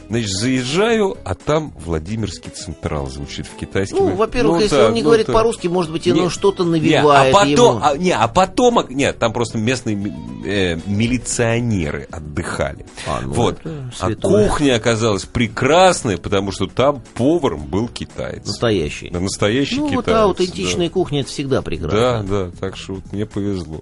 Значит, 0.08 0.30
заезжаю, 0.30 1.16
а 1.24 1.34
там 1.34 1.72
Владимирский 1.84 2.50
Централ 2.50 3.08
звучит 3.08 3.46
в 3.46 3.56
китайском. 3.58 3.98
Ну, 4.10 4.14
во-первых, 4.14 4.56
Ну, 4.56 4.60
если 4.62 4.76
так, 4.76 4.88
он 4.88 4.94
не 4.94 5.02
ну, 5.02 5.06
говорит 5.08 5.26
так. 5.26 5.34
по-русски, 5.34 5.66
может 5.66 5.90
быть, 5.90 6.06
оно 6.06 6.24
Не, 6.24 6.30
что-то 6.30 6.64
Не, 6.64 6.70
навевает 6.70 7.34
а 7.34 7.38
потом, 7.38 7.76
ему. 7.76 7.80
а, 7.84 7.96
не, 7.96 8.10
а 8.12 8.28
потом, 8.28 8.78
а, 8.78 8.86
нет, 8.88 9.18
там 9.18 9.32
просто 9.32 9.58
местные 9.58 9.96
э, 10.44 10.78
милиционеры 10.86 12.06
отдыхали. 12.10 12.86
А, 13.06 13.20
ну, 13.22 13.32
вот. 13.32 13.58
А 14.00 14.14
кухня 14.14 14.76
оказалась 14.76 15.24
прекрасной, 15.24 16.18
потому 16.18 16.52
что 16.52 16.66
там 16.66 17.02
поваром 17.14 17.66
был 17.66 17.88
китаец. 17.88 18.46
Настоящий. 18.46 19.10
Да, 19.10 19.20
настоящий 19.20 19.76
Ну, 19.80 19.88
китаец. 19.88 20.06
вот 20.06 20.16
аутентичная 20.16 20.86
да. 20.88 20.92
кухня, 20.92 21.20
это 21.22 21.30
всегда 21.30 21.56
Да, 21.56 21.62
прекрасно. 21.62 22.24
да, 22.28 22.50
так 22.60 22.76
что 22.76 22.94
вот 22.94 23.12
мне 23.12 23.26
повезло. 23.26 23.80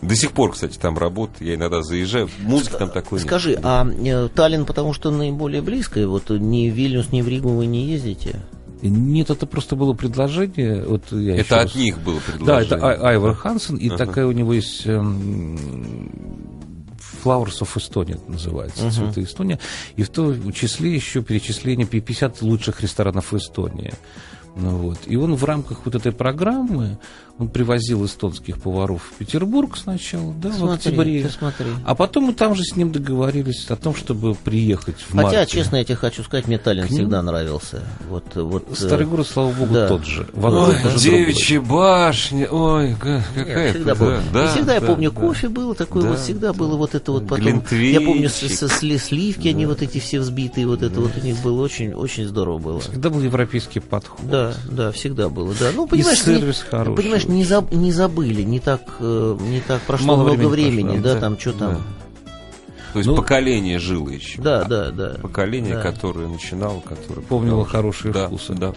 До 0.00 0.16
сих 0.16 0.32
пор, 0.32 0.52
кстати, 0.52 0.78
там 0.78 0.98
работает, 0.98 1.40
я 1.40 1.54
иногда 1.54 1.82
заезжаю, 1.82 2.28
музыки 2.40 2.74
там 2.78 2.90
такой 2.90 3.18
нет. 3.18 3.26
Скажи, 3.28 3.58
а 3.62 3.86
э, 3.86 4.28
Таллин, 4.34 4.64
потому 4.64 4.92
что 4.92 5.10
наиболее 5.10 5.51
близко, 5.60 6.00
и 6.00 6.04
вот 6.04 6.30
ни 6.30 6.70
в 6.70 6.74
Вильнюс, 6.74 7.12
ни 7.12 7.20
в 7.20 7.28
Ригу 7.28 7.50
вы 7.50 7.66
не 7.66 7.84
ездите? 7.86 8.40
Нет, 8.80 9.30
это 9.30 9.46
просто 9.46 9.76
было 9.76 9.92
предложение. 9.92 10.82
Вот 10.84 11.12
я 11.12 11.36
Это 11.36 11.56
от 11.60 11.64
раз- 11.66 11.74
них 11.76 12.00
было 12.00 12.16
Да, 12.16 12.32
предложение. 12.32 12.64
это 12.76 12.86
Ай- 12.86 12.96
Айвар 13.12 13.34
Хансен, 13.34 13.76
и 13.76 13.88
Ага. 13.88 13.98
такая 13.98 14.26
у 14.26 14.32
него 14.32 14.52
есть 14.54 14.86
эм, 14.86 16.10
Flowers 17.24 17.60
of 17.60 17.68
Estonia 17.76 18.14
это 18.14 18.30
называется, 18.32 18.90
цветы 18.90 19.22
Эстония. 19.22 19.58
И 19.96 20.02
в 20.02 20.08
том 20.08 20.52
числе 20.52 20.92
еще 20.94 21.22
перечисление 21.22 21.86
50 21.86 22.42
лучших 22.42 22.80
ресторанов 22.82 23.32
Эстонии. 23.34 23.92
Ну, 24.56 24.70
вот. 24.78 24.98
И 25.06 25.16
он 25.16 25.34
в 25.34 25.44
рамках 25.44 25.82
вот 25.86 25.94
этой 25.94 26.12
программы, 26.12 26.98
он 27.38 27.48
привозил 27.48 28.04
эстонских 28.04 28.60
поваров 28.60 29.02
в 29.10 29.16
Петербург 29.18 29.76
сначала, 29.76 30.32
да, 30.34 30.50
в 30.50 30.54
Смотри, 30.56 30.74
октябре. 30.90 31.22
ты 31.24 31.30
смотри. 31.30 31.66
А 31.84 31.94
потом 31.94 32.24
мы 32.24 32.34
там 32.34 32.54
же 32.54 32.62
с 32.62 32.76
ним 32.76 32.92
договорились 32.92 33.66
о 33.68 33.76
том, 33.76 33.94
чтобы 33.96 34.34
приехать 34.34 34.96
в 35.00 35.12
Хотя, 35.16 35.22
марте. 35.38 35.46
честно, 35.52 35.76
я 35.76 35.84
тебе 35.84 35.96
хочу 35.96 36.22
сказать, 36.22 36.46
мне 36.46 36.58
Таллин 36.58 36.86
всегда 36.88 37.22
нравился. 37.22 37.82
Вот, 38.08 38.24
вот, 38.36 38.70
э, 38.70 38.74
Старый 38.74 39.06
город, 39.06 39.26
слава 39.26 39.50
богу, 39.52 39.72
да. 39.74 39.88
тот 39.88 40.04
же. 40.04 40.26
В 40.32 40.44
Ой, 40.44 40.76
девичья 40.98 41.60
башня, 41.60 42.48
ой, 42.48 42.94
ка- 43.00 43.24
Нет, 43.34 43.46
какая 43.46 43.72
всегда 43.72 43.94
да, 43.94 44.20
да, 44.32 44.44
и 44.44 44.48
всегда 44.48 44.74
я 44.74 44.80
да, 44.80 44.86
помню, 44.86 45.10
да. 45.10 45.20
кофе 45.20 45.48
было 45.48 45.74
такое, 45.74 46.02
Да, 46.02 46.08
вот 46.10 46.18
всегда 46.20 46.52
было 46.52 46.76
вот 46.76 46.94
это 46.94 47.12
вот 47.12 47.26
потом. 47.28 47.62
Я 47.70 48.00
помню, 48.00 48.28
с- 48.28 48.34
с- 48.40 48.62
сли- 48.82 48.98
сливки, 48.98 49.48
они 49.48 49.66
вот 49.66 49.82
эти 49.82 49.98
все 49.98 50.20
взбитые, 50.20 50.66
вот 50.66 50.82
это 50.82 51.00
вот 51.00 51.12
у 51.16 51.24
них 51.24 51.36
было 51.42 51.62
очень, 51.62 51.92
очень 51.94 52.26
здорово 52.26 52.58
было. 52.58 52.80
Всегда 52.80 53.10
был 53.10 53.20
европейский 53.20 53.80
подход. 53.80 54.20
Да, 54.28 54.54
да, 54.70 54.92
всегда 54.92 55.28
было, 55.28 55.54
да. 55.58 55.70
Ну, 55.74 55.86
понимаешь, 55.86 56.18
И 56.20 56.24
сервис 56.24 56.62
не, 56.64 56.68
хороший 56.70 56.96
понимаешь, 57.02 57.21
не, 57.28 57.42
заб- 57.44 57.74
не 57.74 57.92
забыли, 57.92 58.42
не 58.42 58.60
так, 58.60 58.82
э, 59.00 59.36
не 59.40 59.60
так 59.60 59.80
прошло 59.82 60.06
Мало 60.08 60.22
много 60.24 60.46
времени 60.48 60.50
времени, 60.70 60.86
прошло, 61.00 61.02
да, 61.02 61.14
да, 61.14 61.20
там 61.20 61.38
что 61.38 61.52
там. 61.52 61.82
То 62.92 62.98
есть 62.98 63.08
Ну, 63.08 63.16
поколение 63.16 63.78
жило 63.78 64.08
еще. 64.10 64.40
Да, 64.42 64.64
да, 64.64 64.90
да. 64.90 65.16
Поколение, 65.22 65.76
Да. 65.76 65.80
которое 65.82 66.28
начинало, 66.28 66.80
которое... 66.80 67.22
Помнило 67.22 67.64
хорошие 67.64 68.12
да, 68.12 68.26
вкусы. 68.26 68.52
Да. 68.54 68.74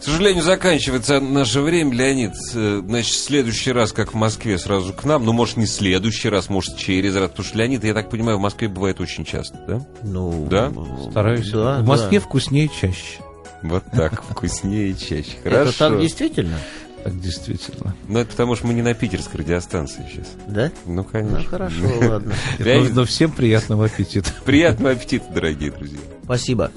К 0.00 0.02
сожалению, 0.02 0.42
заканчивается 0.42 1.20
наше 1.20 1.60
время, 1.60 1.92
Леонид. 1.94 2.32
Э, 2.54 2.82
Значит, 2.84 3.14
в 3.14 3.18
следующий 3.24 3.72
раз, 3.72 3.92
как 3.92 4.12
в 4.14 4.16
Москве, 4.16 4.56
сразу 4.58 4.92
к 4.92 5.04
нам. 5.04 5.24
Ну, 5.24 5.32
может, 5.32 5.56
не 5.56 5.66
следующий 5.66 6.28
раз, 6.28 6.48
может, 6.48 6.76
через 6.76 7.14
раз. 7.16 7.30
Потому 7.30 7.46
что 7.48 7.58
Леонид, 7.58 7.84
я 7.84 7.94
так 7.94 8.08
понимаю, 8.10 8.38
в 8.38 8.40
Москве 8.40 8.68
бывает 8.68 9.00
очень 9.00 9.24
часто, 9.24 9.58
да? 9.66 9.80
Ну, 10.02 10.46
Да? 10.50 10.72
Стараюсь. 11.10 11.50
Да, 11.50 11.78
в 11.80 11.86
Москве 11.86 12.18
да. 12.20 12.24
вкуснее 12.24 12.68
чаще. 12.68 13.20
Вот 13.62 13.82
так, 13.92 14.22
вкуснее 14.22 14.94
чаще. 14.94 15.32
Хорошо. 15.42 15.68
Это 15.70 15.78
так 15.78 16.00
действительно? 16.00 16.58
Так 17.04 17.20
действительно. 17.20 17.94
Ну, 18.08 18.18
это 18.18 18.30
потому 18.30 18.56
что 18.56 18.66
мы 18.66 18.74
не 18.74 18.82
на 18.82 18.94
питерской 18.94 19.40
радиостанции 19.40 20.04
сейчас. 20.10 20.26
Да? 20.46 20.70
Ну, 20.86 21.04
конечно. 21.04 21.38
Ну, 21.38 21.44
хорошо, 21.44 21.98
ладно. 22.08 22.34
Но, 22.58 22.84
но 22.92 23.04
всем 23.04 23.30
приятного 23.30 23.86
аппетита. 23.86 24.30
приятного 24.44 24.92
аппетита, 24.92 25.24
дорогие 25.32 25.70
друзья. 25.70 25.98
Спасибо. 26.24 26.70